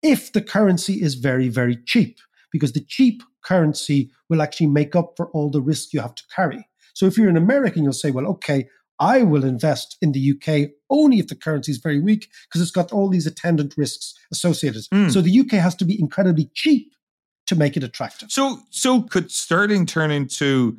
if 0.03 0.33
the 0.33 0.41
currency 0.41 1.03
is 1.03 1.15
very, 1.15 1.49
very 1.49 1.77
cheap, 1.85 2.19
because 2.51 2.73
the 2.73 2.85
cheap 2.89 3.23
currency 3.45 4.11
will 4.29 4.41
actually 4.41 4.67
make 4.67 4.97
up 4.97 5.13
for 5.17 5.31
all 5.33 5.51
the 5.51 5.61
risk 5.61 5.93
you 5.93 6.01
have 6.01 6.15
to 6.15 6.25
carry. 6.35 6.67
So 6.95 7.07
if 7.07 7.17
you're 7.17 7.29
an 7.29 7.37
American, 7.37 7.85
you'll 7.85 7.93
say, 7.93 8.11
well, 8.11 8.27
okay, 8.27 8.69
I 8.99 9.23
will 9.23 9.45
invest 9.45 9.97
in 10.03 10.13
the 10.13 10.33
UK 10.33 10.71
only 10.91 11.19
if 11.19 11.29
the 11.29 11.35
currency 11.35 11.73
is 11.73 11.79
very 11.79 12.01
weak 12.01 12.29
because 12.49 12.61
it's 12.61 12.71
got 12.71 12.93
all 12.93 13.09
these 13.09 13.27
attendant 13.27 13.75
risks 13.77 14.15
associated. 14.33 14.83
Mm. 14.93 15.11
So 15.11 15.21
the 15.21 15.41
UK 15.41 15.53
has 15.53 15.75
to 15.77 15.85
be 15.85 15.99
incredibly 15.99 16.51
cheap 16.55 16.93
to 17.47 17.57
make 17.57 17.77
it 17.77 17.83
attractive. 17.83 18.31
So, 18.31 18.61
so 18.71 19.03
could 19.03 19.31
sterling 19.31 19.87
turn 19.87 20.11
into 20.11 20.79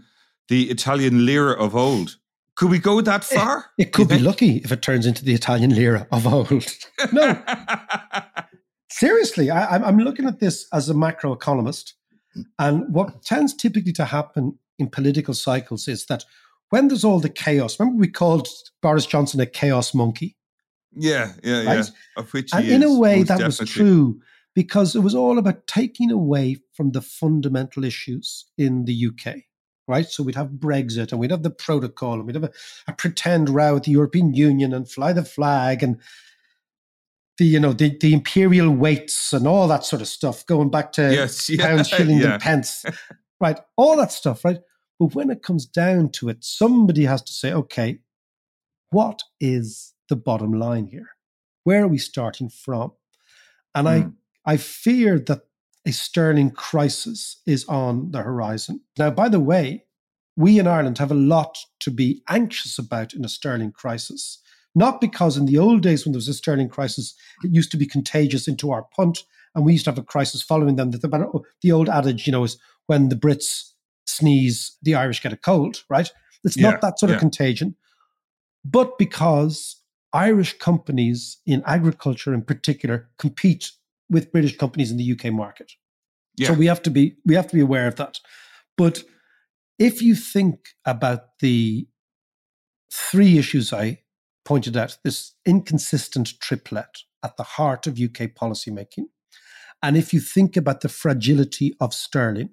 the 0.50 0.70
Italian 0.70 1.26
lira 1.26 1.54
of 1.54 1.76
old? 1.76 2.18
Could 2.62 2.70
we 2.70 2.78
go 2.78 3.02
that 3.02 3.24
eh, 3.32 3.36
far? 3.36 3.72
It 3.80 3.92
could 3.92 4.08
be 4.08 4.20
lucky 4.30 4.58
if 4.58 4.72
it 4.72 4.84
turns 4.84 5.08
into 5.08 5.26
the 5.26 5.34
Italian 5.34 5.74
lira 5.74 6.08
of 6.12 6.28
old. 6.28 6.52
No, 7.12 7.42
seriously, 8.92 9.50
I, 9.50 9.78
I'm- 9.78 9.98
looking 9.98 10.28
at 10.28 10.40
this 10.40 10.68
as 10.72 10.88
a 10.88 10.94
macroeconomist. 10.94 11.94
And 12.60 12.94
what 12.94 13.24
tends 13.24 13.56
typically 13.56 13.94
to 13.94 14.06
happen 14.06 14.60
in 14.78 14.90
political 14.90 15.34
cycles 15.34 15.88
is 15.88 16.06
that 16.06 16.24
when 16.70 16.88
there's 16.88 17.04
all 17.04 17.20
the 17.20 17.30
chaos, 17.30 17.80
remember 17.80 18.00
we 18.00 18.08
called 18.08 18.48
Boris 18.84 19.08
Johnson 19.08 19.40
a 19.40 19.48
chaos 19.48 19.96
monkey? 19.96 20.38
yeah, 20.96 21.34
yeah, 21.44 21.64
yeah. 21.64 21.84
Of 22.16 22.32
which 22.32 22.54
And 22.54 22.68
in 22.68 22.84
a 22.84 22.94
way, 22.94 23.24
that 23.24 23.42
was 23.42 23.58
true 23.58 24.22
because 24.54 24.96
it 24.96 25.00
was 25.00 25.16
all 25.16 25.40
about 25.40 25.66
taking 25.66 26.12
away 26.12 26.58
from 26.74 26.92
the 26.92 27.02
fundamental 27.02 27.84
issues 27.84 28.46
in 28.56 28.86
the 28.86 29.08
UK, 29.08 29.38
right? 29.88 30.06
So 30.06 30.24
we'd 30.24 30.36
have 30.36 30.50
Brexit 30.50 31.12
and 31.12 31.20
we'd 31.20 31.32
have 31.32 31.44
the 31.44 31.50
protocol 31.50 32.14
and 32.14 32.26
we'd 32.26 32.36
have 32.36 32.44
a, 32.46 32.52
a 32.88 32.94
pretend 32.94 33.50
row 33.50 33.74
with 33.76 33.84
the 33.84 33.92
European 33.92 34.34
Union 34.34 34.74
and 34.74 34.90
fly 34.90 35.14
the 35.14 35.24
flag 35.26 35.84
and 35.84 36.00
the 37.38 37.46
you 37.46 37.60
know 37.60 37.74
the, 37.74 37.98
the 38.00 38.14
imperial 38.14 38.70
weights 38.72 39.34
and 39.34 39.48
all 39.48 39.68
that 39.68 39.84
sort 39.86 40.02
of 40.02 40.08
stuff 40.08 40.46
going 40.46 40.70
back 40.70 40.92
to 40.94 41.14
Yes, 41.14 41.50
yeah, 41.50 41.66
pounds, 41.68 41.88
shillings, 41.88 42.24
yeah. 42.24 42.34
and 42.34 42.42
pence, 42.42 42.86
right? 43.42 43.60
All 43.78 43.98
that 43.98 44.12
stuff, 44.12 44.46
right? 44.46 44.60
But 45.00 45.16
when 45.16 45.30
it 45.32 45.42
comes 45.42 45.66
down 45.66 46.10
to 46.12 46.30
it, 46.30 46.44
somebody 46.44 47.06
has 47.06 47.22
to 47.24 47.34
say, 47.34 47.52
okay, 47.52 48.00
what 48.92 49.24
is 49.40 49.94
the 50.10 50.16
bottom 50.16 50.52
line 50.54 50.86
here? 50.88 51.10
Where 51.64 51.84
are 51.84 51.88
we 51.88 51.98
starting 51.98 52.50
from? 52.50 52.92
And 53.74 53.88
Hmm. 53.88 54.10
I, 54.46 54.54
I 54.54 54.58
fear 54.58 55.18
that 55.20 55.42
a 55.86 55.92
sterling 55.92 56.52
crisis 56.52 57.42
is 57.46 57.66
on 57.66 58.12
the 58.12 58.22
horizon. 58.22 58.82
Now, 58.98 59.10
by 59.10 59.30
the 59.30 59.40
way, 59.40 59.86
we 60.36 60.60
in 60.60 60.68
Ireland 60.68 60.98
have 61.00 61.12
a 61.12 61.16
lot 61.16 61.58
to 61.80 61.92
be 61.92 62.22
anxious 62.30 62.78
about 62.78 63.14
in 63.14 63.26
a 63.26 63.30
sterling 63.30 63.72
crisis. 63.72 64.40
Not 64.74 65.02
because 65.02 65.38
in 65.38 65.48
the 65.48 65.58
old 65.58 65.82
days 65.82 66.06
when 66.06 66.14
there 66.14 66.18
was 66.18 66.28
a 66.28 66.34
sterling 66.34 66.70
crisis, 66.70 67.14
it 67.44 67.52
used 67.52 67.72
to 67.72 67.78
be 67.78 67.86
contagious 67.86 68.48
into 68.48 68.72
our 68.72 68.86
punt, 68.96 69.24
and 69.54 69.66
we 69.66 69.74
used 69.74 69.86
to 69.86 69.92
have 69.92 69.98
a 69.98 70.04
crisis 70.04 70.42
following 70.42 70.78
them. 70.78 70.92
The, 70.92 71.10
uh, 71.12 71.40
the 71.62 71.72
old 71.72 71.90
adage, 71.90 72.26
you 72.26 72.32
know, 72.32 72.44
is 72.44 72.58
when 72.88 73.10
the 73.10 73.18
Brits 73.18 73.72
sneeze, 74.06 74.78
the 74.82 74.96
Irish 74.96 75.22
get 75.22 75.34
a 75.34 75.38
cold, 75.38 75.84
right? 75.90 76.10
It's 76.44 76.58
Yeah, 76.58 76.72
not 76.72 76.82
that 76.82 77.00
sort 77.00 77.12
of 77.12 77.20
contagion, 77.20 77.76
but 78.64 78.98
because 78.98 79.78
Irish 80.14 80.58
companies 80.58 81.38
in 81.46 81.64
agriculture 81.66 82.34
in 82.34 82.44
particular 82.44 83.10
compete 83.18 83.72
with 84.12 84.32
British 84.32 84.58
companies 84.58 84.92
in 84.92 84.98
the 84.98 85.12
UK 85.14 85.34
market. 85.34 85.72
Yeah. 86.38 86.50
So 86.50 86.54
we 86.54 86.68
have 86.68 86.82
to 86.84 86.92
be 86.92 87.16
we 87.26 87.34
have 87.36 87.48
to 87.48 87.56
be 87.56 87.62
aware 87.62 87.88
of 87.88 87.96
that. 87.96 88.20
But 88.78 89.04
if 89.80 90.02
you 90.02 90.14
think 90.16 90.60
about 90.86 91.40
the 91.40 91.88
three 92.94 93.38
issues 93.38 93.74
I 93.74 94.02
pointed 94.46 94.78
out, 94.78 94.98
this 95.04 95.34
inconsistent 95.46 96.40
triplet 96.42 97.00
at 97.24 97.38
the 97.38 97.44
heart 97.44 97.88
of 97.88 98.00
UK 98.00 98.34
policymaking, 98.40 99.06
and 99.82 99.98
if 99.98 100.14
you 100.14 100.20
think 100.20 100.56
about 100.58 100.82
the 100.82 100.90
fragility 100.90 101.74
of 101.80 101.94
sterling 101.94 102.50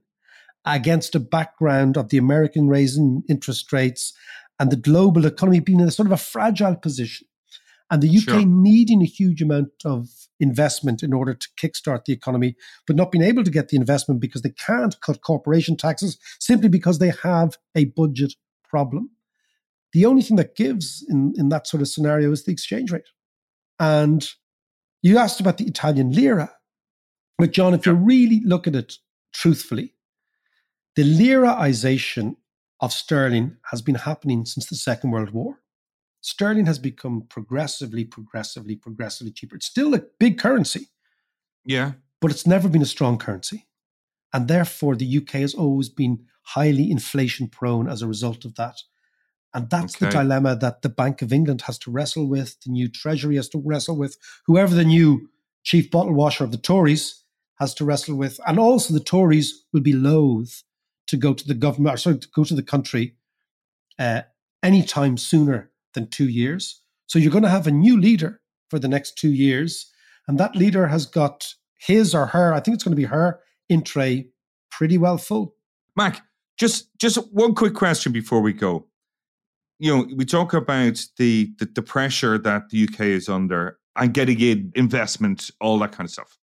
against 0.65 1.15
a 1.15 1.21
background 1.21 1.97
of 1.97 2.09
the 2.11 2.19
American 2.19 2.69
raising 2.69 3.23
interest 3.29 3.73
rates 3.73 4.13
and 4.61 4.71
the 4.71 4.77
global 4.77 5.25
economy 5.25 5.61
being 5.61 5.81
in 5.81 5.89
a 5.89 5.91
sort 5.91 6.07
of 6.07 6.13
a 6.13 6.17
fragile 6.17 6.77
position, 6.77 7.27
and 7.91 8.03
the 8.03 8.09
UK 8.09 8.23
Sure. 8.23 8.47
needing 8.47 9.03
a 9.03 9.07
huge 9.07 9.41
amount 9.41 9.71
of 9.85 10.09
investment 10.41 11.03
in 11.03 11.13
order 11.13 11.35
to 11.35 11.49
kickstart 11.61 12.05
the 12.05 12.13
economy, 12.13 12.57
but 12.87 12.97
not 12.97 13.11
being 13.11 13.25
able 13.25 13.45
to 13.45 13.51
get 13.51 13.69
the 13.69 13.77
investment 13.77 14.21
because 14.21 14.43
they 14.43 14.51
can't 14.51 15.01
cut 15.01 15.23
corporation 15.23 15.77
taxes 15.77 16.19
simply 16.39 16.69
because 16.69 16.99
they 16.99 17.13
have 17.23 17.57
a 17.75 17.87
budget 17.87 18.35
problem. 18.69 19.11
The 19.93 20.05
only 20.07 20.23
thing 20.23 20.37
that 20.37 20.57
gives 20.57 21.05
in, 21.09 21.33
in 21.37 21.49
that 21.49 21.67
sort 21.67 21.81
of 21.81 21.89
scenario 21.89 22.31
is 22.33 22.45
the 22.45 22.53
exchange 22.53 22.93
rate. 22.93 23.09
And 23.81 24.29
you 25.03 25.19
asked 25.19 25.41
about 25.41 25.59
the 25.59 25.67
Italian 25.67 26.13
lira. 26.13 26.53
But 27.39 27.53
John, 27.53 27.73
if 27.75 27.87
you 27.87 27.93
really 27.95 28.43
look 28.45 28.67
at 28.67 28.75
it 28.75 28.95
truthfully, 29.33 29.95
The 30.99 31.05
liraization 31.05 32.35
of 32.81 32.93
sterling 32.93 33.57
has 33.71 33.83
been 33.83 33.95
happening 33.95 34.45
since 34.45 34.67
the 34.67 34.75
Second 34.75 35.13
World 35.13 35.31
War. 35.31 35.61
Sterling 36.21 36.67
has 36.67 36.79
become 36.79 37.23
progressively, 37.29 38.05
progressively, 38.05 38.77
progressively 38.77 39.33
cheaper. 39.33 39.57
It's 39.57 39.67
still 39.67 39.95
a 39.95 40.03
big 40.19 40.39
currency. 40.39 40.89
Yeah. 41.65 41.93
But 42.21 42.31
it's 42.31 42.47
never 42.47 42.69
been 42.69 42.83
a 42.83 42.87
strong 42.87 43.19
currency. 43.19 43.67
And 44.33 44.49
therefore, 44.49 44.97
the 44.97 45.17
UK 45.19 45.31
has 45.41 45.55
always 45.55 45.89
been 45.89 46.27
highly 46.43 46.91
inflation 46.91 47.49
prone 47.49 47.89
as 47.89 48.03
a 48.03 48.09
result 48.09 48.45
of 48.45 48.57
that. 48.57 48.83
And 49.55 49.71
that's 49.71 49.97
okay. 49.97 50.07
the 50.07 50.11
dilemma 50.11 50.57
that 50.57 50.83
the 50.83 50.89
Bank 50.89 51.23
of 51.23 51.33
England 51.33 51.63
has 51.63 51.79
to 51.81 51.91
wrestle 51.91 52.29
with, 52.29 52.57
the 52.65 52.71
new 52.71 52.89
Treasury 52.89 53.37
has 53.37 53.49
to 53.51 53.63
wrestle 53.65 53.97
with, 53.97 54.17
whoever 54.47 54.75
the 54.75 54.85
new 54.85 55.31
chief 55.63 55.91
bottle 55.91 56.15
washer 56.15 56.45
of 56.45 56.51
the 56.51 56.59
Tories 56.59 57.23
has 57.59 57.75
to 57.75 57.85
wrestle 57.85 58.17
with. 58.17 58.39
And 58.47 58.59
also, 58.59 58.93
the 58.93 59.01
Tories 59.01 59.65
will 59.73 59.81
be 59.81 59.93
loath 59.93 60.63
to 61.07 61.17
go 61.17 61.33
to 61.33 61.47
the 61.47 61.55
government, 61.55 61.95
or 61.95 61.97
sorry, 61.97 62.19
to 62.19 62.29
go 62.35 62.45
to 62.45 62.55
the 62.55 62.63
country 62.63 63.17
uh, 63.99 64.23
anytime 64.63 65.17
sooner 65.17 65.71
than 65.95 66.09
two 66.09 66.29
years. 66.29 66.83
So 67.07 67.19
you're 67.19 67.33
going 67.33 67.45
to 67.45 67.51
have 67.51 67.67
a 67.67 67.73
new 67.73 67.99
leader 67.99 68.41
for 68.71 68.79
the 68.79 68.89
next 68.89 69.17
two 69.17 69.33
years. 69.33 69.91
And 70.27 70.39
that 70.39 70.57
leader 70.57 70.89
has 70.89 71.07
got 71.07 71.55
his 71.79 72.15
or 72.15 72.27
her, 72.27 72.53
I 72.53 72.61
think 72.61 72.75
it's 72.75 72.85
going 72.85 72.93
to 72.93 72.97
be 72.97 73.05
her, 73.05 73.41
in 73.69 73.83
tray 73.83 74.29
pretty 74.71 74.99
well 74.99 75.19
full. 75.19 75.55
Mac, 75.97 76.23
just 76.59 76.97
just 76.99 77.17
one 77.33 77.55
quick 77.55 77.75
question 77.75 78.13
before 78.13 78.41
we 78.41 78.53
go. 78.53 78.87
You 79.79 79.97
know, 79.97 80.09
we 80.17 80.25
talk 80.25 80.55
about 80.55 81.05
the, 81.19 81.53
the, 81.59 81.67
the 81.67 81.83
pressure 81.83 82.37
that 82.39 82.71
the 82.71 82.85
UK 82.85 83.01
is 83.01 83.29
under 83.29 83.79
and 83.95 84.13
getting 84.13 84.41
in 84.41 84.73
investment, 84.75 85.51
all 85.61 85.79
that 85.79 85.93
kind 85.93 86.07
of 86.07 86.11
stuff. 86.11 86.37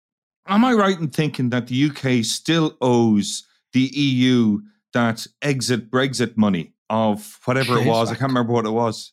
Am 0.46 0.64
I 0.64 0.72
right 0.74 0.98
in 0.98 1.08
thinking 1.08 1.50
that 1.50 1.68
the 1.68 1.90
UK 1.90 2.24
still 2.24 2.76
owes 2.80 3.46
the 3.72 3.90
EU 3.94 4.60
that 4.92 5.26
exit 5.40 5.90
Brexit 5.90 6.36
money 6.36 6.74
of 6.90 7.38
whatever 7.44 7.78
it 7.78 7.86
was? 7.86 8.10
I, 8.10 8.12
I 8.12 8.16
can't 8.16 8.30
remember 8.30 8.52
what 8.52 8.66
it 8.66 8.70
was. 8.70 9.12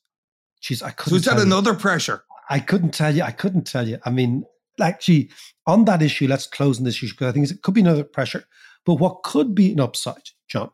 Jeez, 0.62 0.84
I 0.84 0.92
couldn't. 0.92 1.12
So 1.12 1.16
is 1.16 1.26
that 1.26 1.44
another 1.44 1.74
pressure? 1.74 2.24
I 2.50 2.60
couldn't 2.60 2.94
tell 2.94 3.16
you. 3.16 3.24
I 3.24 3.32
couldn't 3.32 3.66
tell 3.66 3.88
you. 3.88 4.00
I 4.06 4.10
mean, 4.10 4.44
actually, 4.82 5.30
on 5.68 5.86
that 5.86 6.02
issue, 6.02 6.28
let's 6.28 6.48
close 6.48 6.80
on 6.80 6.84
this 6.84 6.96
issue 6.96 7.10
because 7.10 7.28
I 7.28 7.32
think 7.32 7.50
it 7.50 7.62
could 7.62 7.74
be 7.74 7.82
another 7.82 8.04
pressure. 8.04 8.46
But 8.86 8.96
what 8.96 9.24
could 9.24 9.54
be 9.54 9.72
an 9.72 9.80
upside, 9.80 10.30
John, 10.48 10.72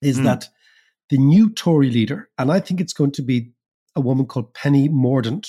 is 0.00 0.18
mm. 0.18 0.24
that 0.24 0.48
the 1.10 1.18
new 1.18 1.50
Tory 1.50 1.90
leader, 1.90 2.30
and 2.38 2.50
I 2.50 2.60
think 2.60 2.80
it's 2.80 2.92
going 2.92 3.12
to 3.12 3.22
be 3.22 3.52
a 3.94 4.00
woman 4.00 4.26
called 4.26 4.54
Penny 4.54 4.88
Mordaunt. 4.88 5.48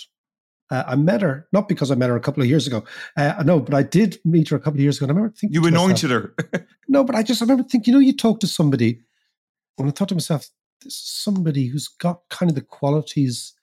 Uh, 0.70 0.84
I 0.86 0.96
met 0.96 1.22
her 1.22 1.48
not 1.54 1.70
because 1.70 1.92
I 1.92 1.96
met 1.96 2.10
her 2.10 2.16
a 2.16 2.22
couple 2.22 2.44
of 2.44 2.50
years 2.50 2.68
ago. 2.68 2.84
Uh, 3.16 3.42
no, 3.46 3.60
but 3.60 3.74
I 3.74 3.84
did 3.84 4.20
meet 4.26 4.50
her 4.50 4.58
a 4.58 4.60
couple 4.60 4.80
of 4.80 4.84
years 4.84 4.98
ago. 4.98 5.06
And 5.06 5.12
I 5.12 5.16
remember 5.16 5.36
thinking 5.38 5.62
you 5.62 5.68
anointed 5.68 6.10
myself, 6.10 6.32
her. 6.54 6.68
no, 6.90 7.04
but 7.04 7.16
I 7.16 7.24
just 7.24 7.42
I 7.42 7.46
remember 7.46 7.64
thinking, 7.64 7.94
you 7.94 8.00
know, 8.00 8.06
you 8.06 8.16
talk 8.16 8.42
to 8.42 8.48
somebody, 8.48 9.00
and 9.78 9.88
I 9.88 9.92
thought 9.92 10.10
to 10.10 10.16
myself, 10.16 10.50
somebody 10.88 11.68
who's 11.68 11.88
got 11.88 12.22
kind 12.30 12.50
of 12.50 12.56
the 12.56 12.62
qualities. 12.62 13.54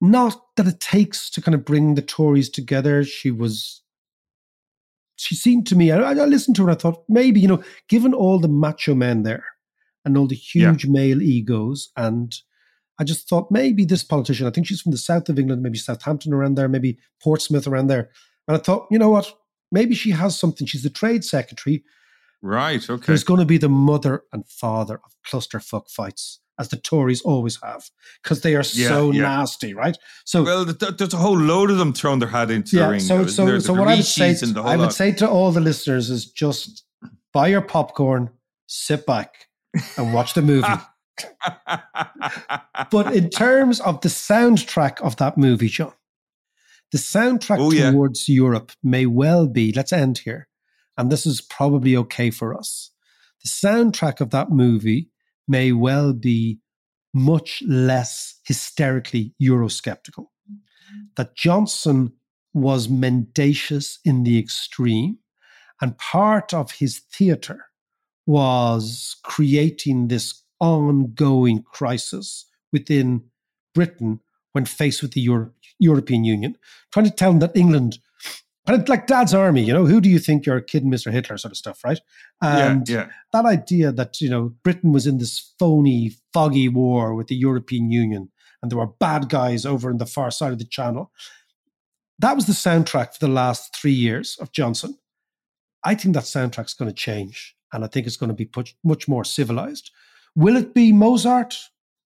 Not 0.00 0.56
that 0.56 0.66
it 0.66 0.80
takes 0.80 1.30
to 1.30 1.40
kind 1.40 1.54
of 1.54 1.64
bring 1.64 1.94
the 1.94 2.02
Tories 2.02 2.50
together. 2.50 3.04
She 3.04 3.30
was 3.30 3.82
she 5.16 5.34
seemed 5.36 5.66
to 5.68 5.76
me, 5.76 5.92
I, 5.92 5.98
I, 5.98 6.12
listened 6.24 6.56
to 6.56 6.62
her 6.62 6.70
and 6.70 6.76
I 6.76 6.80
thought 6.80 7.04
maybe, 7.08 7.38
you 7.38 7.46
know, 7.46 7.62
given 7.88 8.12
all 8.12 8.40
the 8.40 8.48
macho 8.48 8.94
men 8.94 9.22
there, 9.22 9.44
and 10.04 10.16
all 10.16 10.26
the 10.26 10.34
huge 10.34 10.84
yeah. 10.84 10.90
male 10.90 11.22
egos. 11.22 11.90
And 11.96 12.34
I 12.98 13.04
just 13.04 13.28
thought 13.28 13.50
maybe 13.50 13.84
this 13.84 14.04
politician, 14.04 14.46
I 14.46 14.50
think 14.50 14.66
she's 14.66 14.80
from 14.80 14.92
the 14.92 14.98
south 14.98 15.28
of 15.28 15.38
England, 15.38 15.62
maybe 15.62 15.78
Southampton 15.78 16.32
around 16.32 16.56
there, 16.56 16.68
maybe 16.68 16.98
Portsmouth 17.22 17.66
around 17.66 17.86
there. 17.86 18.10
And 18.48 18.56
I 18.56 18.60
thought, 18.60 18.88
you 18.90 18.98
know 18.98 19.10
what? 19.10 19.32
Maybe 19.70 19.94
she 19.94 20.10
has 20.10 20.38
something. 20.38 20.66
She's 20.66 20.82
the 20.82 20.90
trade 20.90 21.24
secretary. 21.24 21.84
Right. 22.42 22.88
Okay. 22.88 23.04
Who's 23.06 23.24
going 23.24 23.40
to 23.40 23.46
be 23.46 23.58
the 23.58 23.68
mother 23.68 24.24
and 24.32 24.46
father 24.48 25.00
of 25.04 25.14
clusterfuck 25.24 25.88
fights, 25.88 26.40
as 26.58 26.68
the 26.68 26.76
Tories 26.76 27.22
always 27.22 27.60
have, 27.62 27.88
because 28.22 28.40
they 28.40 28.56
are 28.56 28.64
yeah, 28.74 28.88
so 28.88 29.12
yeah. 29.12 29.22
nasty, 29.22 29.74
right? 29.74 29.96
So, 30.24 30.42
well, 30.42 30.64
there's 30.64 31.14
a 31.14 31.18
whole 31.18 31.38
load 31.38 31.70
of 31.70 31.78
them 31.78 31.92
throwing 31.92 32.18
their 32.18 32.28
hat 32.28 32.50
into 32.50 32.76
yeah, 32.76 32.86
the 32.86 32.90
ring. 32.90 33.00
So, 33.00 33.26
so, 33.26 33.58
so 33.60 33.72
what 33.72 33.88
I 33.88 33.94
would 33.94 34.04
say, 34.04 34.34
to, 34.34 34.60
I 34.60 34.76
would 34.76 34.84
lot. 34.84 34.94
say 34.94 35.12
to 35.12 35.30
all 35.30 35.52
the 35.52 35.60
listeners 35.60 36.10
is 36.10 36.26
just 36.26 36.84
buy 37.32 37.46
your 37.46 37.62
popcorn, 37.62 38.30
sit 38.66 39.06
back, 39.06 39.46
and 39.96 40.12
watch 40.12 40.34
the 40.34 40.42
movie. 40.42 40.66
but 42.90 43.14
in 43.14 43.30
terms 43.30 43.80
of 43.80 44.00
the 44.00 44.08
soundtrack 44.08 45.00
of 45.00 45.16
that 45.16 45.38
movie, 45.38 45.68
John, 45.68 45.92
the 46.90 46.98
soundtrack 46.98 47.58
oh, 47.58 47.92
towards 47.92 48.28
Europe 48.28 48.72
may 48.82 49.06
well 49.06 49.46
be, 49.46 49.72
let's 49.72 49.92
end 49.92 50.18
here, 50.18 50.48
and 50.96 51.10
this 51.10 51.26
is 51.26 51.40
probably 51.40 51.96
okay 51.96 52.30
for 52.30 52.56
us. 52.56 52.90
The 53.42 53.48
soundtrack 53.48 54.20
of 54.20 54.30
that 54.30 54.50
movie 54.50 55.10
may 55.48 55.72
well 55.72 56.12
be 56.12 56.60
much 57.14 57.62
less 57.66 58.40
hysterically 58.46 59.34
Eurosceptical. 59.42 60.26
That 61.16 61.36
Johnson 61.36 62.12
was 62.54 62.88
mendacious 62.88 63.98
in 64.04 64.24
the 64.24 64.38
extreme, 64.38 65.18
and 65.80 65.98
part 65.98 66.52
of 66.54 66.72
his 66.72 66.98
theatre 66.98 67.66
was 68.26 69.16
creating 69.24 70.08
this 70.08 70.42
ongoing 70.60 71.62
crisis 71.62 72.46
within 72.72 73.24
Britain 73.74 74.20
when 74.52 74.64
faced 74.64 75.02
with 75.02 75.12
the 75.12 75.20
Euro- 75.22 75.50
European 75.78 76.24
Union, 76.24 76.56
trying 76.92 77.06
to 77.06 77.10
tell 77.10 77.30
them 77.30 77.40
that 77.40 77.56
England, 77.56 77.98
like 78.68 79.06
Dad's 79.06 79.34
army, 79.34 79.62
you 79.62 79.72
know, 79.72 79.86
who 79.86 80.00
do 80.00 80.08
you 80.08 80.18
think 80.18 80.46
you're 80.46 80.60
kidding, 80.60 80.90
Mr. 80.90 81.10
Hitler, 81.10 81.36
sort 81.36 81.52
of 81.52 81.56
stuff, 81.56 81.82
right? 81.84 82.00
And 82.40 82.88
yeah, 82.88 82.96
yeah. 82.96 83.08
that 83.32 83.44
idea 83.44 83.92
that, 83.92 84.20
you 84.20 84.30
know, 84.30 84.54
Britain 84.62 84.92
was 84.92 85.06
in 85.06 85.18
this 85.18 85.54
phony, 85.58 86.12
foggy 86.32 86.68
war 86.68 87.14
with 87.14 87.26
the 87.26 87.34
European 87.34 87.90
Union 87.90 88.30
and 88.62 88.70
there 88.70 88.78
were 88.78 88.86
bad 88.86 89.28
guys 89.28 89.66
over 89.66 89.90
in 89.90 89.98
the 89.98 90.06
far 90.06 90.30
side 90.30 90.52
of 90.52 90.58
the 90.58 90.64
channel. 90.64 91.10
That 92.20 92.36
was 92.36 92.46
the 92.46 92.52
soundtrack 92.52 93.14
for 93.14 93.26
the 93.26 93.32
last 93.32 93.74
three 93.74 93.92
years 93.92 94.36
of 94.40 94.52
Johnson. 94.52 94.96
I 95.84 95.96
think 95.96 96.14
that 96.14 96.24
soundtrack's 96.24 96.74
going 96.74 96.88
to 96.88 96.94
change 96.94 97.56
and 97.72 97.84
I 97.84 97.88
think 97.88 98.06
it's 98.06 98.16
going 98.16 98.28
to 98.28 98.34
be 98.34 98.48
much 98.84 99.08
more 99.08 99.24
civilized. 99.24 99.90
Will 100.36 100.56
it 100.56 100.72
be 100.72 100.92
Mozart? 100.92 101.56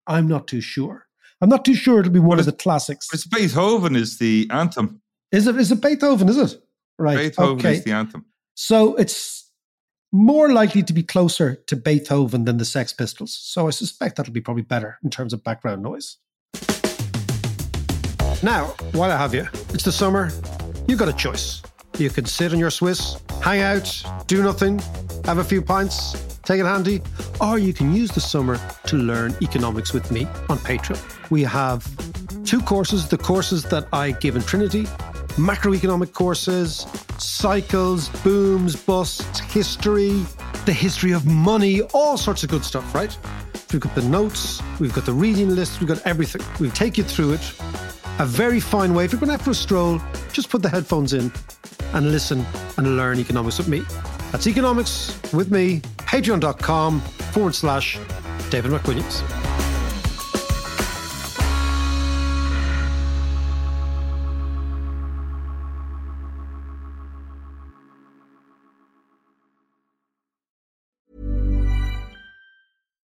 I'm 0.08 0.28
not 0.28 0.48
too 0.48 0.62
sure. 0.62 1.08
I'm 1.42 1.50
not 1.50 1.66
too 1.66 1.76
sure 1.76 2.00
it'll 2.00 2.14
be 2.14 2.20
one 2.20 2.40
of 2.40 2.46
the 2.46 2.54
classics. 2.54 3.10
It's 3.12 3.28
Beethoven 3.28 3.96
is 3.96 4.20
the 4.20 4.48
anthem. 4.52 5.02
Is 5.32 5.48
it? 5.48 5.56
Is 5.58 5.72
it 5.72 5.82
Beethoven? 5.82 6.30
Is 6.30 6.38
it? 6.38 6.62
Right. 6.98 7.18
Beethoven 7.18 7.60
okay. 7.60 7.74
is 7.76 7.84
the 7.84 7.92
anthem. 7.92 8.26
So 8.56 8.96
it's 8.96 9.52
more 10.12 10.54
likely 10.54 10.82
to 10.84 10.94
be 10.94 11.04
closer 11.04 11.56
to 11.68 11.76
Beethoven 11.76 12.46
than 12.46 12.58
the 12.58 12.66
Sex 12.66 12.94
Pistols. 12.94 13.38
So 13.42 13.68
I 13.68 13.72
suspect 13.72 14.16
that'll 14.16 14.34
be 14.34 14.42
probably 14.42 14.64
better 14.64 14.98
in 15.04 15.10
terms 15.10 15.34
of 15.34 15.44
background 15.44 15.84
noise. 15.84 16.18
Now, 18.42 18.76
while 18.94 19.12
I 19.12 19.18
have 19.18 19.34
you, 19.34 19.48
it's 19.74 19.84
the 19.84 19.92
summer. 19.92 20.32
You've 20.88 21.00
got 21.00 21.10
a 21.10 21.14
choice. 21.14 21.62
You 21.98 22.10
can 22.10 22.26
sit 22.26 22.54
on 22.54 22.60
your 22.60 22.70
Swiss, 22.70 23.22
hang 23.42 23.62
out, 23.62 24.04
do 24.28 24.44
nothing, 24.44 24.80
have 25.26 25.38
a 25.38 25.44
few 25.44 25.62
pints, 25.62 26.35
take 26.46 26.60
it 26.62 26.66
handy, 26.66 27.02
or 27.42 27.58
you 27.58 27.74
can 27.74 27.94
use 27.94 28.12
the 28.12 28.22
summer 28.22 28.60
to 28.86 28.96
learn 28.96 29.36
economics 29.42 29.94
with 29.94 30.12
me 30.12 30.26
on 30.50 30.58
Patreon. 30.60 31.00
We 31.30 31.42
have 31.44 31.84
two 32.46 32.62
courses 32.62 33.08
the 33.08 33.18
courses 33.18 33.64
that 33.64 33.88
I 33.92 34.12
give 34.12 34.36
in 34.36 34.44
Trinity, 34.44 34.84
macroeconomic 35.36 36.14
courses, 36.14 36.86
cycles, 37.18 38.10
booms, 38.24 38.76
busts, 38.76 39.40
history, 39.40 40.24
the 40.66 40.74
history 40.74 41.12
of 41.12 41.26
money, 41.26 41.82
all 41.94 42.18
sorts 42.18 42.44
of 42.44 42.50
good 42.50 42.64
stuff, 42.64 42.94
right? 42.94 43.18
We've 43.72 43.82
got 43.82 43.96
the 43.96 44.04
notes, 44.04 44.62
we've 44.80 44.94
got 44.94 45.06
the 45.06 45.14
reading 45.14 45.56
list, 45.56 45.80
we've 45.80 45.90
got 45.90 46.06
everything. 46.06 46.42
We'll 46.60 46.72
take 46.72 46.98
you 46.98 47.04
through 47.04 47.34
it. 47.34 47.54
A 48.20 48.26
very 48.26 48.60
fine 48.62 48.94
way. 48.94 49.04
If 49.04 49.12
you're 49.12 49.20
going 49.20 49.32
out 49.32 49.42
for 49.42 49.52
a 49.52 49.56
stroll, 49.56 50.00
just 50.32 50.50
put 50.50 50.62
the 50.62 50.70
headphones 50.70 51.14
in 51.14 51.32
and 51.94 52.12
listen 52.12 52.46
and 52.78 52.96
learn 52.96 53.20
economics 53.20 53.58
with 53.58 53.68
me. 53.68 53.84
That's 54.36 54.48
economics 54.48 55.18
with 55.32 55.50
me, 55.50 55.80
patreon.com 55.96 57.00
forward 57.32 57.56
slash 57.56 57.98
David 58.50 58.74
McWilliams. 58.74 59.24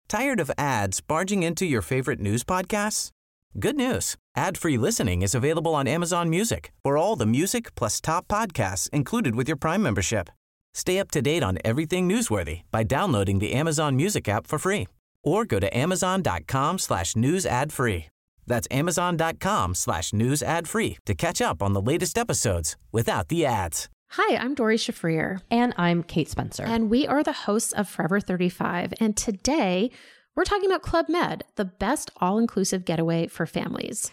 Tired 0.09 0.39
of 0.39 0.53
ads 0.57 1.01
barging 1.01 1.43
into 1.43 1.67
your 1.67 1.83
favorite 1.83 2.21
news 2.21 2.45
podcasts? 2.45 3.11
Good 3.59 3.75
news. 3.75 4.17
Ad-free 4.37 4.79
listening 4.79 5.23
is 5.23 5.35
available 5.35 5.75
on 5.75 5.89
Amazon 5.89 6.31
Music 6.31 6.71
for 6.85 6.97
all 6.97 7.17
the 7.17 7.27
music 7.27 7.75
plus 7.75 8.01
top 8.01 8.29
podcasts 8.29 8.89
included 8.91 9.35
with 9.35 9.49
your 9.49 9.57
Prime 9.57 9.83
membership. 9.83 10.31
Stay 10.79 11.01
up 11.01 11.11
to 11.11 11.21
date 11.21 11.43
on 11.43 11.59
everything 11.65 12.09
newsworthy 12.09 12.61
by 12.71 12.85
downloading 12.85 13.41
the 13.41 13.53
Amazon 13.53 13.97
Music 13.97 14.29
app 14.29 14.47
for 14.47 14.61
free 14.61 14.87
or 15.25 15.45
go 15.45 15.59
to 15.59 15.77
amazon.com 15.77 16.79
slash 16.79 17.17
news 17.17 17.45
ad 17.45 17.73
free. 17.73 18.07
That's 18.47 18.69
amazon.com 18.71 19.75
slash 19.75 20.13
news 20.13 20.41
ad 20.41 20.69
free 20.69 20.99
to 21.07 21.17
catch 21.17 21.41
up 21.43 21.65
on 21.65 21.73
the 21.73 21.83
latest 21.83 22.17
episodes 22.17 22.77
without 22.93 23.27
the 23.27 23.45
ads. 23.45 23.89
Hi, 24.11 24.37
I'm 24.37 24.55
Doree 24.55 24.77
Shafrir. 24.77 25.43
And 25.51 25.75
I'm 25.77 26.05
Kate 26.05 26.29
Spencer. 26.29 26.63
And 26.63 26.89
we 26.89 27.09
are 27.09 27.25
the 27.25 27.33
hosts 27.33 27.73
of 27.73 27.89
Forever 27.89 28.21
35. 28.21 28.95
And 29.01 29.17
today, 29.17 29.91
we're 30.37 30.45
talking 30.45 30.71
about 30.71 30.83
Club 30.83 31.09
Med, 31.09 31.43
the 31.57 31.65
best 31.65 32.13
all 32.19 32.39
inclusive 32.39 32.85
getaway 32.85 33.27
for 33.27 33.47
families. 33.47 34.13